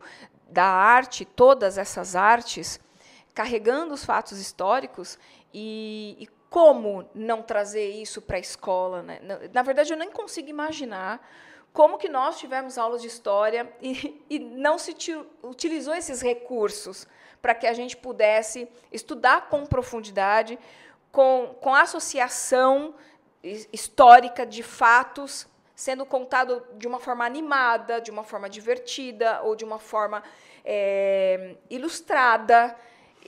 da 0.49 0.65
arte, 0.65 1.25
todas 1.25 1.77
essas 1.77 2.15
artes, 2.15 2.79
carregando 3.33 3.93
os 3.93 4.05
fatos 4.05 4.39
históricos 4.39 5.17
e, 5.53 6.15
e 6.19 6.27
como 6.51 7.09
não 7.15 7.41
trazer 7.41 7.91
isso 7.91 8.21
para 8.21 8.35
a 8.35 8.39
escola. 8.39 9.01
Né? 9.01 9.21
Na, 9.53 9.61
verdade, 9.61 9.93
eu 9.93 9.97
nem 9.97 10.11
consigo 10.11 10.49
imaginar 10.49 11.25
como 11.71 11.97
que 11.97 12.09
nós 12.09 12.37
tivemos 12.37 12.77
aulas 12.77 13.01
de 13.01 13.07
história 13.07 13.73
e, 13.81 14.21
e 14.29 14.37
não 14.37 14.77
se 14.77 14.93
utilizou 15.41 15.95
esses 15.95 16.21
recursos 16.21 17.07
para 17.41 17.55
que 17.55 17.65
a 17.65 17.71
gente 17.71 17.95
pudesse 17.95 18.67
estudar 18.91 19.47
com 19.47 19.65
profundidade, 19.65 20.59
com, 21.09 21.55
com 21.61 21.73
associação 21.73 22.95
histórica 23.71 24.45
de 24.45 24.61
fatos 24.61 25.47
sendo 25.73 26.05
contado 26.05 26.61
de 26.73 26.85
uma 26.85 26.99
forma 26.99 27.25
animada, 27.25 28.01
de 28.01 28.11
uma 28.11 28.25
forma 28.25 28.49
divertida 28.49 29.41
ou 29.41 29.55
de 29.55 29.63
uma 29.63 29.79
forma 29.79 30.21
é, 30.65 31.55
ilustrada. 31.69 32.75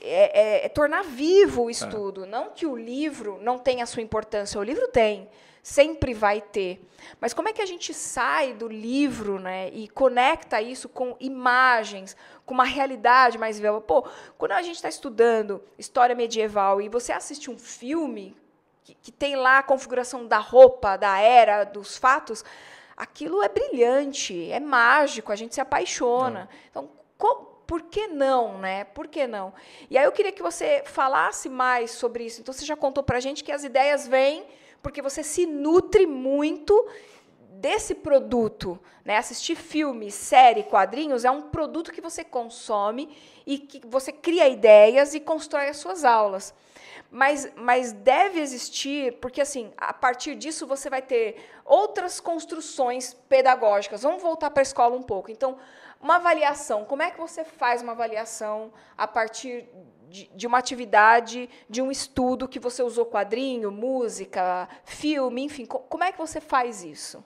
É, 0.00 0.40
é, 0.62 0.66
é, 0.66 0.68
tornar 0.68 1.02
vivo 1.02 1.64
o 1.64 1.70
estudo. 1.70 2.26
Não 2.26 2.50
que 2.50 2.66
o 2.66 2.76
livro 2.76 3.38
não 3.40 3.58
tenha 3.58 3.84
a 3.84 3.86
sua 3.86 4.02
importância, 4.02 4.60
o 4.60 4.62
livro 4.62 4.88
tem, 4.88 5.28
sempre 5.62 6.12
vai 6.12 6.40
ter. 6.40 6.84
Mas 7.20 7.32
como 7.32 7.48
é 7.48 7.52
que 7.52 7.62
a 7.62 7.66
gente 7.66 7.94
sai 7.94 8.52
do 8.52 8.68
livro 8.68 9.38
né, 9.38 9.70
e 9.70 9.88
conecta 9.88 10.60
isso 10.60 10.88
com 10.88 11.16
imagens, 11.20 12.16
com 12.44 12.54
uma 12.54 12.64
realidade 12.64 13.38
mais 13.38 13.58
viva? 13.58 13.80
Pô, 13.80 14.06
quando 14.36 14.52
a 14.52 14.62
gente 14.62 14.76
está 14.76 14.88
estudando 14.88 15.62
história 15.78 16.14
medieval 16.14 16.82
e 16.82 16.88
você 16.88 17.12
assiste 17.12 17.50
um 17.50 17.58
filme 17.58 18.36
que, 18.82 18.94
que 18.94 19.12
tem 19.12 19.36
lá 19.36 19.58
a 19.58 19.62
configuração 19.62 20.26
da 20.26 20.38
roupa, 20.38 20.96
da 20.96 21.18
era, 21.18 21.64
dos 21.64 21.96
fatos, 21.96 22.44
aquilo 22.96 23.42
é 23.42 23.48
brilhante, 23.48 24.50
é 24.50 24.60
mágico, 24.60 25.32
a 25.32 25.36
gente 25.36 25.54
se 25.54 25.60
apaixona. 25.60 26.48
Então, 26.70 26.90
por 27.66 27.82
que 27.82 28.06
não, 28.06 28.58
né? 28.58 28.84
Por 28.84 29.06
que 29.06 29.26
não? 29.26 29.52
E 29.90 29.96
aí 29.96 30.04
eu 30.04 30.12
queria 30.12 30.32
que 30.32 30.42
você 30.42 30.82
falasse 30.86 31.48
mais 31.48 31.90
sobre 31.90 32.24
isso. 32.24 32.40
Então, 32.40 32.52
você 32.52 32.64
já 32.64 32.76
contou 32.76 33.02
para 33.02 33.18
a 33.18 33.20
gente 33.20 33.42
que 33.42 33.52
as 33.52 33.64
ideias 33.64 34.06
vêm 34.06 34.44
porque 34.82 35.00
você 35.00 35.22
se 35.22 35.46
nutre 35.46 36.06
muito 36.06 36.86
desse 37.64 37.94
produto, 37.94 38.78
né? 39.02 39.16
Assistir 39.16 39.56
filme, 39.56 40.10
série, 40.10 40.64
quadrinhos 40.64 41.24
é 41.24 41.30
um 41.30 41.40
produto 41.40 41.90
que 41.90 42.02
você 42.02 42.22
consome 42.22 43.08
e 43.46 43.56
que 43.56 43.80
você 43.86 44.12
cria 44.12 44.46
ideias 44.46 45.14
e 45.14 45.20
constrói 45.20 45.68
as 45.70 45.78
suas 45.78 46.04
aulas. 46.04 46.52
Mas, 47.10 47.50
mas 47.56 47.92
deve 47.92 48.40
existir, 48.40 49.14
porque 49.14 49.40
assim, 49.40 49.72
a 49.78 49.94
partir 49.94 50.34
disso 50.34 50.66
você 50.66 50.90
vai 50.90 51.00
ter 51.00 51.36
outras 51.64 52.20
construções 52.20 53.14
pedagógicas. 53.28 54.02
Vamos 54.02 54.22
voltar 54.22 54.50
para 54.50 54.60
a 54.60 54.64
escola 54.64 54.94
um 54.94 55.02
pouco. 55.02 55.30
Então, 55.30 55.56
uma 56.04 56.16
avaliação. 56.16 56.84
Como 56.84 57.02
é 57.02 57.10
que 57.10 57.18
você 57.18 57.42
faz 57.44 57.80
uma 57.80 57.92
avaliação 57.92 58.70
a 58.96 59.08
partir 59.08 59.64
de, 60.10 60.30
de, 60.34 60.46
uma 60.46 60.58
atividade, 60.58 61.48
de 61.68 61.80
um 61.80 61.90
estudo 61.90 62.46
que 62.46 62.60
você 62.60 62.82
usou 62.82 63.06
quadrinho, 63.06 63.72
música, 63.72 64.68
filme, 64.84 65.42
enfim, 65.42 65.64
co 65.64 65.78
como 65.78 66.04
é 66.04 66.12
que 66.12 66.18
você 66.18 66.42
faz 66.42 66.84
isso? 66.84 67.24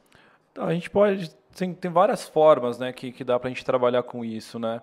Então, 0.52 0.64
a 0.64 0.72
gente 0.72 0.88
pode 0.88 1.36
tem, 1.56 1.74
tem 1.74 1.90
várias 1.90 2.28
formas, 2.28 2.78
né, 2.78 2.92
que, 2.92 3.10
que 3.10 3.24
dá 3.24 3.36
para 3.36 3.48
a 3.48 3.50
gente 3.50 3.64
trabalhar 3.64 4.04
com 4.04 4.24
isso, 4.24 4.60
né? 4.60 4.80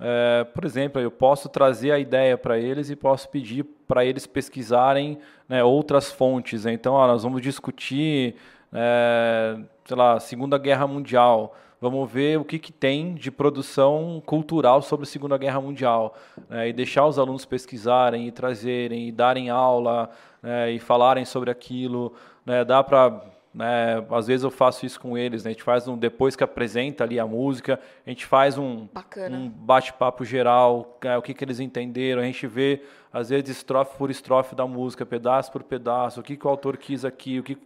É, 0.00 0.44
por 0.44 0.64
exemplo, 0.64 1.00
eu 1.00 1.10
posso 1.10 1.48
trazer 1.48 1.92
a 1.92 1.98
ideia 1.98 2.36
para 2.38 2.58
eles 2.58 2.88
e 2.88 2.96
posso 2.96 3.28
pedir 3.28 3.62
para 3.86 4.04
eles 4.04 4.26
pesquisarem 4.26 5.18
né, 5.48 5.62
outras 5.62 6.10
fontes. 6.10 6.64
Então, 6.66 6.94
ó, 6.94 7.06
nós 7.06 7.22
vamos 7.22 7.42
discutir, 7.42 8.34
é, 8.72 9.56
sei 9.84 9.96
lá, 9.96 10.18
Segunda 10.18 10.58
Guerra 10.58 10.86
Mundial 10.86 11.54
vamos 11.84 12.10
ver 12.10 12.38
o 12.38 12.44
que, 12.44 12.58
que 12.58 12.72
tem 12.72 13.14
de 13.14 13.30
produção 13.30 14.22
cultural 14.24 14.80
sobre 14.80 15.04
a 15.04 15.06
Segunda 15.06 15.36
Guerra 15.36 15.60
Mundial 15.60 16.16
né, 16.48 16.70
e 16.70 16.72
deixar 16.72 17.06
os 17.06 17.18
alunos 17.18 17.44
pesquisarem 17.44 18.26
e 18.26 18.32
trazerem 18.32 19.08
e 19.08 19.12
darem 19.12 19.50
aula 19.50 20.08
né, 20.42 20.72
e 20.72 20.78
falarem 20.78 21.26
sobre 21.26 21.50
aquilo. 21.50 22.14
Né, 22.46 22.64
dá 22.64 22.82
para 22.82 23.22
né, 23.52 24.04
às 24.10 24.26
vezes 24.26 24.42
eu 24.42 24.50
faço 24.50 24.84
isso 24.86 24.98
com 24.98 25.16
eles, 25.16 25.44
né, 25.44 25.50
a 25.50 25.52
gente 25.52 25.62
faz 25.62 25.86
um 25.86 25.96
depois 25.96 26.34
que 26.34 26.42
apresenta 26.42 27.04
ali 27.04 27.20
a 27.20 27.26
música, 27.26 27.78
a 28.04 28.10
gente 28.10 28.24
faz 28.24 28.56
um, 28.56 28.88
um 29.30 29.48
bate-papo 29.48 30.24
geral, 30.24 30.98
é, 31.02 31.16
o 31.16 31.22
que, 31.22 31.34
que 31.34 31.44
eles 31.44 31.60
entenderam, 31.60 32.22
a 32.22 32.24
gente 32.24 32.46
vê 32.46 32.82
às 33.12 33.28
vezes 33.28 33.58
estrofe 33.58 33.96
por 33.96 34.10
estrofe 34.10 34.56
da 34.56 34.66
música, 34.66 35.06
pedaço 35.06 35.52
por 35.52 35.62
pedaço, 35.62 36.18
o 36.18 36.22
que, 36.22 36.36
que 36.36 36.46
o 36.46 36.50
autor 36.50 36.76
quis 36.78 37.04
aqui, 37.04 37.38
o 37.38 37.44
que 37.44 37.56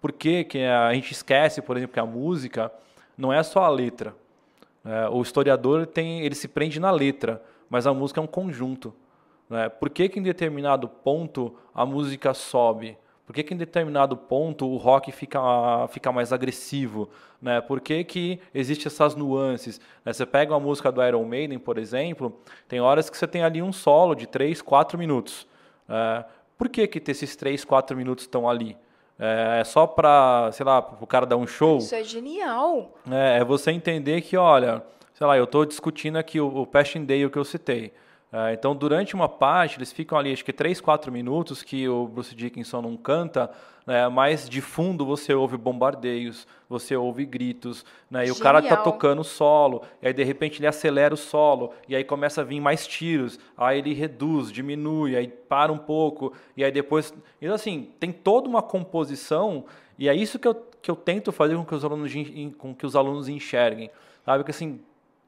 por 0.00 0.12
que, 0.12 0.44
que 0.44 0.64
a 0.64 0.92
gente 0.92 1.12
esquece, 1.12 1.62
por 1.62 1.76
exemplo, 1.76 1.94
que 1.94 2.00
a 2.00 2.06
música 2.06 2.70
não 3.22 3.32
é 3.32 3.40
só 3.44 3.62
a 3.62 3.68
letra. 3.68 4.16
É, 4.84 5.08
o 5.08 5.22
historiador 5.22 5.86
tem, 5.86 6.22
ele 6.22 6.34
se 6.34 6.48
prende 6.48 6.80
na 6.80 6.90
letra, 6.90 7.40
mas 7.70 7.86
a 7.86 7.94
música 7.94 8.20
é 8.20 8.22
um 8.22 8.26
conjunto. 8.26 8.92
Né? 9.48 9.68
Por 9.68 9.88
que, 9.90 10.08
que 10.08 10.18
em 10.18 10.22
determinado 10.22 10.88
ponto 10.88 11.54
a 11.72 11.86
música 11.86 12.34
sobe? 12.34 12.98
Por 13.24 13.32
que, 13.32 13.44
que 13.44 13.54
em 13.54 13.56
determinado 13.56 14.16
ponto 14.16 14.68
o 14.68 14.76
rock 14.76 15.12
fica, 15.12 15.40
fica 15.88 16.10
mais 16.10 16.32
agressivo? 16.32 17.08
Né? 17.40 17.60
Por 17.60 17.80
que, 17.80 18.02
que 18.02 18.40
existem 18.52 18.88
essas 18.88 19.14
nuances? 19.14 19.80
Né? 20.04 20.12
Você 20.12 20.26
pega 20.26 20.52
uma 20.52 20.58
música 20.58 20.90
do 20.90 21.00
Iron 21.06 21.24
Maiden, 21.24 21.60
por 21.60 21.78
exemplo, 21.78 22.36
tem 22.66 22.80
horas 22.80 23.08
que 23.08 23.16
você 23.16 23.28
tem 23.28 23.44
ali 23.44 23.62
um 23.62 23.72
solo 23.72 24.16
de 24.16 24.26
3, 24.26 24.60
4 24.60 24.98
minutos. 24.98 25.46
É, 25.88 26.24
por 26.58 26.68
que, 26.68 26.88
que 26.88 27.08
esses 27.08 27.36
3, 27.36 27.64
4 27.64 27.96
minutos 27.96 28.24
estão 28.24 28.50
ali? 28.50 28.76
É, 29.24 29.60
é 29.60 29.64
só 29.64 29.86
para, 29.86 30.50
sei 30.50 30.66
lá, 30.66 30.80
o 31.00 31.06
cara 31.06 31.24
dar 31.24 31.36
um 31.36 31.46
show. 31.46 31.78
Isso 31.78 31.94
é 31.94 32.02
genial. 32.02 32.92
É, 33.08 33.38
é 33.38 33.44
você 33.44 33.70
entender 33.70 34.20
que, 34.20 34.36
olha, 34.36 34.82
sei 35.14 35.24
lá, 35.24 35.38
eu 35.38 35.44
estou 35.44 35.64
discutindo 35.64 36.16
aqui 36.16 36.40
o, 36.40 36.62
o 36.62 36.66
Passchendaele 36.66 37.30
que 37.30 37.38
eu 37.38 37.44
citei. 37.44 37.92
É, 38.32 38.54
então, 38.54 38.74
durante 38.74 39.14
uma 39.14 39.28
parte, 39.28 39.76
eles 39.76 39.92
ficam 39.92 40.16
ali, 40.16 40.32
acho 40.32 40.42
que 40.42 40.54
3, 40.54 40.80
4 40.80 41.12
minutos 41.12 41.62
que 41.62 41.86
o 41.86 42.06
Bruce 42.06 42.34
Dickinson 42.34 42.80
não 42.80 42.96
canta, 42.96 43.50
né, 43.86 44.08
mas 44.08 44.48
de 44.48 44.62
fundo 44.62 45.04
você 45.04 45.34
ouve 45.34 45.58
bombardeios, 45.58 46.46
você 46.66 46.96
ouve 46.96 47.26
gritos, 47.26 47.84
né, 48.10 48.26
e 48.26 48.30
o 48.30 48.38
cara 48.38 48.62
tá 48.62 48.74
tocando 48.74 49.22
solo, 49.22 49.82
e 50.00 50.06
aí 50.06 50.14
de 50.14 50.24
repente 50.24 50.60
ele 50.60 50.66
acelera 50.66 51.12
o 51.12 51.16
solo, 51.16 51.74
e 51.86 51.94
aí 51.94 52.04
começa 52.04 52.40
a 52.40 52.44
vir 52.44 52.58
mais 52.58 52.86
tiros, 52.86 53.38
aí 53.54 53.80
ele 53.80 53.92
reduz, 53.92 54.50
diminui, 54.50 55.14
aí 55.14 55.28
para 55.28 55.70
um 55.70 55.78
pouco, 55.78 56.32
e 56.56 56.64
aí 56.64 56.72
depois. 56.72 57.12
Então, 57.40 57.54
assim, 57.54 57.90
tem 58.00 58.10
toda 58.10 58.48
uma 58.48 58.62
composição, 58.62 59.66
e 59.98 60.08
é 60.08 60.14
isso 60.14 60.38
que 60.38 60.48
eu, 60.48 60.54
que 60.54 60.90
eu 60.90 60.96
tento 60.96 61.32
fazer 61.32 61.54
com 61.56 61.66
que 61.66 61.74
os 61.74 61.84
alunos, 61.84 62.12
com 62.56 62.74
que 62.74 62.86
os 62.86 62.96
alunos 62.96 63.28
enxerguem. 63.28 63.90
Sabe? 64.24 64.44
Que 64.44 64.50
assim, 64.52 64.80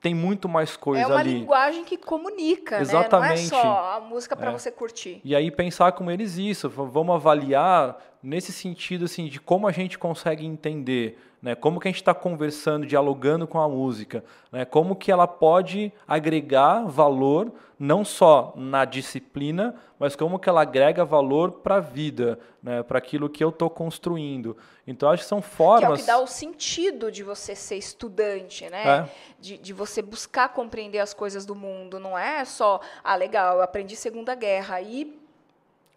tem 0.05 0.15
muito 0.15 0.51
mais 0.51 0.77
coisa 0.77 1.03
ali. 1.03 1.11
É 1.11 1.15
uma 1.15 1.21
ali. 1.21 1.33
linguagem 1.39 1.83
que 1.83 1.97
comunica, 1.97 2.79
Exatamente. 2.79 3.51
né? 3.51 3.51
Não 3.51 3.59
é 3.59 3.63
só 3.63 3.97
a 3.97 4.01
música 4.01 4.37
para 4.37 4.51
é. 4.51 4.53
você 4.53 4.71
curtir. 4.71 5.19
E 5.25 5.35
aí 5.35 5.51
pensar 5.51 5.93
com 5.93 6.11
eles 6.11 6.37
isso, 6.37 6.69
vamos 6.69 7.15
avaliar 7.15 7.97
nesse 8.25 8.53
sentido 8.53 9.05
assim 9.05 9.27
de 9.27 9.39
como 9.39 9.69
a 9.69 9.73
gente 9.73 9.99
consegue 9.99 10.47
entender, 10.47 11.19
né? 11.43 11.55
Como 11.55 11.79
que 11.79 11.87
a 11.87 11.91
gente 11.91 12.01
está 12.01 12.15
conversando, 12.15 12.87
dialogando 12.87 13.47
com 13.47 13.61
a 13.61 13.69
música, 13.69 14.25
né? 14.51 14.65
Como 14.65 14.97
que 14.97 15.13
ela 15.13 15.27
pode 15.27 15.93
agregar 16.09 16.87
valor 16.87 17.53
não 17.79 18.03
só 18.03 18.55
na 18.57 18.87
disciplina, 18.87 19.75
mas 19.99 20.17
como 20.17 20.39
que 20.39 20.49
ela 20.49 20.63
agrega 20.63 21.05
valor 21.05 21.53
para 21.53 21.77
a 21.77 21.81
vida, 21.81 22.39
né? 22.63 22.83
Para 22.83 22.97
aquilo 22.97 23.29
que 23.29 23.45
eu 23.45 23.51
estou 23.51 23.69
construindo. 23.69 24.57
Então 24.87 25.11
acho 25.11 25.23
que 25.23 25.29
são 25.29 25.43
formas. 25.43 25.81
Que 25.81 25.85
é 25.85 25.91
o 25.91 25.99
que 25.99 26.07
dá 26.07 26.19
o 26.19 26.27
sentido 26.27 27.13
de 27.13 27.23
você 27.23 27.55
ser 27.55 27.77
estudante, 27.77 28.71
né? 28.71 28.87
É. 28.87 29.09
De, 29.39 29.59
de 29.59 29.73
você 29.75 30.01
buscar 30.01 30.49
compreender 30.49 30.99
as 30.99 31.13
coisas 31.13 31.45
do 31.45 31.55
mundo. 31.55 32.01
Não 32.01 32.17
é 32.17 32.43
só, 32.47 32.81
ah, 33.03 33.17
legal, 33.17 33.57
eu 33.57 33.63
aprendi 33.63 33.95
Segunda 33.97 34.35
Guerra 34.35 34.81
e. 34.81 35.23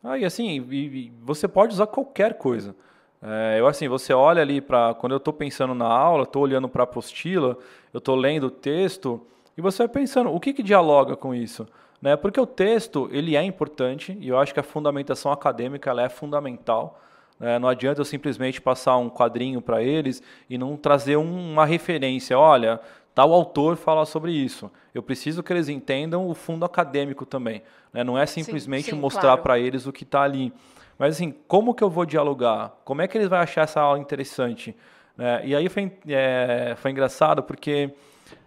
Ah, 0.03 0.17
e 0.17 0.25
assim, 0.25 0.65
e, 0.69 0.75
e 0.75 1.13
você 1.21 1.47
pode 1.47 1.73
usar 1.73 1.87
qualquer 1.87 2.37
coisa. 2.37 2.75
É, 3.21 3.59
eu 3.59 3.67
assim, 3.67 3.87
você 3.87 4.13
olha 4.13 4.41
ali 4.41 4.61
para 4.61 4.93
quando 4.93 5.13
eu 5.13 5.17
estou 5.17 5.33
pensando 5.33 5.73
na 5.73 5.87
aula, 5.87 6.23
estou 6.23 6.43
olhando 6.43 6.69
para 6.69 6.83
a 6.83 6.85
apostila, 6.85 7.57
eu 7.91 7.97
estou 7.97 8.15
lendo 8.15 8.45
o 8.47 8.51
texto 8.51 9.25
e 9.57 9.61
você 9.61 9.79
vai 9.79 9.87
pensando 9.87 10.31
o 10.31 10.39
que, 10.39 10.53
que 10.53 10.61
dialoga 10.61 11.15
com 11.15 11.33
isso, 11.33 11.67
né? 12.01 12.15
Porque 12.15 12.39
o 12.39 12.45
texto 12.45 13.09
ele 13.11 13.35
é 13.35 13.43
importante 13.43 14.15
e 14.21 14.27
eu 14.27 14.37
acho 14.37 14.53
que 14.53 14.59
a 14.59 14.63
fundamentação 14.63 15.31
acadêmica 15.31 15.89
ela 15.89 16.03
é 16.03 16.09
fundamental. 16.09 17.01
É, 17.39 17.59
não 17.59 17.69
adianta 17.69 18.01
eu 18.01 18.05
simplesmente 18.05 18.59
passar 18.59 18.97
um 18.97 19.09
quadrinho 19.09 19.61
para 19.61 19.81
eles 19.83 20.23
e 20.49 20.57
não 20.57 20.75
trazer 20.75 21.17
um, 21.17 21.51
uma 21.53 21.65
referência. 21.65 22.37
Olha, 22.37 22.79
tal 23.17 23.33
autor 23.33 23.77
fala 23.77 24.05
sobre 24.05 24.31
isso. 24.31 24.69
Eu 24.93 25.01
preciso 25.01 25.41
que 25.41 25.51
eles 25.51 25.67
entendam 25.67 26.29
o 26.29 26.35
fundo 26.35 26.63
acadêmico 26.63 27.25
também. 27.25 27.63
Né? 27.91 28.03
Não 28.03 28.15
é 28.15 28.27
simplesmente 28.27 28.85
sim, 28.85 28.91
sim, 28.91 28.99
mostrar 28.99 29.21
claro. 29.21 29.41
para 29.41 29.57
eles 29.57 29.87
o 29.87 29.91
que 29.91 30.03
está 30.03 30.21
ali. 30.21 30.53
Mas 30.99 31.15
assim, 31.15 31.33
como 31.47 31.73
que 31.73 31.83
eu 31.83 31.89
vou 31.89 32.05
dialogar? 32.05 32.77
Como 32.85 33.01
é 33.01 33.07
que 33.07 33.17
eles 33.17 33.27
vão 33.27 33.39
achar 33.39 33.63
essa 33.63 33.81
aula 33.81 33.97
interessante? 33.97 34.77
É, 35.17 35.47
e 35.47 35.55
aí 35.55 35.67
foi, 35.67 35.91
é, 36.07 36.75
foi 36.77 36.91
engraçado 36.91 37.41
porque 37.41 37.89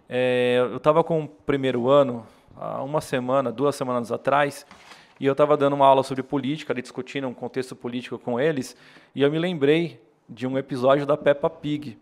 é, 0.07 0.59
eu 0.59 0.77
estava 0.77 1.03
com 1.03 1.25
o 1.25 1.27
primeiro 1.27 1.89
ano, 1.89 2.25
há 2.55 2.81
uma 2.81 3.01
semana, 3.01 3.51
duas 3.51 3.75
semanas 3.75 4.09
atrás, 4.09 4.65
e 5.19 5.25
eu 5.25 5.33
estava 5.33 5.57
dando 5.57 5.73
uma 5.73 5.85
aula 5.85 6.01
sobre 6.01 6.23
política, 6.23 6.71
ali 6.71 6.81
discutindo 6.81 7.27
um 7.27 7.33
contexto 7.33 7.75
político 7.75 8.17
com 8.17 8.39
eles, 8.39 8.77
e 9.13 9.21
eu 9.21 9.29
me 9.29 9.37
lembrei 9.37 9.99
de 10.29 10.47
um 10.47 10.57
episódio 10.57 11.05
da 11.05 11.17
Peppa 11.17 11.49
Pig, 11.49 11.97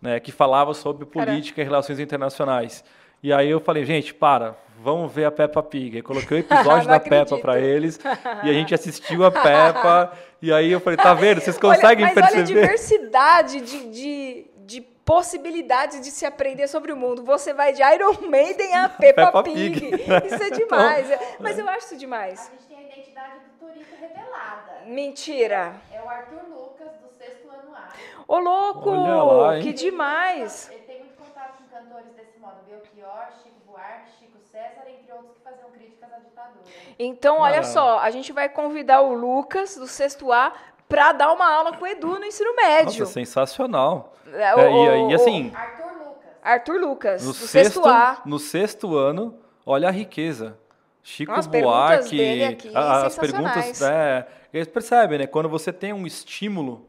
né, 0.00 0.20
que 0.20 0.32
falava 0.32 0.74
sobre 0.74 1.04
política 1.04 1.56
Caramba. 1.56 1.62
e 1.62 1.64
relações 1.64 1.98
internacionais. 1.98 2.84
E 3.22 3.32
aí 3.32 3.50
eu 3.50 3.60
falei, 3.60 3.84
gente, 3.84 4.14
para, 4.14 4.56
vamos 4.78 5.10
ver 5.12 5.24
a 5.24 5.30
Peppa 5.30 5.62
Pig. 5.62 5.96
Aí 5.96 6.02
coloquei 6.02 6.38
o 6.38 6.40
episódio 6.46 6.88
da 6.88 7.00
Peppa 7.00 7.38
para 7.38 7.58
eles 7.58 7.98
e 8.44 8.50
a 8.50 8.52
gente 8.52 8.72
assistiu 8.74 9.24
a 9.24 9.30
Peppa. 9.30 10.12
e 10.40 10.52
aí 10.52 10.70
eu 10.70 10.80
falei, 10.80 10.96
tá 10.96 11.14
vendo? 11.14 11.40
Vocês 11.40 11.58
conseguem 11.58 12.04
olha, 12.04 12.14
mas 12.14 12.32
perceber? 12.32 12.58
Olha 12.58 12.62
a 12.62 12.66
diversidade 12.66 13.60
de, 13.60 13.90
de, 13.90 14.50
de 14.64 14.80
possibilidades 14.80 16.00
de 16.00 16.10
se 16.10 16.26
aprender 16.26 16.68
sobre 16.68 16.92
o 16.92 16.96
mundo. 16.96 17.24
Você 17.24 17.54
vai 17.54 17.72
de 17.72 17.82
Iron 17.82 18.28
Maiden 18.28 18.74
a 18.74 18.88
Peppa, 18.90 19.26
Peppa 19.26 19.42
Pig. 19.44 19.80
Pig. 19.80 20.02
Isso 20.26 20.42
é 20.42 20.50
demais. 20.50 21.10
Então, 21.10 21.26
mas 21.40 21.58
eu 21.58 21.68
acho 21.68 21.86
isso 21.86 21.96
demais. 21.96 22.40
A 22.40 22.56
gente 22.56 22.66
tem 22.66 22.78
a 22.78 22.82
identidade 22.82 23.34
do 23.40 23.66
Turito 23.66 23.94
revelada. 24.00 24.82
Mentira. 24.86 25.74
É 25.92 26.02
o 26.02 26.08
Arthur 26.08 26.42
Lucas, 26.48 26.92
do 27.00 27.05
sexto 27.18 27.48
ano 27.48 27.74
A. 27.74 27.88
Ô, 28.28 28.38
louco! 28.38 28.90
Lá, 28.90 29.60
que 29.60 29.72
demais! 29.72 30.70
Ele 30.70 30.82
tem 30.82 30.98
muito 31.00 31.16
contato 31.16 31.58
com 31.58 31.68
cantores 31.68 32.12
desse 32.14 32.38
modo. 32.38 32.56
Belchior, 32.68 33.28
Chico 33.42 33.56
Buarque, 33.66 34.10
Chico 34.18 34.38
César, 34.50 34.84
entre 34.88 35.12
outros 35.12 35.32
que 35.36 35.42
faziam 35.42 35.70
críticas 35.70 36.12
à 36.12 36.18
ditadura. 36.18 36.64
Então, 36.98 37.38
olha 37.38 37.60
ah. 37.60 37.64
só, 37.64 37.98
a 37.98 38.10
gente 38.10 38.32
vai 38.32 38.48
convidar 38.48 39.00
o 39.00 39.14
Lucas, 39.14 39.76
do 39.76 39.86
sexto 39.86 40.32
A, 40.32 40.52
para 40.88 41.12
dar 41.12 41.32
uma 41.32 41.50
aula 41.50 41.76
com 41.76 41.84
o 41.84 41.86
Edu 41.86 42.18
no 42.18 42.24
ensino 42.24 42.54
médio. 42.54 43.00
Nossa, 43.00 43.12
sensacional. 43.12 44.14
É, 44.32 44.54
o, 44.54 44.60
é, 44.60 44.98
e, 44.98 45.10
e, 45.10 45.14
assim, 45.14 45.52
Arthur 45.54 45.92
Lucas. 45.92 46.32
Arthur 46.42 46.80
Lucas, 46.80 47.22
no 47.22 47.32
do 47.32 47.34
sexto, 47.34 47.50
sexto 47.50 47.88
A. 47.88 48.22
No 48.24 48.38
sexto 48.38 48.96
ano, 48.96 49.38
olha 49.64 49.88
a 49.88 49.92
riqueza. 49.92 50.58
Chico 51.02 51.30
As 51.30 51.46
Buarque, 51.46 52.44
aqui, 52.44 52.72
as 52.74 53.16
perguntas, 53.16 53.80
é, 53.80 54.26
eles 54.52 54.66
percebem, 54.66 55.20
né? 55.20 55.26
Quando 55.28 55.48
você 55.48 55.72
tem 55.72 55.92
um 55.92 56.04
estímulo 56.04 56.84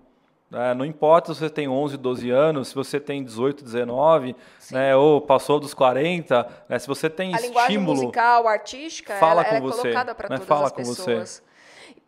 é, 0.54 0.74
não 0.74 0.86
importa 0.86 1.34
se 1.34 1.42
você 1.42 1.50
tem 1.50 1.68
11, 1.68 1.98
12 1.98 2.30
anos, 2.30 2.70
se 2.70 2.76
você 2.76 3.00
tem 3.00 3.22
18, 3.22 3.64
19, 3.64 4.36
né, 4.72 4.96
ou 4.96 5.20
passou 5.20 5.60
dos 5.60 5.74
40, 5.74 6.48
né, 6.70 6.80
se 6.80 6.88
você 6.88 7.10
tem 7.10 7.34
a 7.34 7.38
estímulo... 7.38 7.60
A 7.60 7.68
linguagem 7.68 7.78
musical, 7.78 8.48
artística, 8.48 9.16
fala 9.16 9.42
ela, 9.42 9.50
com 9.50 9.56
ela 9.56 9.66
você, 9.66 9.80
é 9.80 9.82
colocada 9.82 10.16
para 10.16 10.30
né, 10.30 10.36
todas 10.38 10.48
fala 10.48 10.66
as 10.68 10.72
com 10.72 10.78
pessoas. 10.78 11.30
Você. 11.30 11.48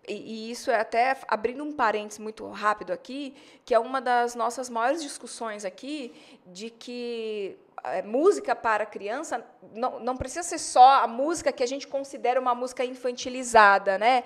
E, 0.08 0.48
e, 0.48 0.52
isso 0.52 0.72
é 0.72 0.80
até, 0.80 1.18
abrindo 1.28 1.64
um 1.64 1.74
parênteses 1.74 2.18
muito 2.18 2.50
rápido 2.50 2.92
aqui, 2.92 3.36
que 3.66 3.74
é 3.74 3.80
uma 3.80 4.00
das 4.00 4.36
nossas 4.36 4.70
maiores 4.70 5.04
discussões 5.04 5.66
aqui, 5.66 6.14
de 6.48 6.70
que 6.70 7.58
é, 7.84 8.02
música 8.02 8.56
para 8.56 8.86
criança 8.86 9.46
não, 9.76 10.00
não 10.00 10.18
precisa 10.18 10.44
ser 10.44 10.60
só 10.60 11.04
a 11.04 11.08
música 11.08 11.52
que 11.52 11.62
a 11.62 11.68
gente 11.68 11.88
considera 11.88 12.40
uma 12.40 12.56
música 12.56 12.86
infantilizada, 12.86 13.98
né? 13.98 14.24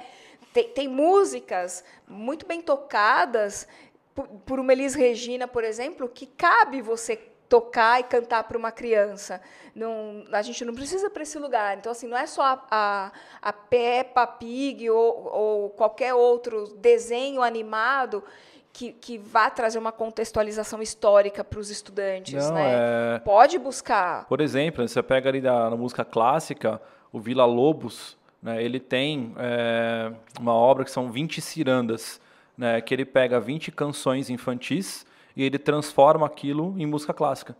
Tem, 0.53 0.70
tem 0.70 0.88
músicas 0.88 1.84
muito 2.07 2.45
bem 2.45 2.61
tocadas 2.61 3.68
por, 4.14 4.28
por 4.28 4.59
uma 4.59 4.72
Elis 4.74 4.93
Regina, 4.93 5.47
por 5.47 5.64
exemplo, 5.64 6.07
que 6.07 6.26
cabe 6.26 6.82
você 6.82 7.16
tocar 7.49 7.99
e 7.99 8.03
cantar 8.03 8.43
para 8.45 8.57
uma 8.57 8.72
criança. 8.72 9.39
Não, 9.76 10.24
a 10.32 10.41
gente 10.41 10.66
não 10.66 10.74
precisa 10.74 11.09
para 11.09 11.24
esse 11.24 11.38
lugar. 11.38 11.78
Então, 11.78 11.91
assim, 11.91 12.07
não 12.07 12.18
é 12.18 12.26
só 12.26 12.41
a, 12.41 12.64
a, 12.72 13.11
a 13.41 13.53
Peppa 13.53 14.26
Pig 14.26 14.89
ou, 14.89 15.30
ou 15.32 15.70
qualquer 15.70 16.14
outro 16.14 16.74
desenho 16.78 17.43
animado 17.43 18.24
que, 18.74 18.91
que 18.91 19.20
vá 19.20 19.51
trazer 19.51 19.78
uma 19.78 19.91
contextualização 19.91 20.82
histórica 20.82 21.43
para 21.43 21.59
os 21.59 21.70
estudantes. 21.70 22.47
Não, 22.47 22.55
né? 22.55 23.18
É... 23.18 23.20
Pode 23.20 23.59
buscar. 23.59 24.26
Por 24.26 24.41
exemplo, 24.41 24.88
você 24.88 25.03
pega 25.03 25.30
ali 25.30 25.39
da, 25.39 25.70
na 25.70 25.78
música 25.78 26.03
clássica, 26.03 26.82
o 27.11 27.20
Vila 27.20 27.45
Lobos, 27.45 28.18
né, 28.41 28.64
ele 28.64 28.80
tem 28.80 29.34
é, 29.38 30.11
uma 30.39 30.53
obra 30.53 30.84
que 30.84 30.91
são 30.91 31.11
20 31.11 31.39
cirandas 31.39 32.20
né, 32.58 32.82
que 32.82 32.93
ele 32.93 33.06
pega 33.06 33.39
20 33.39 33.72
canções 33.72 34.30
infantis 34.30 35.06
e 35.36 35.43
ele 35.43 35.58
transforma 35.58 36.26
aquilo 36.26 36.76
em 36.78 36.86
música 36.86 37.14
clássica. 37.14 37.56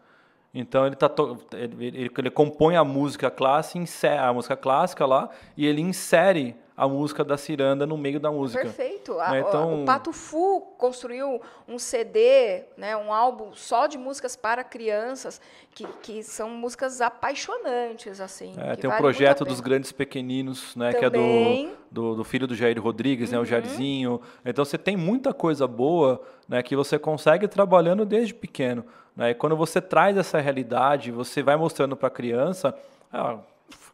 Então 0.54 0.86
ele, 0.86 0.96
tá 0.96 1.10
ele, 1.54 1.86
ele, 1.86 2.12
ele, 2.16 2.30
compõe 2.30 2.76
a 2.76 2.84
música 2.84 3.32
clássica, 3.32 4.22
a 4.22 4.32
música 4.32 4.56
clássica 4.56 5.06
lá 5.06 5.30
e 5.58 5.66
ele 5.66 5.82
insere 5.82 6.56
a 6.76 6.88
música 6.88 7.24
da 7.24 7.38
ciranda 7.38 7.86
no 7.86 7.96
meio 7.96 8.20
da 8.20 8.32
música. 8.32 8.64
Perfeito. 8.64 9.16
Né? 9.16 9.40
Então, 9.48 9.84
o 9.84 9.86
Pato 9.86 10.12
Fu 10.12 10.62
construiu 10.78 11.40
um 11.68 11.78
CD, 11.78 12.64
né, 12.76 12.98
um 12.98 13.14
álbum 13.14 13.54
só 13.54 13.86
de 13.86 13.98
músicas 13.98 14.36
para 14.36 14.64
crianças, 14.64 15.40
que, 15.74 15.86
que 16.02 16.24
são 16.24 16.50
músicas 16.50 17.00
apaixonantes. 17.00 18.20
assim. 18.20 18.56
É, 18.58 18.76
tem 18.76 18.90
o 18.90 18.94
um 18.94 18.98
projeto 18.98 19.46
dos 19.46 19.60
Grandes 19.60 19.92
Pequeninos, 19.92 20.76
né, 20.76 20.94
que 20.94 21.06
é 21.06 21.10
do, 21.10 21.70
do, 21.92 22.16
do, 22.16 22.24
filho 22.24 22.48
do 22.48 22.56
Jair 22.56 22.82
Rodrigues, 22.82 23.30
uhum. 23.30 23.34
né, 23.34 23.38
o 23.38 23.42
uhum. 23.42 23.46
Jairzinho. 23.46 24.22
Então 24.44 24.66
você 24.66 24.78
tem 24.78 24.98
muita 24.98 25.34
coisa 25.34 25.68
boa 25.68 26.22
né, 26.48 26.64
que 26.64 26.76
você 26.76 26.98
consegue 26.98 27.48
trabalhando 27.48 28.04
desde 28.06 28.34
pequeno. 28.34 28.84
Né? 29.16 29.30
E 29.30 29.36
quando 29.36 29.56
você 29.56 29.80
traz 29.80 30.18
essa 30.18 30.40
realidade, 30.40 31.12
você 31.12 31.44
vai 31.44 31.56
mostrando 31.56 31.96
para 31.96 32.08
a 32.08 32.12
criança, 32.12 32.76
a 33.12 33.38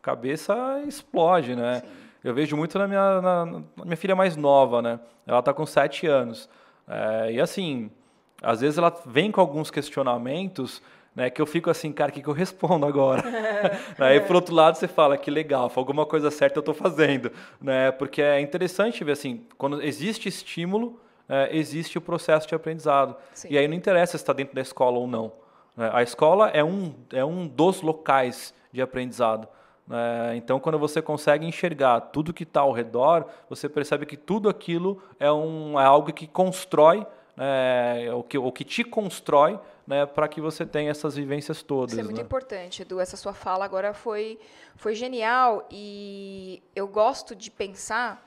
cabeça 0.01 0.81
explode, 0.87 1.55
né? 1.55 1.81
Sim. 1.81 2.08
Eu 2.23 2.33
vejo 2.33 2.57
muito 2.57 2.77
na 2.77 2.87
minha, 2.87 3.21
na, 3.21 3.45
na 3.45 3.85
minha 3.85 3.97
filha 3.97 4.15
mais 4.15 4.35
nova, 4.35 4.81
né? 4.81 4.99
Ela 5.25 5.39
está 5.39 5.53
com 5.53 5.65
sete 5.65 6.05
anos. 6.07 6.49
É, 6.87 7.33
e 7.33 7.41
assim, 7.41 7.89
às 8.41 8.61
vezes 8.61 8.77
ela 8.77 8.93
vem 9.05 9.31
com 9.31 9.39
alguns 9.39 9.71
questionamentos 9.71 10.81
né, 11.15 11.29
que 11.29 11.41
eu 11.41 11.45
fico 11.45 11.69
assim, 11.69 11.91
cara, 11.91 12.11
o 12.11 12.13
que, 12.13 12.21
que 12.21 12.27
eu 12.27 12.33
respondo 12.33 12.85
agora? 12.85 13.23
Aí, 13.97 14.19
por 14.25 14.35
outro 14.35 14.53
lado, 14.53 14.75
você 14.75 14.87
fala, 14.87 15.17
que 15.17 15.29
legal, 15.29 15.71
alguma 15.75 16.05
coisa 16.05 16.31
certa 16.31 16.59
eu 16.59 16.61
estou 16.61 16.73
fazendo. 16.73 17.31
Né? 17.59 17.91
Porque 17.91 18.21
é 18.21 18.39
interessante 18.39 19.03
ver 19.03 19.13
assim, 19.13 19.45
quando 19.57 19.81
existe 19.81 20.29
estímulo, 20.29 20.99
é, 21.27 21.55
existe 21.55 21.97
o 21.97 22.01
processo 22.01 22.47
de 22.47 22.55
aprendizado. 22.55 23.15
Sim. 23.33 23.49
E 23.51 23.57
aí 23.57 23.67
não 23.67 23.75
interessa 23.75 24.17
se 24.17 24.23
está 24.23 24.33
dentro 24.33 24.55
da 24.55 24.61
escola 24.61 24.97
ou 24.97 25.07
não. 25.07 25.31
Né? 25.75 25.89
A 25.93 26.01
escola 26.01 26.49
é 26.49 26.63
um, 26.63 26.93
é 27.11 27.23
um 27.23 27.47
dos 27.47 27.81
locais 27.81 28.53
de 28.71 28.81
aprendizado. 28.81 29.47
É, 29.89 30.35
então, 30.35 30.59
quando 30.59 30.77
você 30.77 31.01
consegue 31.01 31.45
enxergar 31.45 31.99
tudo 32.01 32.33
que 32.33 32.43
está 32.43 32.61
ao 32.61 32.71
redor, 32.71 33.25
você 33.49 33.67
percebe 33.67 34.05
que 34.05 34.15
tudo 34.15 34.47
aquilo 34.47 35.01
é, 35.19 35.31
um, 35.31 35.79
é 35.79 35.83
algo 35.83 36.13
que 36.13 36.27
constrói, 36.27 37.05
é, 37.37 38.09
o, 38.13 38.21
que, 38.21 38.37
o 38.37 38.51
que 38.51 38.63
te 38.63 38.83
constrói 38.83 39.59
né, 39.87 40.05
para 40.05 40.27
que 40.27 40.39
você 40.39 40.65
tenha 40.65 40.91
essas 40.91 41.15
vivências 41.15 41.63
todas. 41.63 41.93
Isso 41.93 42.01
é 42.01 42.03
muito 42.03 42.17
né? 42.17 42.21
importante, 42.21 42.83
Edu. 42.83 42.99
Essa 42.99 43.17
sua 43.17 43.33
fala 43.33 43.65
agora 43.65 43.91
foi, 43.91 44.37
foi 44.75 44.93
genial 44.93 45.67
e 45.71 46.61
eu 46.75 46.87
gosto 46.87 47.35
de 47.35 47.49
pensar 47.49 48.23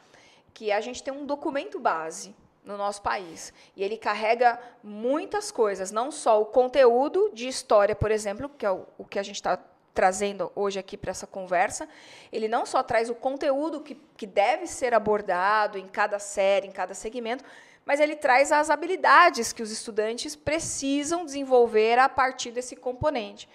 que 0.52 0.72
a 0.72 0.80
gente 0.80 1.02
tem 1.02 1.14
um 1.14 1.24
documento 1.24 1.78
base 1.78 2.34
no 2.64 2.76
nosso 2.76 3.02
país. 3.02 3.52
E 3.76 3.82
ele 3.84 3.96
carrega 3.96 4.58
muitas 4.82 5.52
coisas, 5.52 5.92
não 5.92 6.10
só 6.10 6.40
o 6.42 6.46
conteúdo 6.46 7.30
de 7.32 7.46
história, 7.46 7.94
por 7.94 8.10
exemplo, 8.10 8.48
que 8.48 8.66
é 8.66 8.70
o, 8.70 8.84
o 8.98 9.04
que 9.04 9.18
a 9.18 9.22
gente 9.22 9.36
está 9.36 9.56
trazendo 9.94 10.50
hoje 10.54 10.78
aqui 10.78 10.96
para 10.96 11.10
essa 11.10 11.26
conversa, 11.26 11.88
ele 12.32 12.48
não 12.48 12.64
só 12.64 12.82
traz 12.82 13.10
o 13.10 13.14
conteúdo 13.14 13.80
que, 13.80 13.94
que 14.16 14.26
deve 14.26 14.66
ser 14.66 14.94
abordado 14.94 15.78
em 15.78 15.86
cada 15.86 16.18
série, 16.18 16.66
em 16.66 16.72
cada 16.72 16.94
segmento, 16.94 17.44
mas 17.84 18.00
ele 18.00 18.16
traz 18.16 18.52
as 18.52 18.70
habilidades 18.70 19.52
que 19.52 19.62
os 19.62 19.70
estudantes 19.70 20.36
precisam 20.36 21.24
desenvolver 21.24 21.98
a 21.98 22.08
partir 22.08 22.52
desse 22.52 22.76
componente. 22.76 23.48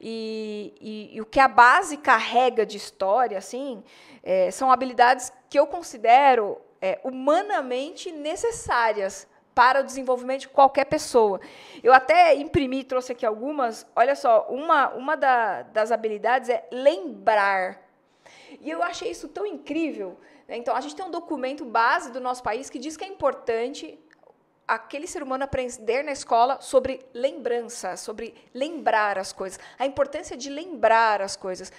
E, 0.00 0.74
e, 0.80 1.16
e 1.16 1.20
o 1.20 1.26
que 1.26 1.40
a 1.40 1.48
base 1.48 1.96
carrega 1.96 2.64
de 2.64 2.76
história, 2.76 3.38
assim, 3.38 3.82
é, 4.22 4.50
são 4.50 4.70
habilidades 4.70 5.32
que 5.48 5.58
eu 5.58 5.66
considero 5.66 6.60
é, 6.80 7.00
humanamente 7.02 8.12
necessárias 8.12 9.26
para 9.54 9.80
o 9.80 9.84
desenvolvimento 9.84 10.42
de 10.42 10.48
qualquer 10.48 10.86
pessoa. 10.86 11.40
Eu 11.82 11.92
até 11.92 12.34
imprimi, 12.34 12.82
trouxe 12.82 13.12
aqui 13.12 13.24
algumas. 13.24 13.86
Olha 13.94 14.16
só, 14.16 14.46
uma, 14.48 14.88
uma 14.90 15.16
da, 15.16 15.62
das 15.62 15.92
habilidades 15.92 16.48
é 16.48 16.66
lembrar. 16.72 17.80
E 18.60 18.68
eu 18.70 18.82
achei 18.82 19.10
isso 19.10 19.28
tão 19.28 19.46
incrível. 19.46 20.18
Né? 20.48 20.56
Então, 20.56 20.74
a 20.74 20.80
gente 20.80 20.96
tem 20.96 21.04
um 21.04 21.10
documento 21.10 21.64
base 21.64 22.10
do 22.10 22.20
nosso 22.20 22.42
país 22.42 22.68
que 22.68 22.78
diz 22.78 22.96
que 22.96 23.04
é 23.04 23.08
importante 23.08 23.98
aquele 24.66 25.06
ser 25.06 25.22
humano 25.22 25.44
aprender 25.44 26.02
na 26.02 26.12
escola 26.12 26.58
sobre 26.60 27.00
lembrança, 27.12 27.96
sobre 27.96 28.34
lembrar 28.52 29.18
as 29.18 29.32
coisas, 29.32 29.58
a 29.78 29.86
importância 29.86 30.36
de 30.36 30.48
lembrar 30.48 31.20
as 31.20 31.36
coisas. 31.36 31.70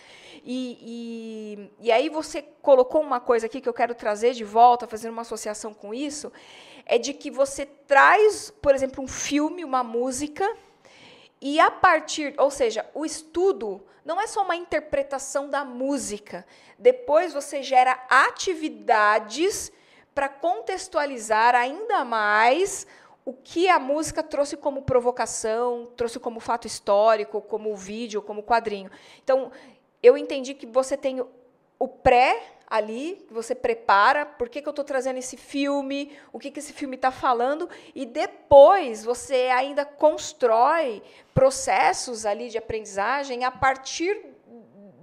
E, 0.44 1.68
e, 1.82 1.88
e 1.88 1.92
aí 1.92 2.10
você 2.10 2.44
colocou 2.62 3.02
uma 3.02 3.20
coisa 3.20 3.48
aqui 3.48 3.60
que 3.60 3.68
eu 3.68 3.74
quero 3.74 3.96
trazer 3.96 4.34
de 4.34 4.44
volta, 4.44 4.88
fazendo 4.88 5.14
uma 5.14 5.24
associação 5.24 5.74
com 5.74 5.94
isso, 5.94 6.32
é 6.86 6.98
de 6.98 7.14
que 7.14 7.32
você 7.32 7.66
traz, 7.66 8.52
por 8.62 8.76
exemplo, 8.76 9.04
um 9.04 9.08
filme, 9.08 9.66
uma 9.66 9.84
música, 9.84 10.46
e 11.42 11.60
a 11.60 11.70
partir, 11.70 12.34
ou 12.38 12.50
seja, 12.50 12.86
o 12.94 13.06
estudo 13.06 13.84
não 14.04 14.22
é 14.22 14.28
só 14.28 14.44
uma 14.44 14.56
interpretação 14.56 15.50
da 15.50 15.66
música. 15.66 16.46
Depois 16.78 17.34
você 17.34 17.64
gera 17.64 18.00
atividades 18.10 19.72
para 20.14 20.30
contextualizar 20.30 21.56
ainda 21.56 22.06
mais 22.06 22.86
o 23.26 23.34
que 23.34 23.68
a 23.68 23.80
música 23.80 24.22
trouxe 24.22 24.56
como 24.56 24.84
provocação, 24.84 25.92
trouxe 25.98 26.20
como 26.20 26.40
fato 26.40 26.68
histórico, 26.68 27.42
como 27.42 27.76
vídeo, 27.76 28.22
como 28.22 28.44
quadrinho. 28.44 28.92
Então, 29.24 29.52
eu 30.02 30.16
entendi 30.16 30.54
que 30.54 30.68
você 30.68 30.96
tem 30.96 31.26
o 31.80 31.88
pré 31.88 32.56
ali, 32.68 33.26
você 33.30 33.54
prepara, 33.54 34.26
por 34.26 34.50
que, 34.50 34.62
que 34.62 34.68
eu 34.68 34.72
estou 34.72 34.84
trazendo 34.84 35.18
esse 35.18 35.38
filme, 35.38 36.12
o 36.34 36.40
que, 36.40 36.50
que 36.50 36.60
esse 36.60 36.74
filme 36.74 36.96
está 36.96 37.12
falando, 37.12 37.70
e 37.94 38.06
depois 38.06 39.04
você 39.04 39.50
ainda 39.54 39.86
constrói 39.86 41.02
processos 41.34 42.26
ali 42.26 42.50
de 42.50 42.58
aprendizagem 42.58 43.44
a 43.44 43.52
partir 43.52 44.20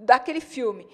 daquele 0.01 0.41
filme. 0.41 0.89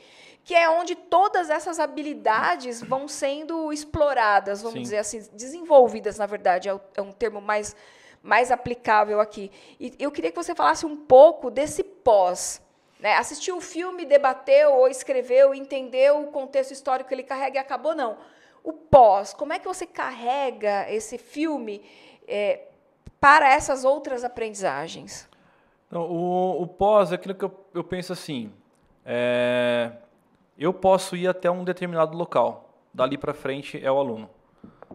Que 0.44 0.54
é 0.54 0.68
onde 0.68 0.94
todas 0.94 1.50
essas 1.50 1.78
habilidades 1.78 2.82
vão 2.82 3.06
sendo 3.06 3.72
exploradas, 3.72 4.62
vamos 4.62 4.78
Sim. 4.78 4.82
dizer 4.82 4.98
assim, 4.98 5.26
desenvolvidas, 5.32 6.16
na 6.18 6.26
verdade, 6.26 6.68
é, 6.68 6.80
é 6.94 7.02
um 7.02 7.12
termo 7.12 7.40
mais, 7.40 7.76
mais 8.22 8.50
aplicável 8.50 9.20
aqui. 9.20 9.50
E 9.78 9.94
eu 9.98 10.10
queria 10.10 10.30
que 10.30 10.36
você 10.36 10.54
falasse 10.54 10.86
um 10.86 10.96
pouco 10.96 11.50
desse 11.50 11.82
pós 11.82 12.62
né? 12.98 13.16
Assistiu 13.16 13.56
o 13.56 13.60
filme, 13.60 14.04
debateu 14.04 14.74
ou 14.74 14.88
escreveu, 14.88 15.54
entendeu 15.54 16.22
o 16.22 16.26
contexto 16.28 16.72
histórico 16.72 17.08
que 17.08 17.14
ele 17.14 17.22
carrega 17.22 17.56
e 17.56 17.60
acabou, 17.60 17.94
não. 17.94 18.18
O 18.64 18.72
pós, 18.72 19.32
como 19.32 19.52
é 19.52 19.58
que 19.58 19.66
você 19.66 19.86
carrega 19.86 20.90
esse 20.90 21.16
filme 21.16 21.82
é, 22.26 22.62
para 23.20 23.48
essas 23.48 23.84
outras 23.84 24.24
aprendizagens? 24.24 25.28
Não, 25.90 26.02
o, 26.02 26.62
o, 26.62 26.66
pós 26.66 27.12
é 27.12 27.14
aquilo 27.14 27.34
que 27.34 27.44
eu, 27.44 27.66
eu 27.72 27.84
penso 27.84 28.12
assim: 28.12 28.52
é, 29.06 29.92
eu 30.58 30.74
posso 30.74 31.16
ir 31.16 31.28
até 31.28 31.50
um 31.50 31.64
determinado 31.64 32.16
local, 32.16 32.74
dali 32.92 33.16
para 33.16 33.32
frente 33.32 33.82
é 33.82 33.90
o 33.90 33.98
aluno. 33.98 34.28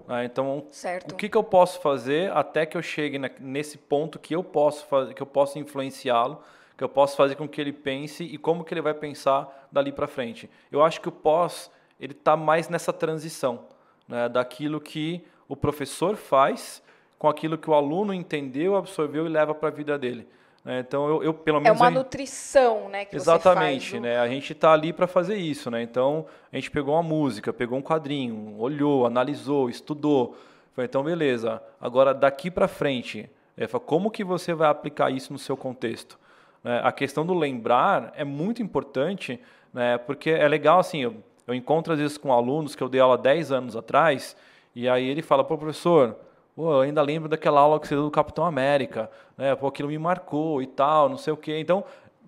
Ah, 0.08 0.26
então, 0.26 0.66
certo. 0.70 1.14
o 1.14 1.16
que, 1.16 1.30
que 1.30 1.38
eu 1.38 1.44
posso 1.44 1.80
fazer 1.80 2.32
até 2.32 2.66
que 2.66 2.76
eu 2.76 2.82
chegue 2.82 3.18
nesse 3.40 3.78
ponto 3.78 4.20
que 4.20 4.36
eu 4.36 4.44
posso 4.44 4.86
fazer, 4.88 5.14
que 5.14 5.22
eu 5.22 5.28
posso 5.28 5.58
influenciá-lo 5.58 6.42
que 6.78 6.84
eu 6.84 6.90
posso 6.90 7.16
fazer 7.16 7.36
com 7.36 7.48
que 7.48 7.62
ele 7.62 7.74
pense 7.74 8.24
e 8.24 8.38
como 8.38 8.64
que 8.64 8.74
ele 8.74 8.82
vai 8.82 8.94
pensar 8.94 9.68
dali 9.72 9.92
para 9.92 10.08
frente. 10.08 10.50
Eu 10.72 10.84
acho 10.84 11.00
que 11.00 11.10
o 11.10 11.12
pós 11.12 11.72
ele 12.00 12.14
está 12.14 12.36
mais 12.36 12.68
nessa 12.70 12.92
transição 12.92 13.66
né, 14.08 14.28
daquilo 14.28 14.82
que 14.82 15.24
o 15.48 15.56
professor 15.56 16.16
faz 16.16 16.82
com 17.18 17.28
aquilo 17.30 17.58
que 17.58 17.70
o 17.70 17.74
aluno 17.74 18.14
entendeu, 18.14 18.76
absorveu 18.76 19.26
e 19.26 19.30
leva 19.30 19.54
para 19.56 19.70
a 19.70 19.72
vida 19.72 19.98
dele. 19.98 20.28
Né? 20.64 20.80
Então, 20.80 21.08
eu, 21.08 21.24
eu, 21.24 21.34
pelo 21.34 21.58
é 21.58 21.62
menos. 21.62 21.80
É 21.80 21.82
uma 21.82 21.90
gente... 21.90 21.98
nutrição, 21.98 22.90
né? 22.90 23.06
Que 23.06 23.16
Exatamente, 23.16 23.92
faz, 23.92 24.02
né? 24.02 24.20
A 24.20 24.28
gente 24.28 24.54
está 24.54 24.72
ali 24.72 24.94
para 24.94 25.08
fazer 25.08 25.36
isso, 25.36 25.70
né? 25.70 25.82
Então, 25.82 26.26
a 26.52 26.56
gente 26.56 26.72
pegou 26.72 26.96
uma 26.96 27.04
música, 27.04 27.52
pegou 27.52 27.78
um 27.78 27.82
quadrinho, 27.82 28.56
olhou, 28.58 29.06
analisou, 29.06 29.70
estudou. 29.70 30.38
Foi, 30.74 30.86
então, 30.86 31.04
beleza. 31.04 31.62
Agora, 31.80 32.14
daqui 32.14 32.50
para 32.50 32.68
frente, 32.68 33.30
é, 33.58 33.68
como 33.68 34.10
que 34.10 34.24
você 34.24 34.54
vai 34.54 34.70
aplicar 34.70 35.12
isso 35.12 35.32
no 35.32 35.40
seu 35.40 35.56
contexto? 35.56 36.18
Né? 36.64 36.82
A 36.84 36.92
questão 36.92 37.26
do 37.26 37.34
lembrar 37.34 38.14
é 38.16 38.24
muito 38.24 38.62
importante, 38.62 39.40
né? 39.74 39.98
porque 39.98 40.30
é 40.30 40.48
legal 40.48 40.80
assim, 40.80 41.00
eu, 41.00 41.16
eu 41.46 41.54
encontro 41.54 41.94
às 41.94 42.00
vezes 42.00 42.18
com 42.18 42.32
alunos 42.32 42.76
que 42.76 42.84
eu 42.84 42.90
dei 42.90 43.02
aula 43.02 43.18
10 43.18 43.52
anos 43.52 43.76
atrás, 43.76 44.36
e 44.76 44.88
aí 44.90 45.08
ele 45.08 45.22
fala, 45.22 45.44
pô, 45.44 45.58
professor, 45.58 46.16
pô, 46.56 46.72
eu 46.74 46.82
ainda 46.82 47.02
lembro 47.02 47.30
daquela 47.30 47.60
aula 47.60 47.80
que 47.80 47.88
você 47.88 47.96
deu 47.96 48.04
do 48.04 48.12
Capitão 48.12 48.46
América, 48.46 49.10
né? 49.38 49.56
pô, 49.56 49.68
aquilo 49.68 49.90
me 49.90 49.98
marcou 49.98 50.62
e 50.62 50.68
tal, 50.68 51.10
não 51.10 51.18
sei 51.18 51.34
o 51.34 51.38
quê. 51.38 51.60
Então, 51.60 51.84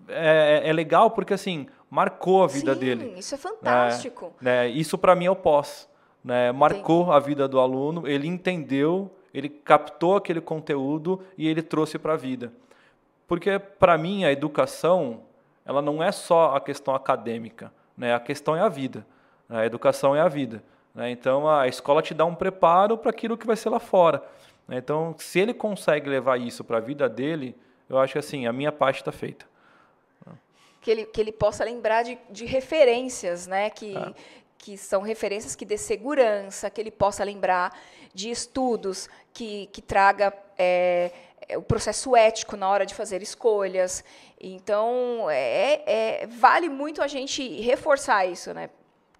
é, 0.08 0.62
é 0.64 0.72
legal 0.72 1.10
porque, 1.10 1.34
assim, 1.34 1.66
marcou 1.90 2.44
a 2.44 2.46
vida 2.46 2.74
Sim, 2.74 2.80
dele. 2.80 3.14
isso 3.16 3.34
é 3.34 3.38
fantástico. 3.38 4.32
Né? 4.40 4.68
Isso, 4.68 4.96
para 4.96 5.14
mim, 5.14 5.26
é 5.26 5.30
o 5.30 5.36
pós. 5.36 5.88
Né? 6.22 6.52
Marcou 6.52 7.02
Entendi. 7.02 7.16
a 7.16 7.20
vida 7.20 7.48
do 7.48 7.58
aluno, 7.58 8.06
ele 8.06 8.26
entendeu, 8.26 9.10
ele 9.32 9.48
captou 9.48 10.16
aquele 10.16 10.40
conteúdo 10.40 11.20
e 11.36 11.48
ele 11.48 11.62
trouxe 11.62 11.98
para 11.98 12.14
a 12.14 12.16
vida. 12.16 12.52
Porque, 13.26 13.58
para 13.58 13.98
mim, 13.98 14.24
a 14.24 14.32
educação 14.32 15.22
ela 15.66 15.82
não 15.82 16.02
é 16.02 16.12
só 16.12 16.54
a 16.54 16.60
questão 16.60 16.94
acadêmica, 16.94 17.72
né? 17.98 18.14
a 18.14 18.20
questão 18.20 18.54
é 18.54 18.60
a 18.60 18.68
vida. 18.68 19.04
Né? 19.48 19.62
A 19.62 19.66
educação 19.66 20.14
é 20.14 20.20
a 20.20 20.28
vida. 20.28 20.62
Né? 20.94 21.10
Então, 21.10 21.48
a 21.48 21.66
escola 21.66 22.00
te 22.00 22.14
dá 22.14 22.24
um 22.24 22.36
preparo 22.36 22.96
para 22.96 23.10
aquilo 23.10 23.36
que 23.36 23.46
vai 23.46 23.56
ser 23.56 23.68
lá 23.68 23.80
fora. 23.80 24.22
Né? 24.68 24.78
Então, 24.78 25.14
se 25.18 25.40
ele 25.40 25.52
consegue 25.52 26.08
levar 26.08 26.38
isso 26.38 26.62
para 26.62 26.76
a 26.78 26.80
vida 26.80 27.08
dele, 27.08 27.56
eu 27.88 27.98
acho 27.98 28.12
que 28.12 28.18
assim, 28.20 28.46
a 28.46 28.52
minha 28.52 28.70
parte 28.70 28.98
está 28.98 29.10
feita. 29.10 29.44
Que 30.80 30.90
ele, 30.92 31.04
que 31.06 31.20
ele 31.20 31.32
possa 31.32 31.64
lembrar 31.64 32.04
de, 32.04 32.16
de 32.30 32.44
referências, 32.44 33.48
né? 33.48 33.68
que, 33.68 33.96
é. 33.96 34.14
que 34.56 34.78
são 34.78 35.02
referências 35.02 35.56
que 35.56 35.64
dê 35.64 35.76
segurança, 35.76 36.70
que 36.70 36.80
ele 36.80 36.92
possa 36.92 37.24
lembrar 37.24 37.76
de 38.14 38.30
estudos 38.30 39.08
que, 39.32 39.66
que 39.72 39.82
traga 39.82 40.32
é, 40.56 41.10
o 41.54 41.62
processo 41.62 42.16
ético 42.16 42.56
na 42.56 42.68
hora 42.68 42.86
de 42.86 42.94
fazer 42.94 43.22
escolhas. 43.22 44.02
Então, 44.40 45.28
é, 45.30 45.82
é, 45.86 46.26
vale 46.26 46.68
muito 46.68 47.02
a 47.02 47.06
gente 47.06 47.60
reforçar 47.60 48.26
isso, 48.26 48.52
né? 48.52 48.70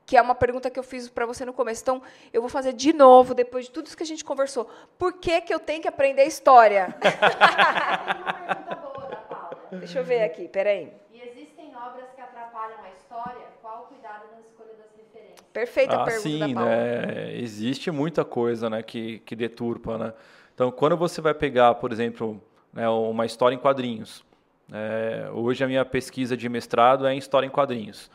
Que 0.04 0.16
é 0.16 0.22
uma 0.22 0.34
pergunta 0.34 0.70
que 0.70 0.78
eu 0.78 0.82
fiz 0.82 1.08
para 1.08 1.26
você 1.26 1.44
no 1.44 1.52
começo. 1.52 1.82
Então, 1.82 2.02
eu 2.32 2.40
vou 2.40 2.48
fazer 2.48 2.72
de 2.72 2.92
novo, 2.92 3.34
depois 3.34 3.66
de 3.66 3.70
tudo 3.70 3.86
isso 3.86 3.96
que 3.96 4.02
a 4.02 4.06
gente 4.06 4.24
conversou. 4.24 4.68
Por 4.98 5.14
que, 5.14 5.40
que 5.40 5.52
eu 5.52 5.58
tenho 5.58 5.82
que 5.82 5.88
aprender 5.88 6.24
história? 6.24 6.94
uma 7.02 8.32
pergunta 8.32 8.74
boa 8.76 9.08
da 9.08 9.16
Paula. 9.16 9.66
Deixa 9.72 9.98
eu 9.98 10.04
ver 10.04 10.22
aqui, 10.22 10.48
peraí. 10.48 10.92
E 11.12 11.20
existem 11.20 11.74
obras 11.76 12.06
que 12.14 12.20
atrapalham 12.20 12.78
a 12.84 12.90
história? 12.90 13.46
Qual 13.60 13.82
o 13.82 13.86
cuidado 13.86 14.24
na 14.32 14.40
escolha 14.40 14.74
das 14.74 14.86
referências? 14.96 15.40
Perfeita 15.52 15.96
ah, 15.96 16.04
pergunta 16.04 16.28
sim, 16.28 16.38
da 16.38 16.54
Paula. 16.54 16.70
Né? 16.70 17.36
Existe 17.38 17.90
muita 17.90 18.24
coisa 18.24 18.70
né, 18.70 18.82
que, 18.84 19.18
que 19.20 19.34
deturpa, 19.34 19.98
né? 19.98 20.14
Então, 20.56 20.70
quando 20.70 20.96
você 20.96 21.20
vai 21.20 21.34
pegar, 21.34 21.74
por 21.74 21.92
exemplo, 21.92 22.42
né, 22.72 22.88
uma 22.88 23.26
história 23.26 23.54
em 23.54 23.58
quadrinhos, 23.58 24.24
é, 24.72 25.28
hoje 25.30 25.62
a 25.62 25.66
minha 25.66 25.84
pesquisa 25.84 26.34
de 26.34 26.48
mestrado 26.48 27.06
é 27.06 27.12
em 27.12 27.18
história 27.18 27.46
em 27.46 27.50
quadrinhos. 27.50 28.10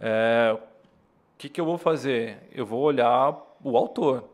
É, 0.00 0.56
o 0.56 0.58
que, 1.36 1.50
que 1.50 1.60
eu 1.60 1.66
vou 1.66 1.76
fazer? 1.76 2.48
Eu 2.50 2.64
vou 2.64 2.80
olhar 2.80 3.36
o 3.62 3.76
autor. 3.76 4.24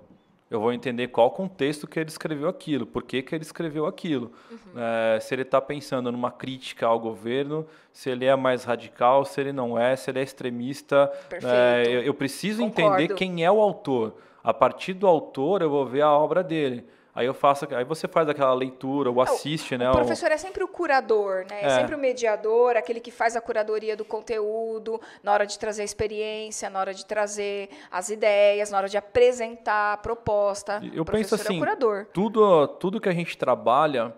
Eu 0.48 0.60
vou 0.60 0.72
entender 0.72 1.08
qual 1.08 1.26
o 1.26 1.30
contexto 1.32 1.88
que 1.88 1.98
ele 1.98 2.08
escreveu 2.08 2.48
aquilo, 2.48 2.86
por 2.86 3.02
que, 3.02 3.22
que 3.22 3.34
ele 3.34 3.42
escreveu 3.42 3.86
aquilo. 3.86 4.30
Uhum. 4.48 4.58
É, 4.76 5.18
se 5.18 5.34
ele 5.34 5.42
está 5.42 5.60
pensando 5.60 6.12
numa 6.12 6.30
crítica 6.30 6.86
ao 6.86 7.00
governo, 7.00 7.66
se 7.92 8.08
ele 8.08 8.24
é 8.24 8.36
mais 8.36 8.62
radical, 8.62 9.24
se 9.24 9.40
ele 9.40 9.52
não 9.52 9.76
é, 9.76 9.96
se 9.96 10.08
ele 10.12 10.20
é 10.20 10.22
extremista. 10.22 11.12
É, 11.42 11.82
eu, 11.88 12.02
eu, 12.02 12.14
preciso 12.14 12.62
Concordo. 12.62 13.00
entender 13.00 13.14
quem 13.16 13.44
é 13.44 13.50
o 13.50 13.60
autor. 13.60 14.14
A 14.44 14.54
partir 14.54 14.94
do 14.94 15.08
autor, 15.08 15.60
eu 15.60 15.68
vou 15.68 15.84
ver 15.84 16.02
a 16.02 16.12
obra 16.12 16.44
dele. 16.44 16.86
Aí 17.18 17.26
eu 17.26 17.34
faço, 17.34 17.66
aí 17.74 17.82
você 17.82 18.06
faz 18.06 18.28
aquela 18.28 18.54
leitura, 18.54 19.10
ou 19.10 19.20
assiste, 19.20 19.74
o, 19.74 19.78
né? 19.78 19.90
O 19.90 19.92
professor 19.92 20.30
é 20.30 20.36
sempre 20.36 20.62
o 20.62 20.68
curador, 20.68 21.44
né? 21.50 21.62
É. 21.62 21.66
é. 21.66 21.70
sempre 21.70 21.96
o 21.96 21.98
mediador, 21.98 22.76
aquele 22.76 23.00
que 23.00 23.10
faz 23.10 23.34
a 23.34 23.40
curadoria 23.40 23.96
do 23.96 24.04
conteúdo, 24.04 25.00
na 25.20 25.32
hora 25.32 25.44
de 25.44 25.58
trazer 25.58 25.82
a 25.82 25.84
experiência, 25.84 26.70
na 26.70 26.78
hora 26.78 26.94
de 26.94 27.04
trazer 27.04 27.70
as 27.90 28.08
ideias, 28.08 28.70
na 28.70 28.78
hora 28.78 28.88
de 28.88 28.96
apresentar 28.96 29.94
a 29.94 29.96
proposta. 29.96 30.80
Eu 30.94 31.02
o 31.02 31.04
penso 31.04 31.34
assim, 31.34 31.54
é 31.54 31.56
o 31.56 31.58
curador. 31.58 32.06
Tudo, 32.12 32.68
tudo 32.68 33.00
que 33.00 33.08
a 33.08 33.12
gente 33.12 33.36
trabalha, 33.36 34.14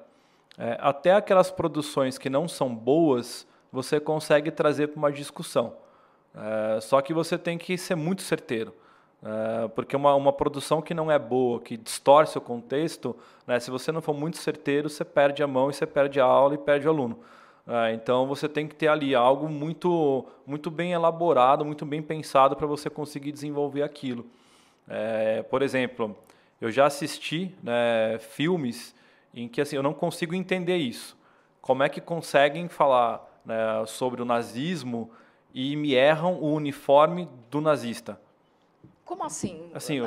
é, 0.58 0.76
até 0.78 1.14
aquelas 1.14 1.50
produções 1.50 2.18
que 2.18 2.28
não 2.28 2.46
são 2.46 2.74
boas, 2.74 3.46
você 3.72 3.98
consegue 3.98 4.50
trazer 4.50 4.88
para 4.88 4.98
uma 4.98 5.10
discussão. 5.10 5.74
É, 6.34 6.80
só 6.82 7.00
que 7.00 7.14
você 7.14 7.38
tem 7.38 7.56
que 7.56 7.78
ser 7.78 7.94
muito 7.94 8.20
certeiro. 8.20 8.74
É, 9.22 9.68
porque 9.68 9.94
uma, 9.94 10.14
uma 10.14 10.32
produção 10.32 10.80
que 10.80 10.94
não 10.94 11.10
é 11.10 11.18
boa, 11.18 11.60
que 11.60 11.76
distorce 11.76 12.38
o 12.38 12.40
contexto, 12.40 13.14
né, 13.46 13.60
se 13.60 13.70
você 13.70 13.92
não 13.92 14.00
for 14.00 14.14
muito 14.14 14.38
certeiro, 14.38 14.88
você 14.88 15.04
perde 15.04 15.42
a 15.42 15.46
mão 15.46 15.70
e 15.70 15.74
você 15.74 15.86
perde 15.86 16.20
a 16.20 16.24
aula 16.24 16.54
e 16.54 16.58
perde 16.58 16.86
o 16.86 16.90
aluno. 16.90 17.18
É, 17.66 17.92
então 17.92 18.26
você 18.26 18.48
tem 18.48 18.66
que 18.66 18.74
ter 18.74 18.88
ali 18.88 19.14
algo 19.14 19.48
muito, 19.48 20.26
muito 20.46 20.70
bem 20.70 20.92
elaborado, 20.92 21.64
muito 21.64 21.84
bem 21.84 22.02
pensado 22.02 22.56
para 22.56 22.66
você 22.66 22.88
conseguir 22.88 23.32
desenvolver 23.32 23.82
aquilo. 23.82 24.26
É, 24.88 25.42
por 25.44 25.62
exemplo, 25.62 26.16
eu 26.60 26.70
já 26.70 26.86
assisti 26.86 27.54
né, 27.62 28.18
filmes 28.18 28.94
em 29.34 29.46
que 29.48 29.60
assim, 29.60 29.76
eu 29.76 29.82
não 29.82 29.94
consigo 29.94 30.34
entender 30.34 30.78
isso. 30.78 31.16
Como 31.60 31.82
é 31.82 31.88
que 31.88 32.00
conseguem 32.00 32.68
falar 32.68 33.40
né, 33.44 33.54
sobre 33.86 34.22
o 34.22 34.24
nazismo 34.24 35.10
e 35.54 35.76
me 35.76 35.92
erram 35.92 36.34
o 36.34 36.54
uniforme 36.54 37.28
do 37.50 37.60
nazista? 37.60 38.18
Como 39.10 39.24
assim? 39.24 39.68
Assim, 39.74 40.00
o, 40.00 40.06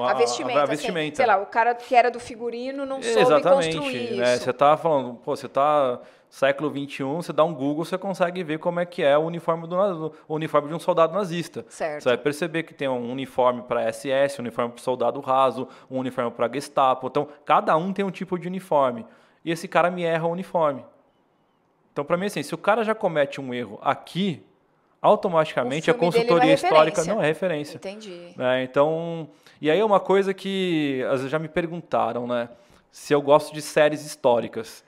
a, 0.00 0.12
a, 0.12 0.14
vestimenta. 0.14 0.60
A, 0.60 0.62
a 0.62 0.66
vestimenta. 0.66 1.06
Assim, 1.08 1.16
sei 1.16 1.26
lá, 1.26 1.38
o 1.38 1.46
cara 1.46 1.74
que 1.74 1.92
era 1.92 2.08
do 2.08 2.20
figurino 2.20 2.86
não 2.86 3.02
soube 3.02 3.20
Exatamente, 3.20 3.76
construir 3.76 4.16
né? 4.16 4.34
isso. 4.34 4.44
Você 4.44 4.50
está 4.50 4.76
falando, 4.76 5.14
pô, 5.14 5.34
você 5.34 5.46
está 5.46 6.00
século 6.30 6.70
21, 6.70 7.20
você 7.20 7.32
dá 7.32 7.42
um 7.42 7.52
Google, 7.52 7.84
você 7.84 7.98
consegue 7.98 8.44
ver 8.44 8.60
como 8.60 8.78
é 8.78 8.86
que 8.86 9.02
é 9.02 9.18
o 9.18 9.22
uniforme 9.22 9.66
do 9.66 10.14
o 10.28 10.34
uniforme 10.36 10.68
de 10.68 10.74
um 10.74 10.78
soldado 10.78 11.12
nazista. 11.12 11.66
Certo. 11.68 12.04
Você 12.04 12.10
vai 12.10 12.16
perceber 12.16 12.62
que 12.62 12.72
tem 12.72 12.86
um 12.86 13.10
uniforme 13.10 13.62
para 13.62 13.92
SS, 13.92 14.38
um 14.38 14.42
uniforme 14.42 14.70
para 14.70 14.82
soldado 14.84 15.18
raso, 15.18 15.66
um 15.90 15.98
uniforme 15.98 16.30
para 16.30 16.48
Gestapo. 16.52 17.08
Então, 17.08 17.26
cada 17.44 17.76
um 17.76 17.92
tem 17.92 18.04
um 18.04 18.10
tipo 18.12 18.38
de 18.38 18.46
uniforme. 18.46 19.04
E 19.44 19.50
esse 19.50 19.66
cara 19.66 19.90
me 19.90 20.04
erra 20.04 20.28
o 20.28 20.30
uniforme. 20.30 20.84
Então, 21.92 22.04
para 22.04 22.16
mim, 22.16 22.26
assim, 22.26 22.44
se 22.44 22.54
o 22.54 22.58
cara 22.58 22.84
já 22.84 22.94
comete 22.94 23.40
um 23.40 23.52
erro 23.52 23.80
aqui, 23.82 24.46
automaticamente 25.04 25.90
a 25.90 25.94
consultoria 25.94 26.52
é 26.52 26.54
histórica 26.54 27.04
não 27.04 27.22
é 27.22 27.26
referência. 27.26 27.76
Entendi. 27.76 28.32
Né? 28.34 28.62
Então, 28.62 29.28
e 29.60 29.70
aí 29.70 29.78
é 29.78 29.84
uma 29.84 30.00
coisa 30.00 30.32
que 30.32 31.04
às 31.04 31.16
vezes 31.16 31.30
já 31.30 31.38
me 31.38 31.46
perguntaram, 31.46 32.26
né? 32.26 32.48
Se 32.90 33.12
eu 33.12 33.20
gosto 33.20 33.52
de 33.52 33.60
séries 33.60 34.02
históricas. 34.02 34.82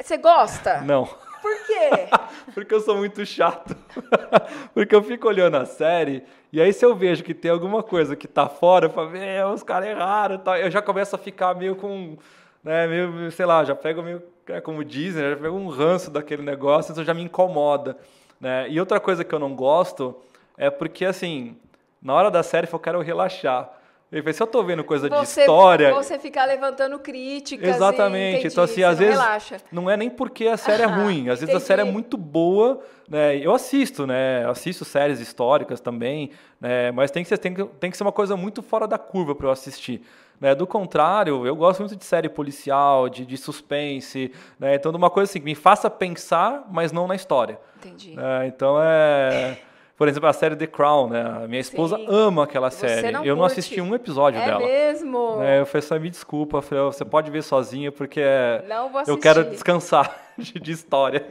Você 0.00 0.16
gosta? 0.16 0.80
Não. 0.80 1.04
Por 1.04 1.66
quê? 1.66 2.08
Porque 2.54 2.74
eu 2.74 2.80
sou 2.80 2.96
muito 2.96 3.26
chato. 3.26 3.76
Porque 4.72 4.94
eu 4.94 5.02
fico 5.02 5.28
olhando 5.28 5.58
a 5.58 5.66
série 5.66 6.22
e 6.50 6.62
aí 6.62 6.72
se 6.72 6.82
eu 6.86 6.96
vejo 6.96 7.22
que 7.22 7.34
tem 7.34 7.50
alguma 7.50 7.82
coisa 7.82 8.16
que 8.16 8.26
tá 8.26 8.48
fora, 8.48 8.86
eu 8.86 8.90
falo, 8.90 9.10
meu, 9.10 9.48
os 9.48 9.62
caras 9.62 9.90
erraram, 9.90 10.38
tá? 10.38 10.58
eu 10.58 10.70
já 10.70 10.80
começo 10.80 11.14
a 11.14 11.18
ficar 11.18 11.54
meio 11.54 11.76
com, 11.76 12.16
né, 12.64 12.86
meio, 12.86 13.30
sei 13.32 13.44
lá, 13.44 13.62
já 13.64 13.74
pego 13.74 14.02
meio, 14.02 14.22
é, 14.46 14.62
como 14.62 14.82
dizem, 14.82 15.22
né, 15.22 15.30
já 15.30 15.36
pego 15.36 15.56
um 15.56 15.68
ranço 15.68 16.10
daquele 16.10 16.42
negócio, 16.42 16.92
isso 16.92 17.04
já 17.04 17.12
me 17.12 17.22
incomoda. 17.22 17.98
Né? 18.40 18.68
E 18.68 18.78
outra 18.78 19.00
coisa 19.00 19.24
que 19.24 19.34
eu 19.34 19.38
não 19.38 19.54
gosto 19.54 20.16
é 20.56 20.70
porque, 20.70 21.04
assim, 21.04 21.56
na 22.02 22.14
hora 22.14 22.30
da 22.30 22.42
série 22.42 22.68
eu 22.70 22.78
quero 22.78 23.00
relaxar. 23.00 23.78
Ele 24.10 24.22
fez, 24.22 24.36
se 24.36 24.42
eu 24.42 24.46
tô 24.46 24.62
vendo 24.64 24.82
coisa 24.82 25.06
você, 25.06 25.18
de 25.18 25.40
história. 25.40 25.92
Você 25.92 26.18
ficar 26.18 26.46
levantando 26.46 26.98
críticas. 26.98 27.76
Exatamente. 27.76 28.38
Entendi, 28.38 28.52
então, 28.52 28.64
assim, 28.64 28.82
às 28.82 28.98
vezes. 28.98 29.14
Relaxa. 29.14 29.56
Não 29.70 29.90
é 29.90 29.98
nem 29.98 30.08
porque 30.08 30.46
a 30.46 30.56
série 30.56 30.82
é 30.82 30.86
ruim. 30.88 31.28
Às 31.28 31.40
vezes 31.40 31.54
a 31.54 31.60
série 31.60 31.82
é 31.82 31.84
muito 31.84 32.16
boa. 32.16 32.80
Né? 33.06 33.36
Eu 33.36 33.54
assisto, 33.54 34.06
né? 34.06 34.44
Eu 34.44 34.50
assisto 34.50 34.82
séries 34.82 35.20
históricas 35.20 35.78
também. 35.78 36.30
Né? 36.58 36.90
Mas 36.90 37.10
tem 37.10 37.22
que, 37.22 37.28
ser, 37.28 37.36
tem, 37.36 37.52
que, 37.52 37.64
tem 37.64 37.90
que 37.90 37.98
ser 37.98 38.02
uma 38.02 38.12
coisa 38.12 38.34
muito 38.34 38.62
fora 38.62 38.88
da 38.88 38.96
curva 38.96 39.34
para 39.34 39.48
eu 39.48 39.50
assistir. 39.50 40.02
Né? 40.40 40.54
Do 40.54 40.66
contrário, 40.66 41.46
eu 41.46 41.56
gosto 41.56 41.80
muito 41.80 41.96
de 41.96 42.04
série 42.04 42.28
policial, 42.28 43.08
de, 43.08 43.26
de 43.26 43.36
suspense. 43.36 44.32
Né? 44.58 44.74
Então, 44.76 44.92
de 44.92 44.98
uma 44.98 45.10
coisa 45.10 45.30
assim, 45.30 45.40
que 45.40 45.44
me 45.44 45.54
faça 45.54 45.90
pensar, 45.90 46.66
mas 46.70 46.92
não 46.92 47.06
na 47.06 47.14
história. 47.16 47.58
Entendi. 47.78 48.14
É, 48.18 48.46
então 48.46 48.76
é. 48.80 49.58
Por 49.96 50.06
exemplo, 50.06 50.28
a 50.28 50.32
série 50.32 50.54
The 50.54 50.68
Crown, 50.68 51.08
né? 51.08 51.44
Minha 51.48 51.60
esposa 51.60 51.96
Sim. 51.96 52.06
ama 52.08 52.44
aquela 52.44 52.70
Você 52.70 52.86
série. 52.88 53.10
não 53.10 53.24
eu 53.24 53.34
não 53.34 53.42
curte. 53.42 53.58
assisti 53.58 53.80
um 53.80 53.92
episódio 53.96 54.40
É 54.40 54.44
dela. 54.46 54.60
mesmo? 54.60 55.42
É, 55.42 55.58
eu 55.58 55.66
falei, 55.66 55.82
só 55.82 55.98
me 55.98 56.08
desculpa, 56.08 56.62
falei, 56.62 56.84
"Ó, 56.84 56.92
você 56.92 57.04
pode 57.04 57.28
ver 57.32 57.42
sozinha 57.42 57.90
porque 57.90 58.20
é- 58.22 58.64
Não 58.68 58.90
vou 58.90 59.02
eu 59.08 59.18
quero 59.18 59.42
descansar 59.50 60.16
de, 60.38 60.52
de 60.60 60.70
história. 60.70 61.26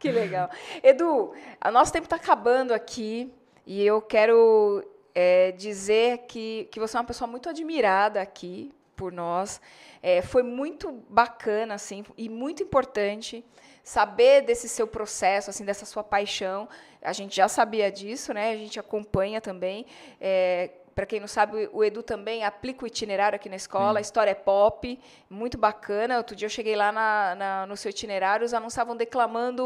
Que 0.00 0.10
legal. 0.10 0.50
Edu, 0.82 1.32
o 1.64 1.70
nosso 1.70 1.92
tempo 1.92 2.06
está 2.06 2.16
acabando 2.16 2.72
aqui 2.74 3.32
e 3.64 3.86
eu 3.86 4.02
quero 4.02 4.82
é, 5.14 5.52
dizer 5.52 6.18
que, 6.26 6.68
que 6.70 6.80
você 6.80 6.96
é 6.96 7.00
uma 7.00 7.06
pessoa 7.06 7.28
muito 7.28 7.48
admirada 7.48 8.20
aqui 8.20 8.72
por 8.96 9.12
nós. 9.12 9.60
É, 10.02 10.20
foi 10.22 10.42
muito 10.42 10.92
bacana, 11.08 11.74
assim, 11.74 12.04
e 12.16 12.28
muito 12.28 12.62
importante 12.62 13.44
saber 13.82 14.42
desse 14.42 14.68
seu 14.68 14.86
processo, 14.86 15.50
assim, 15.50 15.64
dessa 15.64 15.86
sua 15.86 16.02
paixão. 16.02 16.68
A 17.02 17.12
gente 17.12 17.36
já 17.36 17.48
sabia 17.48 17.90
disso, 17.92 18.32
né? 18.32 18.50
A 18.50 18.56
gente 18.56 18.80
acompanha 18.80 19.40
também. 19.40 19.86
É, 20.20 20.70
para 20.94 21.04
quem 21.06 21.18
não 21.18 21.26
sabe, 21.26 21.68
o 21.72 21.82
Edu 21.82 22.02
também 22.02 22.44
aplica 22.44 22.84
o 22.84 22.86
itinerário 22.86 23.34
aqui 23.36 23.48
na 23.48 23.56
escola. 23.56 23.98
A 23.98 24.00
história 24.00 24.30
é 24.30 24.34
pop, 24.34 24.98
muito 25.28 25.58
bacana. 25.58 26.18
Outro 26.18 26.36
dia 26.36 26.46
eu 26.46 26.50
cheguei 26.50 26.76
lá 26.76 26.92
na, 26.92 27.34
na- 27.34 27.66
no 27.66 27.76
seu 27.76 27.90
itinerário, 27.90 28.44
os 28.46 28.54
alunos 28.54 28.72
estavam 28.72 28.96
declamando 28.96 29.64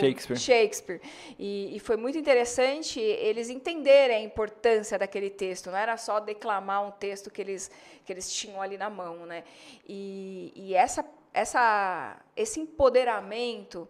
Shakespeare. 0.00 0.38
Shakespeare. 0.38 1.00
E, 1.38 1.76
e 1.76 1.78
foi 1.78 1.96
muito 1.96 2.16
interessante 2.16 2.98
eles 3.00 3.50
entenderem 3.50 4.16
a 4.16 4.20
importância 4.20 4.98
daquele 4.98 5.28
texto. 5.28 5.70
Não 5.70 5.76
era 5.76 5.96
só 5.96 6.18
declamar 6.20 6.86
um 6.86 6.90
texto 6.90 7.30
que 7.30 7.42
eles, 7.42 7.70
que 8.04 8.12
eles 8.12 8.32
tinham 8.32 8.62
ali 8.62 8.78
na 8.78 8.88
mão. 8.88 9.26
Né? 9.26 9.44
E, 9.86 10.52
e 10.56 10.74
essa, 10.74 11.04
essa, 11.34 12.16
esse 12.34 12.60
empoderamento 12.60 13.86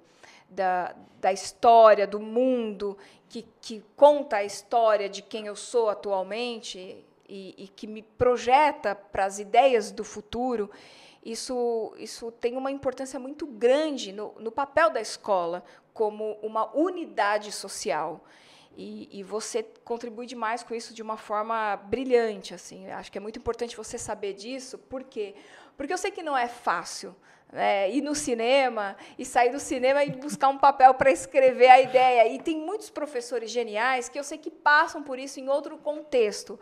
da, 0.54 0.94
da 1.20 1.32
história, 1.32 2.06
do 2.06 2.20
mundo, 2.20 2.96
que, 3.28 3.46
que 3.60 3.82
conta 3.96 4.36
a 4.36 4.44
história 4.44 5.08
de 5.08 5.22
quem 5.22 5.46
eu 5.46 5.56
sou 5.56 5.88
atualmente 5.88 7.04
e, 7.28 7.54
e 7.56 7.68
que 7.68 7.86
me 7.86 8.02
projeta 8.02 8.94
para 8.94 9.24
as 9.24 9.38
ideias 9.38 9.90
do 9.90 10.04
futuro, 10.04 10.70
isso, 11.24 11.94
isso 11.96 12.30
tem 12.32 12.56
uma 12.56 12.70
importância 12.70 13.18
muito 13.18 13.46
grande 13.46 14.12
no, 14.12 14.34
no 14.38 14.50
papel 14.50 14.90
da 14.90 15.00
escola 15.00 15.64
como 15.94 16.38
uma 16.42 16.74
unidade 16.76 17.52
social. 17.52 18.24
E, 18.76 19.08
e 19.18 19.22
você 19.22 19.62
contribui 19.84 20.26
demais 20.26 20.62
com 20.62 20.74
isso 20.74 20.94
de 20.94 21.02
uma 21.02 21.16
forma 21.16 21.76
brilhante. 21.76 22.54
assim. 22.54 22.88
Acho 22.88 23.12
que 23.12 23.18
é 23.18 23.20
muito 23.20 23.38
importante 23.38 23.76
você 23.76 23.98
saber 23.98 24.32
disso. 24.32 24.78
Por 24.78 25.04
quê? 25.04 25.34
Porque 25.76 25.92
eu 25.92 25.98
sei 25.98 26.10
que 26.10 26.22
não 26.22 26.36
é 26.36 26.48
fácil 26.48 27.14
né, 27.52 27.90
ir 27.90 28.00
no 28.00 28.14
cinema 28.14 28.96
e 29.18 29.24
sair 29.24 29.50
do 29.50 29.60
cinema 29.60 30.02
e 30.02 30.10
buscar 30.10 30.48
um 30.48 30.56
papel 30.56 30.94
para 30.94 31.12
escrever 31.12 31.68
a 31.68 31.80
ideia. 31.80 32.26
E 32.28 32.38
tem 32.38 32.56
muitos 32.56 32.88
professores 32.88 33.50
geniais 33.50 34.08
que 34.08 34.18
eu 34.18 34.24
sei 34.24 34.38
que 34.38 34.50
passam 34.50 35.02
por 35.02 35.18
isso 35.18 35.38
em 35.38 35.48
outro 35.48 35.76
contexto. 35.76 36.58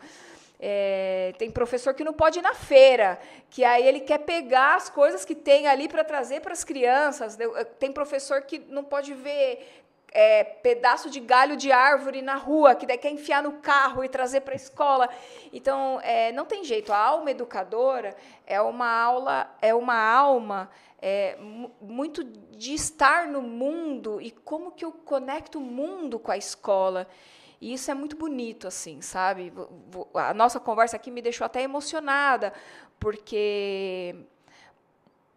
É, 0.63 1.33
tem 1.39 1.49
professor 1.49 1.91
que 1.95 2.03
não 2.03 2.13
pode 2.13 2.37
ir 2.37 2.43
na 2.43 2.53
feira, 2.53 3.19
que 3.49 3.63
aí 3.63 3.87
ele 3.87 4.01
quer 4.01 4.19
pegar 4.19 4.75
as 4.75 4.91
coisas 4.91 5.25
que 5.25 5.33
tem 5.33 5.65
ali 5.65 5.87
para 5.87 6.03
trazer 6.03 6.39
para 6.41 6.53
as 6.53 6.63
crianças. 6.63 7.35
Tem 7.79 7.91
professor 7.91 8.43
que 8.43 8.59
não 8.69 8.83
pode 8.83 9.11
ver 9.15 9.80
é, 10.11 10.43
pedaço 10.43 11.09
de 11.09 11.19
galho 11.19 11.55
de 11.55 11.71
árvore 11.71 12.21
na 12.21 12.35
rua, 12.35 12.75
que 12.75 12.85
daí 12.85 12.97
quer 12.97 13.11
enfiar 13.11 13.41
no 13.41 13.53
carro 13.53 14.03
e 14.03 14.09
trazer 14.09 14.41
para 14.41 14.53
a 14.53 14.55
escola. 14.55 15.09
Então, 15.53 15.99
é, 16.03 16.31
não 16.33 16.45
tem 16.45 16.63
jeito. 16.63 16.91
A 16.91 16.97
alma 16.97 17.31
educadora 17.31 18.15
é 18.45 18.61
uma 18.61 18.89
aula, 18.89 19.55
é 19.61 19.73
uma 19.73 19.95
alma 19.95 20.69
é, 21.01 21.37
mu- 21.39 21.71
muito 21.79 22.23
de 22.23 22.73
estar 22.73 23.27
no 23.27 23.41
mundo 23.41 24.21
e 24.21 24.31
como 24.31 24.71
que 24.71 24.83
eu 24.83 24.91
conecto 24.91 25.57
o 25.59 25.61
mundo 25.61 26.19
com 26.19 26.31
a 26.31 26.37
escola. 26.37 27.07
E 27.61 27.73
isso 27.73 27.89
é 27.89 27.93
muito 27.93 28.15
bonito, 28.15 28.67
assim, 28.67 29.01
sabe? 29.01 29.53
A 30.15 30.33
nossa 30.33 30.59
conversa 30.59 30.95
aqui 30.95 31.09
me 31.09 31.21
deixou 31.21 31.45
até 31.45 31.61
emocionada, 31.61 32.51
porque 32.99 34.15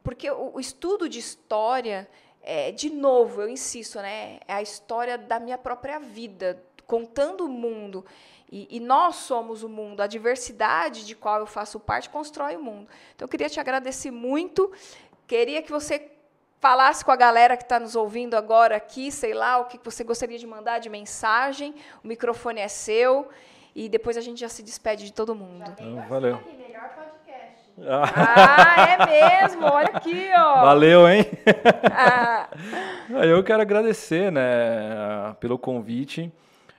porque 0.02 0.30
o 0.30 0.60
estudo 0.60 1.08
de 1.08 1.18
história, 1.18 2.06
é, 2.44 2.70
de 2.70 2.90
novo, 2.90 3.40
eu 3.40 3.48
insisto, 3.48 3.98
né, 3.98 4.38
é 4.46 4.52
a 4.52 4.62
história 4.62 5.16
da 5.16 5.40
minha 5.40 5.56
própria 5.56 5.98
vida, 5.98 6.62
contando 6.86 7.46
o 7.46 7.48
mundo. 7.48 8.04
E, 8.52 8.68
e 8.76 8.80
nós 8.80 9.16
somos 9.16 9.62
o 9.62 9.68
mundo, 9.68 10.00
a 10.02 10.06
diversidade 10.06 11.06
de 11.06 11.16
qual 11.16 11.40
eu 11.40 11.46
faço 11.46 11.80
parte 11.80 12.10
constrói 12.10 12.56
o 12.56 12.62
mundo. 12.62 12.86
Então, 13.14 13.24
eu 13.24 13.28
queria 13.28 13.48
te 13.48 13.58
agradecer 13.58 14.10
muito. 14.10 14.70
Queria 15.26 15.62
que 15.62 15.72
você 15.72 16.10
falasse 16.60 17.04
com 17.04 17.10
a 17.10 17.16
galera 17.16 17.56
que 17.56 17.62
está 17.62 17.80
nos 17.80 17.96
ouvindo 17.96 18.34
agora 18.34 18.76
aqui, 18.76 19.10
sei 19.10 19.34
lá, 19.34 19.58
o 19.58 19.64
que 19.64 19.80
você 19.82 20.04
gostaria 20.04 20.38
de 20.38 20.46
mandar 20.46 20.78
de 20.78 20.88
mensagem. 20.88 21.74
O 22.04 22.06
microfone 22.06 22.60
é 22.60 22.68
seu. 22.68 23.28
E 23.74 23.88
depois 23.88 24.16
a 24.16 24.20
gente 24.20 24.38
já 24.38 24.48
se 24.48 24.62
despede 24.62 25.06
de 25.06 25.12
todo 25.12 25.34
mundo. 25.34 25.64
Então, 25.72 26.06
valeu. 26.08 26.38
Ah, 27.82 28.96
é 29.00 29.42
mesmo? 29.42 29.64
Olha 29.66 29.88
aqui, 29.92 30.28
ó. 30.36 30.62
Valeu, 30.62 31.08
hein? 31.08 31.26
Ah, 31.92 32.48
Ah, 33.14 33.26
Eu 33.26 33.42
quero 33.42 33.62
agradecer, 33.62 34.30
né, 34.30 35.34
pelo 35.40 35.58
convite. 35.58 36.32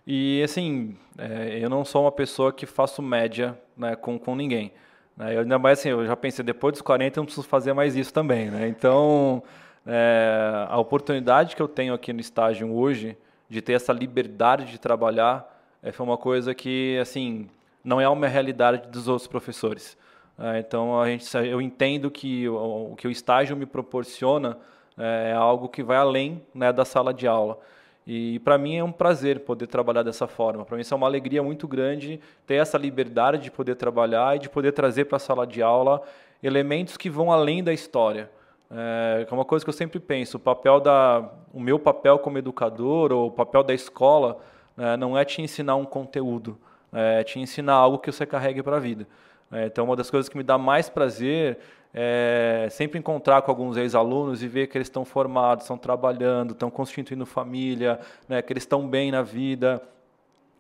E, 0.08 0.42
assim, 0.44 0.96
é, 1.18 1.60
eu 1.62 1.70
não 1.70 1.84
sou 1.84 2.04
uma 2.04 2.12
pessoa 2.12 2.54
que 2.54 2.66
faço 2.66 3.02
média 3.02 3.58
né, 3.76 3.96
com, 3.96 4.18
com 4.20 4.36
ninguém. 4.36 4.72
Né? 5.18 5.36
Eu, 5.36 5.42
ainda 5.42 5.58
mais 5.60 5.80
assim, 5.80 5.90
eu 5.90 6.06
já 6.06 6.16
pensei, 6.16 6.46
depois 6.46 6.74
dos 6.74 6.82
40 6.82 7.18
eu 7.20 7.22
não 7.22 7.26
preciso 7.26 7.48
fazer 7.48 7.74
mais 7.74 7.96
isso 7.96 8.14
também. 8.14 8.50
Né? 8.52 8.68
Então, 8.68 9.42
é, 9.86 10.66
a 10.70 10.78
oportunidade 10.78 11.56
que 11.56 11.62
eu 11.62 11.68
tenho 11.68 11.94
aqui 11.94 12.14
no 12.14 12.20
estágio 12.22 12.72
hoje, 12.74 13.18
de 13.50 13.62
ter 13.62 13.74
essa 13.74 13.92
liberdade 13.94 14.66
de 14.66 14.80
trabalhar, 14.80 15.46
é, 15.82 15.92
foi 15.92 16.06
uma 16.06 16.18
coisa 16.18 16.54
que, 16.54 16.98
assim, 17.02 17.50
não 17.84 18.00
é 18.00 18.08
uma 18.08 18.28
realidade 18.28 18.88
dos 18.90 19.08
outros 19.08 19.28
professores. 19.28 19.98
É, 20.38 20.60
então, 20.60 21.00
a 21.00 21.08
gente, 21.08 21.26
eu 21.38 21.62
entendo 21.62 22.12
que 22.12 22.48
o, 22.50 22.92
o 22.92 22.96
que 22.96 23.08
o 23.08 23.12
estágio 23.12 23.56
me 23.56 23.66
proporciona 23.66 24.58
é 24.98 25.34
algo 25.34 25.68
que 25.68 25.84
vai 25.84 25.98
além 25.98 26.42
né, 26.54 26.72
da 26.72 26.86
sala 26.86 27.14
de 27.14 27.28
aula. 27.28 27.60
E 28.08 28.40
para 28.40 28.58
mim 28.58 28.76
é 28.78 28.84
um 28.84 28.92
prazer 28.92 29.40
poder 29.42 29.68
trabalhar 29.68 30.04
dessa 30.04 30.28
forma. 30.28 30.64
Para 30.64 30.76
mim 30.76 30.82
isso 30.82 30.94
é 30.94 30.98
uma 30.98 31.08
alegria 31.08 31.42
muito 31.42 31.68
grande 31.68 32.20
ter 32.46 32.56
essa 32.56 32.78
liberdade 32.78 33.40
de 33.40 33.52
poder 33.52 33.76
trabalhar 33.76 34.36
e 34.36 34.40
de 34.40 34.48
poder 34.48 34.72
trazer 34.74 35.06
para 35.06 35.16
a 35.16 35.20
sala 35.20 35.46
de 35.46 35.62
aula 35.62 36.02
elementos 36.44 36.98
que 36.98 37.10
vão 37.10 37.32
além 37.32 37.64
da 37.64 37.74
história. 37.74 38.30
É, 38.70 39.26
é 39.30 39.34
uma 39.34 39.46
coisa 39.46 39.66
que 39.66 39.70
eu 39.70 39.74
sempre 39.74 40.00
penso, 40.00 40.38
o 40.38 40.40
papel 40.40 40.80
da, 40.80 41.32
o 41.54 41.60
meu 41.60 41.80
papel 41.80 42.20
como 42.20 42.38
educador 42.38 43.12
ou 43.12 43.28
o 43.28 43.32
papel 43.32 43.64
da 43.64 43.74
escola 43.74 44.40
né, 44.78 44.96
não 44.98 45.18
é 45.18 45.26
te 45.26 45.42
ensinar 45.42 45.76
um 45.76 45.86
conteúdo, 45.86 46.58
é 46.94 47.24
te 47.24 47.40
ensinar 47.40 47.74
algo 47.74 47.98
que 47.98 48.12
você 48.12 48.26
carregue 48.26 48.62
para 48.62 48.78
a 48.78 48.80
vida. 48.80 49.08
É, 49.52 49.66
então, 49.66 49.86
uma 49.86 49.96
das 49.96 50.10
coisas 50.10 50.28
que 50.28 50.38
me 50.38 50.44
dá 50.44 50.58
mais 50.58 50.90
prazer 50.90 51.60
é 51.94 52.68
sempre 52.70 53.00
encontrar 53.00 53.42
com 53.42 53.50
alguns 53.50 53.78
ex-alunos 53.78 54.44
e 54.44 54.48
ver 54.50 54.68
que 54.68 54.78
eles 54.78 54.88
estão 54.88 55.06
formados, 55.06 55.64
estão 55.64 55.78
trabalhando, 55.78 56.52
estão 56.52 56.70
constituindo 56.70 57.26
família, 57.26 58.00
né, 58.28 58.42
que 58.42 58.52
eles 58.52 58.64
estão 58.64 58.86
bem 58.86 59.12
na 59.12 59.22
vida, 59.22 59.82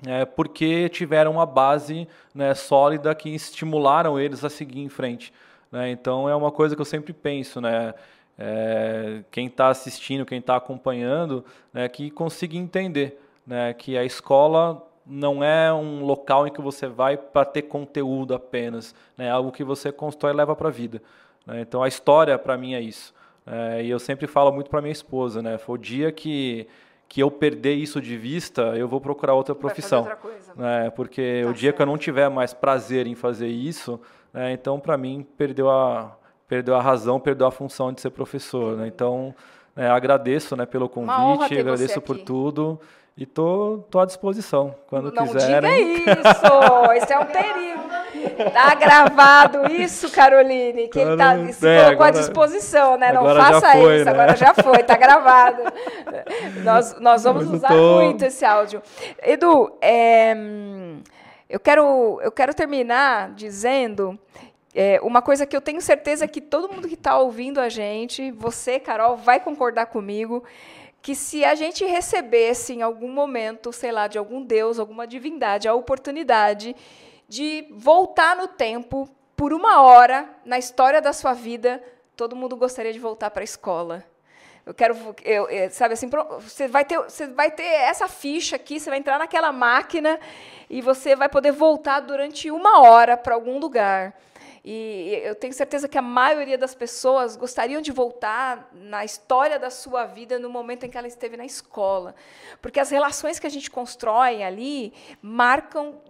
é, 0.07 0.23
porque 0.23 0.87
tiveram 0.87 1.31
uma 1.31 1.45
base 1.45 2.07
né, 2.33 2.53
sólida 2.53 3.13
que 3.13 3.29
estimularam 3.29 4.17
eles 4.17 4.45
a 4.45 4.49
seguir 4.49 4.81
em 4.81 4.87
frente. 4.87 5.33
Né? 5.69 5.89
Então, 5.91 6.29
é 6.29 6.35
uma 6.35 6.51
coisa 6.51 6.73
que 6.73 6.81
eu 6.81 6.85
sempre 6.85 7.11
penso, 7.11 7.59
né? 7.59 7.93
É, 8.37 9.23
quem 9.31 9.47
está 9.47 9.69
assistindo, 9.69 10.25
quem 10.25 10.39
está 10.39 10.57
acompanhando, 10.57 11.45
né, 11.73 11.87
que 11.87 12.11
consiga 12.11 12.57
entender 12.57 13.17
né, 13.47 13.73
que 13.73 13.97
a 13.97 14.03
escola 14.03 14.85
não 15.05 15.43
é 15.43 15.71
um 15.73 16.03
local 16.03 16.47
em 16.47 16.51
que 16.51 16.61
você 16.61 16.87
vai 16.87 17.15
para 17.17 17.45
ter 17.45 17.63
conteúdo 17.63 18.33
apenas, 18.33 18.95
né? 19.17 19.27
é 19.27 19.29
algo 19.29 19.51
que 19.51 19.63
você 19.63 19.91
constrói 19.91 20.33
e 20.33 20.35
leva 20.35 20.55
para 20.55 20.69
a 20.69 20.71
vida. 20.71 21.01
Né? 21.45 21.61
Então 21.61 21.83
a 21.83 21.87
história 21.87 22.37
para 22.39 22.57
mim 22.57 22.73
é 22.73 22.81
isso. 22.81 23.13
É, 23.45 23.83
e 23.83 23.89
eu 23.89 23.99
sempre 23.99 24.25
falo 24.25 24.51
muito 24.51 24.69
para 24.69 24.81
minha 24.81 24.91
esposa, 24.91 25.39
né? 25.39 25.57
Foi 25.59 25.75
o 25.75 25.77
dia 25.77 26.11
que 26.11 26.67
que 27.07 27.21
eu 27.21 27.29
perder 27.29 27.75
isso 27.75 28.01
de 28.01 28.17
vista, 28.17 28.75
eu 28.75 28.87
vou 28.87 28.99
procurar 28.99 29.35
outra 29.35 29.53
profissão. 29.53 29.99
outra 29.99 30.15
coisa. 30.15 30.53
É, 30.59 30.89
porque 30.89 31.41
Tá 31.43 31.49
o 31.51 31.53
dia 31.53 31.71
que 31.71 31.75
eu 31.75 31.85
certo. 31.85 31.89
não 31.91 31.97
tiver 31.99 32.29
mais 32.29 32.51
prazer 32.51 33.05
em 33.05 33.13
fazer 33.13 33.47
isso, 33.47 34.01
né, 34.33 34.51
então 34.53 34.79
para 34.79 34.97
mim 34.97 35.23
perdeu 35.37 35.69
a 35.69 36.17
perdeu 36.47 36.75
a 36.75 36.81
razão, 36.81 37.19
perdeu 37.19 37.45
a 37.45 37.51
função 37.51 37.93
de 37.93 38.01
ser 38.01 38.09
professor. 38.09 38.75
Né? 38.77 38.87
Então 38.87 39.35
é, 39.75 39.87
agradeço 39.87 40.55
né, 40.55 40.65
pelo 40.65 40.89
convite, 40.89 41.59
agradeço 41.59 42.01
por 42.01 42.17
tudo 42.17 42.79
e 43.17 43.25
tô, 43.25 43.83
tô 43.89 43.99
à 43.99 44.05
disposição 44.05 44.75
quando 44.87 45.11
Não 45.11 45.27
quiserem. 45.27 45.95
diga 45.99 46.19
isso! 46.21 46.23
Isso 47.03 47.13
é 47.13 47.19
um 47.19 47.25
perigo. 47.25 47.85
Tá 48.51 48.73
gravado 48.75 49.71
isso, 49.71 50.11
Caroline, 50.11 50.87
que 50.87 50.99
ele 50.99 51.15
tá, 51.15 51.35
se 51.53 51.67
é, 51.67 51.83
colocou 51.85 52.03
à 52.05 52.07
agora- 52.07 52.11
disposição, 52.11 52.97
né? 52.97 53.13
Não 53.13 53.23
faça 53.35 53.71
foi, 53.73 53.95
isso, 53.97 54.05
né? 54.05 54.11
agora 54.11 54.35
já 54.35 54.53
foi, 54.53 54.83
tá 54.83 54.97
gravado. 54.97 55.61
nós, 56.63 56.99
nós 56.99 57.23
vamos 57.23 57.49
usar 57.49 57.71
muito 57.71 58.25
esse 58.25 58.43
áudio. 58.43 58.81
Edu, 59.21 59.71
é, 59.79 60.35
eu, 61.49 61.59
quero, 61.59 62.19
eu 62.21 62.31
quero 62.31 62.53
terminar 62.53 63.31
dizendo 63.31 64.17
é, 64.73 64.99
uma 65.01 65.21
coisa 65.21 65.45
que 65.45 65.55
eu 65.55 65.61
tenho 65.61 65.81
certeza 65.81 66.27
que 66.27 66.41
todo 66.41 66.73
mundo 66.73 66.87
que 66.87 66.95
está 66.95 67.17
ouvindo 67.17 67.59
a 67.61 67.69
gente, 67.69 68.31
você, 68.31 68.79
Carol, 68.79 69.15
vai 69.15 69.39
concordar 69.39 69.85
comigo, 69.85 70.43
que 71.05 71.13
se 71.13 71.45
a 71.45 71.53
gente 71.53 71.85
recebesse 71.85 72.73
em 72.73 72.81
algum 72.81 73.11
momento, 73.11 73.71
sei 73.71 73.91
lá, 73.91 74.07
de 74.07 74.17
algum 74.17 74.41
deus, 74.43 74.79
alguma 74.79 75.05
divindade, 75.05 75.67
a 75.67 75.73
oportunidade 75.75 76.75
de 77.29 77.67
voltar 77.69 78.35
no 78.35 78.47
tempo 78.47 79.07
por 79.35 79.53
uma 79.53 79.83
hora 79.83 80.27
na 80.43 80.57
história 80.57 80.99
da 80.99 81.13
sua 81.13 81.31
vida, 81.31 81.79
todo 82.15 82.35
mundo 82.35 82.55
gostaria 82.55 82.91
de 82.91 82.97
voltar 82.97 83.29
para 83.29 83.43
a 83.43 83.43
escola. 83.43 84.03
Eu 84.65 84.73
quero, 84.73 84.97
eu, 85.23 85.47
eu- 85.47 85.69
sabe 85.69 85.93
assim, 85.93 86.09
você 86.39 86.67
vai 86.67 86.83
ter, 86.83 86.97
você 86.97 87.27
vai 87.27 87.51
ter 87.51 87.61
essa 87.91 88.07
ficha 88.07 88.55
aqui, 88.55 88.79
você 88.79 88.89
vai 88.89 88.97
entrar 88.97 89.19
naquela 89.19 89.51
máquina 89.51 90.19
e 90.67 90.81
você 90.81 91.15
vai 91.15 91.29
poder 91.29 91.51
voltar 91.51 91.99
durante 91.99 92.49
uma 92.49 92.81
hora 92.81 93.15
para 93.15 93.35
algum 93.35 93.59
lugar. 93.59 94.11
E 94.67 95.21
eu 95.23 95.35
tenho 95.35 95.53
certeza 95.53 95.87
que 95.87 95.95
a 95.95 96.01
maioria 96.01 96.57
das 96.57 96.73
pessoas 96.73 97.35
gostariam 97.35 97.79
de 97.83 97.91
voltar 97.91 98.67
na 98.73 99.05
história 99.05 99.59
da 99.59 99.69
sua 99.69 100.05
vida 100.05 100.39
no 100.39 100.49
momento 100.49 100.87
em 100.87 100.89
que 100.89 100.97
ela 100.97 101.07
esteve 101.07 101.37
na 101.37 101.45
escola. 101.45 102.15
Porque 102.63 102.79
as 102.79 102.89
relações 102.89 103.37
que 103.37 103.45
a 103.45 103.49
gente 103.49 103.69
constrói 103.69 104.41
ali 104.41 104.91
marcam 105.21 106.01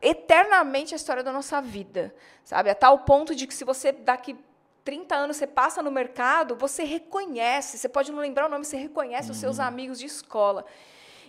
eternamente 0.00 0.94
a 0.94 0.96
história 0.96 1.24
da 1.24 1.32
nossa 1.32 1.60
vida, 1.60 2.14
sabe? 2.44 2.70
A 2.70 2.74
tal 2.76 3.00
ponto 3.00 3.34
de 3.34 3.48
que 3.48 3.54
se 3.54 3.64
você 3.64 3.90
daqui 3.90 4.36
30 4.84 5.16
anos 5.16 5.36
você 5.36 5.46
passa 5.48 5.82
no 5.82 5.90
mercado, 5.90 6.54
você 6.54 6.84
reconhece, 6.84 7.78
você 7.78 7.88
pode 7.88 8.12
não 8.12 8.20
lembrar 8.20 8.46
o 8.46 8.48
nome, 8.48 8.64
você 8.64 8.76
reconhece 8.76 9.32
os 9.32 9.38
seus 9.38 9.58
amigos 9.58 9.98
de 9.98 10.06
escola. 10.06 10.64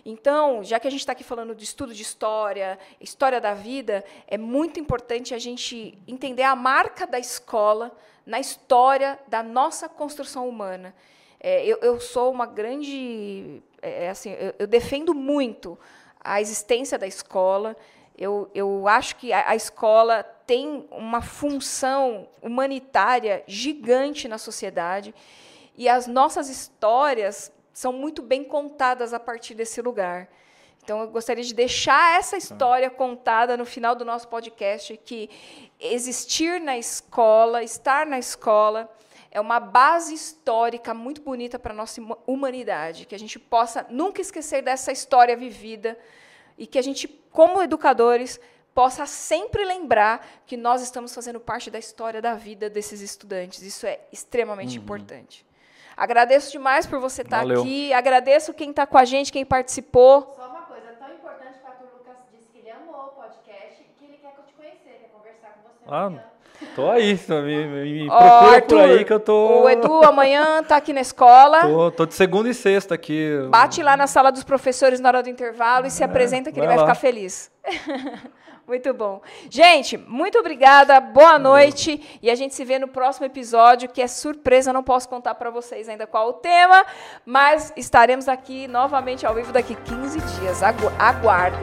Então, 0.04 0.64
já 0.64 0.80
que 0.80 0.88
a 0.88 0.90
gente 0.90 1.00
está 1.00 1.12
aqui 1.12 1.24
falando 1.24 1.54
de 1.54 1.64
estudo 1.64 1.94
de 1.94 2.02
história, 2.02 2.78
história 3.00 3.40
da 3.40 3.54
vida, 3.54 4.04
é 4.26 4.38
muito 4.38 4.80
importante 4.80 5.34
a 5.34 5.38
gente 5.38 5.96
entender 6.06 6.42
a 6.42 6.56
marca 6.56 7.06
da 7.06 7.18
escola 7.18 7.96
na 8.24 8.38
história 8.38 9.18
da 9.26 9.42
nossa 9.42 9.88
construção 9.88 10.48
humana. 10.48 10.94
É, 11.38 11.64
eu, 11.64 11.78
eu 11.78 12.00
sou 12.00 12.30
uma 12.30 12.46
grande. 12.46 13.62
é, 13.80 14.10
assim, 14.10 14.30
eu, 14.32 14.54
eu 14.58 14.66
defendo 14.66 15.14
muito 15.14 15.78
a 16.22 16.40
existência 16.40 16.98
da 16.98 17.06
escola. 17.06 17.76
Eu, 18.16 18.50
eu 18.54 18.86
acho 18.86 19.16
que 19.16 19.32
a, 19.32 19.50
a 19.50 19.56
escola 19.56 20.22
tem 20.46 20.86
uma 20.90 21.22
função 21.22 22.28
humanitária 22.42 23.42
gigante 23.46 24.28
na 24.28 24.36
sociedade 24.36 25.14
e 25.76 25.88
as 25.88 26.06
nossas 26.06 26.50
histórias 26.50 27.50
são 27.72 27.92
muito 27.92 28.22
bem 28.22 28.44
contadas 28.44 29.12
a 29.12 29.20
partir 29.20 29.54
desse 29.54 29.80
lugar. 29.80 30.28
Então, 30.82 31.02
eu 31.02 31.08
gostaria 31.08 31.44
de 31.44 31.54
deixar 31.54 32.18
essa 32.18 32.36
história 32.36 32.88
contada 32.88 33.56
no 33.56 33.66
final 33.66 33.94
do 33.94 34.04
nosso 34.04 34.26
podcast, 34.28 34.96
que 35.04 35.28
existir 35.78 36.60
na 36.60 36.78
escola, 36.78 37.62
estar 37.62 38.06
na 38.06 38.18
escola, 38.18 38.90
é 39.30 39.40
uma 39.40 39.60
base 39.60 40.14
histórica 40.14 40.92
muito 40.92 41.20
bonita 41.20 41.58
para 41.58 41.72
a 41.72 41.76
nossa 41.76 42.00
huma- 42.00 42.18
humanidade, 42.26 43.06
que 43.06 43.14
a 43.14 43.18
gente 43.18 43.38
possa 43.38 43.86
nunca 43.88 44.20
esquecer 44.20 44.62
dessa 44.62 44.90
história 44.90 45.36
vivida 45.36 45.98
e 46.58 46.66
que 46.66 46.78
a 46.78 46.82
gente, 46.82 47.06
como 47.30 47.62
educadores, 47.62 48.40
possa 48.74 49.06
sempre 49.06 49.64
lembrar 49.64 50.26
que 50.46 50.56
nós 50.56 50.82
estamos 50.82 51.14
fazendo 51.14 51.38
parte 51.38 51.70
da 51.70 51.78
história 51.78 52.20
da 52.20 52.34
vida 52.34 52.68
desses 52.68 53.00
estudantes. 53.00 53.62
Isso 53.62 53.86
é 53.86 54.00
extremamente 54.10 54.78
importante. 54.78 55.46
Agradeço 56.00 56.50
demais 56.50 56.86
por 56.86 56.98
você 56.98 57.20
estar 57.20 57.40
Valeu. 57.40 57.60
aqui, 57.60 57.92
agradeço 57.92 58.54
quem 58.54 58.70
está 58.70 58.86
com 58.86 58.96
a 58.96 59.04
gente, 59.04 59.30
quem 59.30 59.44
participou. 59.44 60.34
Só 60.34 60.48
uma 60.48 60.62
coisa, 60.62 60.86
tão 60.98 61.12
importante 61.12 61.58
que 61.58 61.84
o 61.84 61.98
Lucas 61.98 62.16
disse 62.32 62.48
que 62.50 62.58
ele 62.60 62.70
amou 62.70 62.94
o 62.94 63.20
podcast 63.22 63.82
e 63.82 63.98
que 63.98 64.04
ele 64.06 64.16
quer 64.16 64.30
te 64.46 64.54
conhecer, 64.54 64.98
quer 64.98 65.10
conversar 65.12 65.48
com 65.48 65.68
você 65.68 65.84
Ah, 65.86 66.04
amanhã. 66.06 66.24
Tô 66.74 66.90
aí, 66.90 67.18
me, 67.28 67.66
me- 67.66 67.92
me 68.04 68.10
Ó, 68.10 68.18
procura 68.18 68.56
Arthur, 68.56 68.78
por 68.80 68.90
aí 68.90 69.04
que 69.04 69.12
eu 69.12 69.20
tô, 69.20 69.62
O 69.62 69.68
Edu 69.68 70.04
amanhã 70.04 70.60
está 70.60 70.76
aqui 70.76 70.92
na 70.94 71.00
escola. 71.02 71.60
tô, 71.68 71.90
tô 71.90 72.06
de 72.06 72.14
segunda 72.14 72.48
e 72.48 72.54
sexta 72.54 72.94
aqui. 72.94 73.30
Bate 73.50 73.82
lá 73.82 73.94
na 73.96 74.06
sala 74.06 74.30
dos 74.32 74.44
professores 74.44 75.00
na 75.00 75.08
hora 75.10 75.22
do 75.22 75.28
intervalo 75.28 75.86
e 75.86 75.90
se 75.90 76.02
apresenta 76.04 76.50
que 76.52 76.58
ele 76.60 76.66
vai 76.66 76.76
vai 76.76 76.86
lá. 76.86 76.94
ficar 76.94 77.00
feliz. 77.00 77.50
muito 78.70 78.94
bom. 78.94 79.20
Gente, 79.50 79.98
muito 79.98 80.38
obrigada, 80.38 80.98
boa 81.00 81.38
noite. 81.38 82.18
E 82.22 82.30
a 82.30 82.34
gente 82.34 82.54
se 82.54 82.64
vê 82.64 82.78
no 82.78 82.88
próximo 82.88 83.26
episódio, 83.26 83.88
que 83.88 84.00
é 84.00 84.06
surpresa, 84.08 84.72
não 84.72 84.82
posso 84.82 85.08
contar 85.08 85.34
para 85.34 85.50
vocês 85.50 85.88
ainda 85.88 86.06
qual 86.06 86.28
o 86.28 86.32
tema, 86.34 86.86
mas 87.26 87.72
estaremos 87.76 88.28
aqui 88.28 88.66
novamente 88.68 89.26
ao 89.26 89.34
vivo 89.34 89.52
daqui 89.52 89.74
15 89.74 90.20
dias. 90.40 90.62
Agu- 90.62 90.92
Aguardem. 90.98 91.60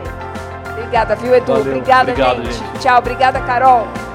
Obrigada, 0.74 1.16
viu, 1.16 1.34
Edu? 1.34 1.54
Valeu. 1.54 1.68
Obrigada, 1.68 2.12
Obrigado, 2.12 2.44
gente. 2.44 2.54
gente. 2.54 2.80
Tchau, 2.80 2.98
obrigada, 3.00 3.40
Carol. 3.42 4.07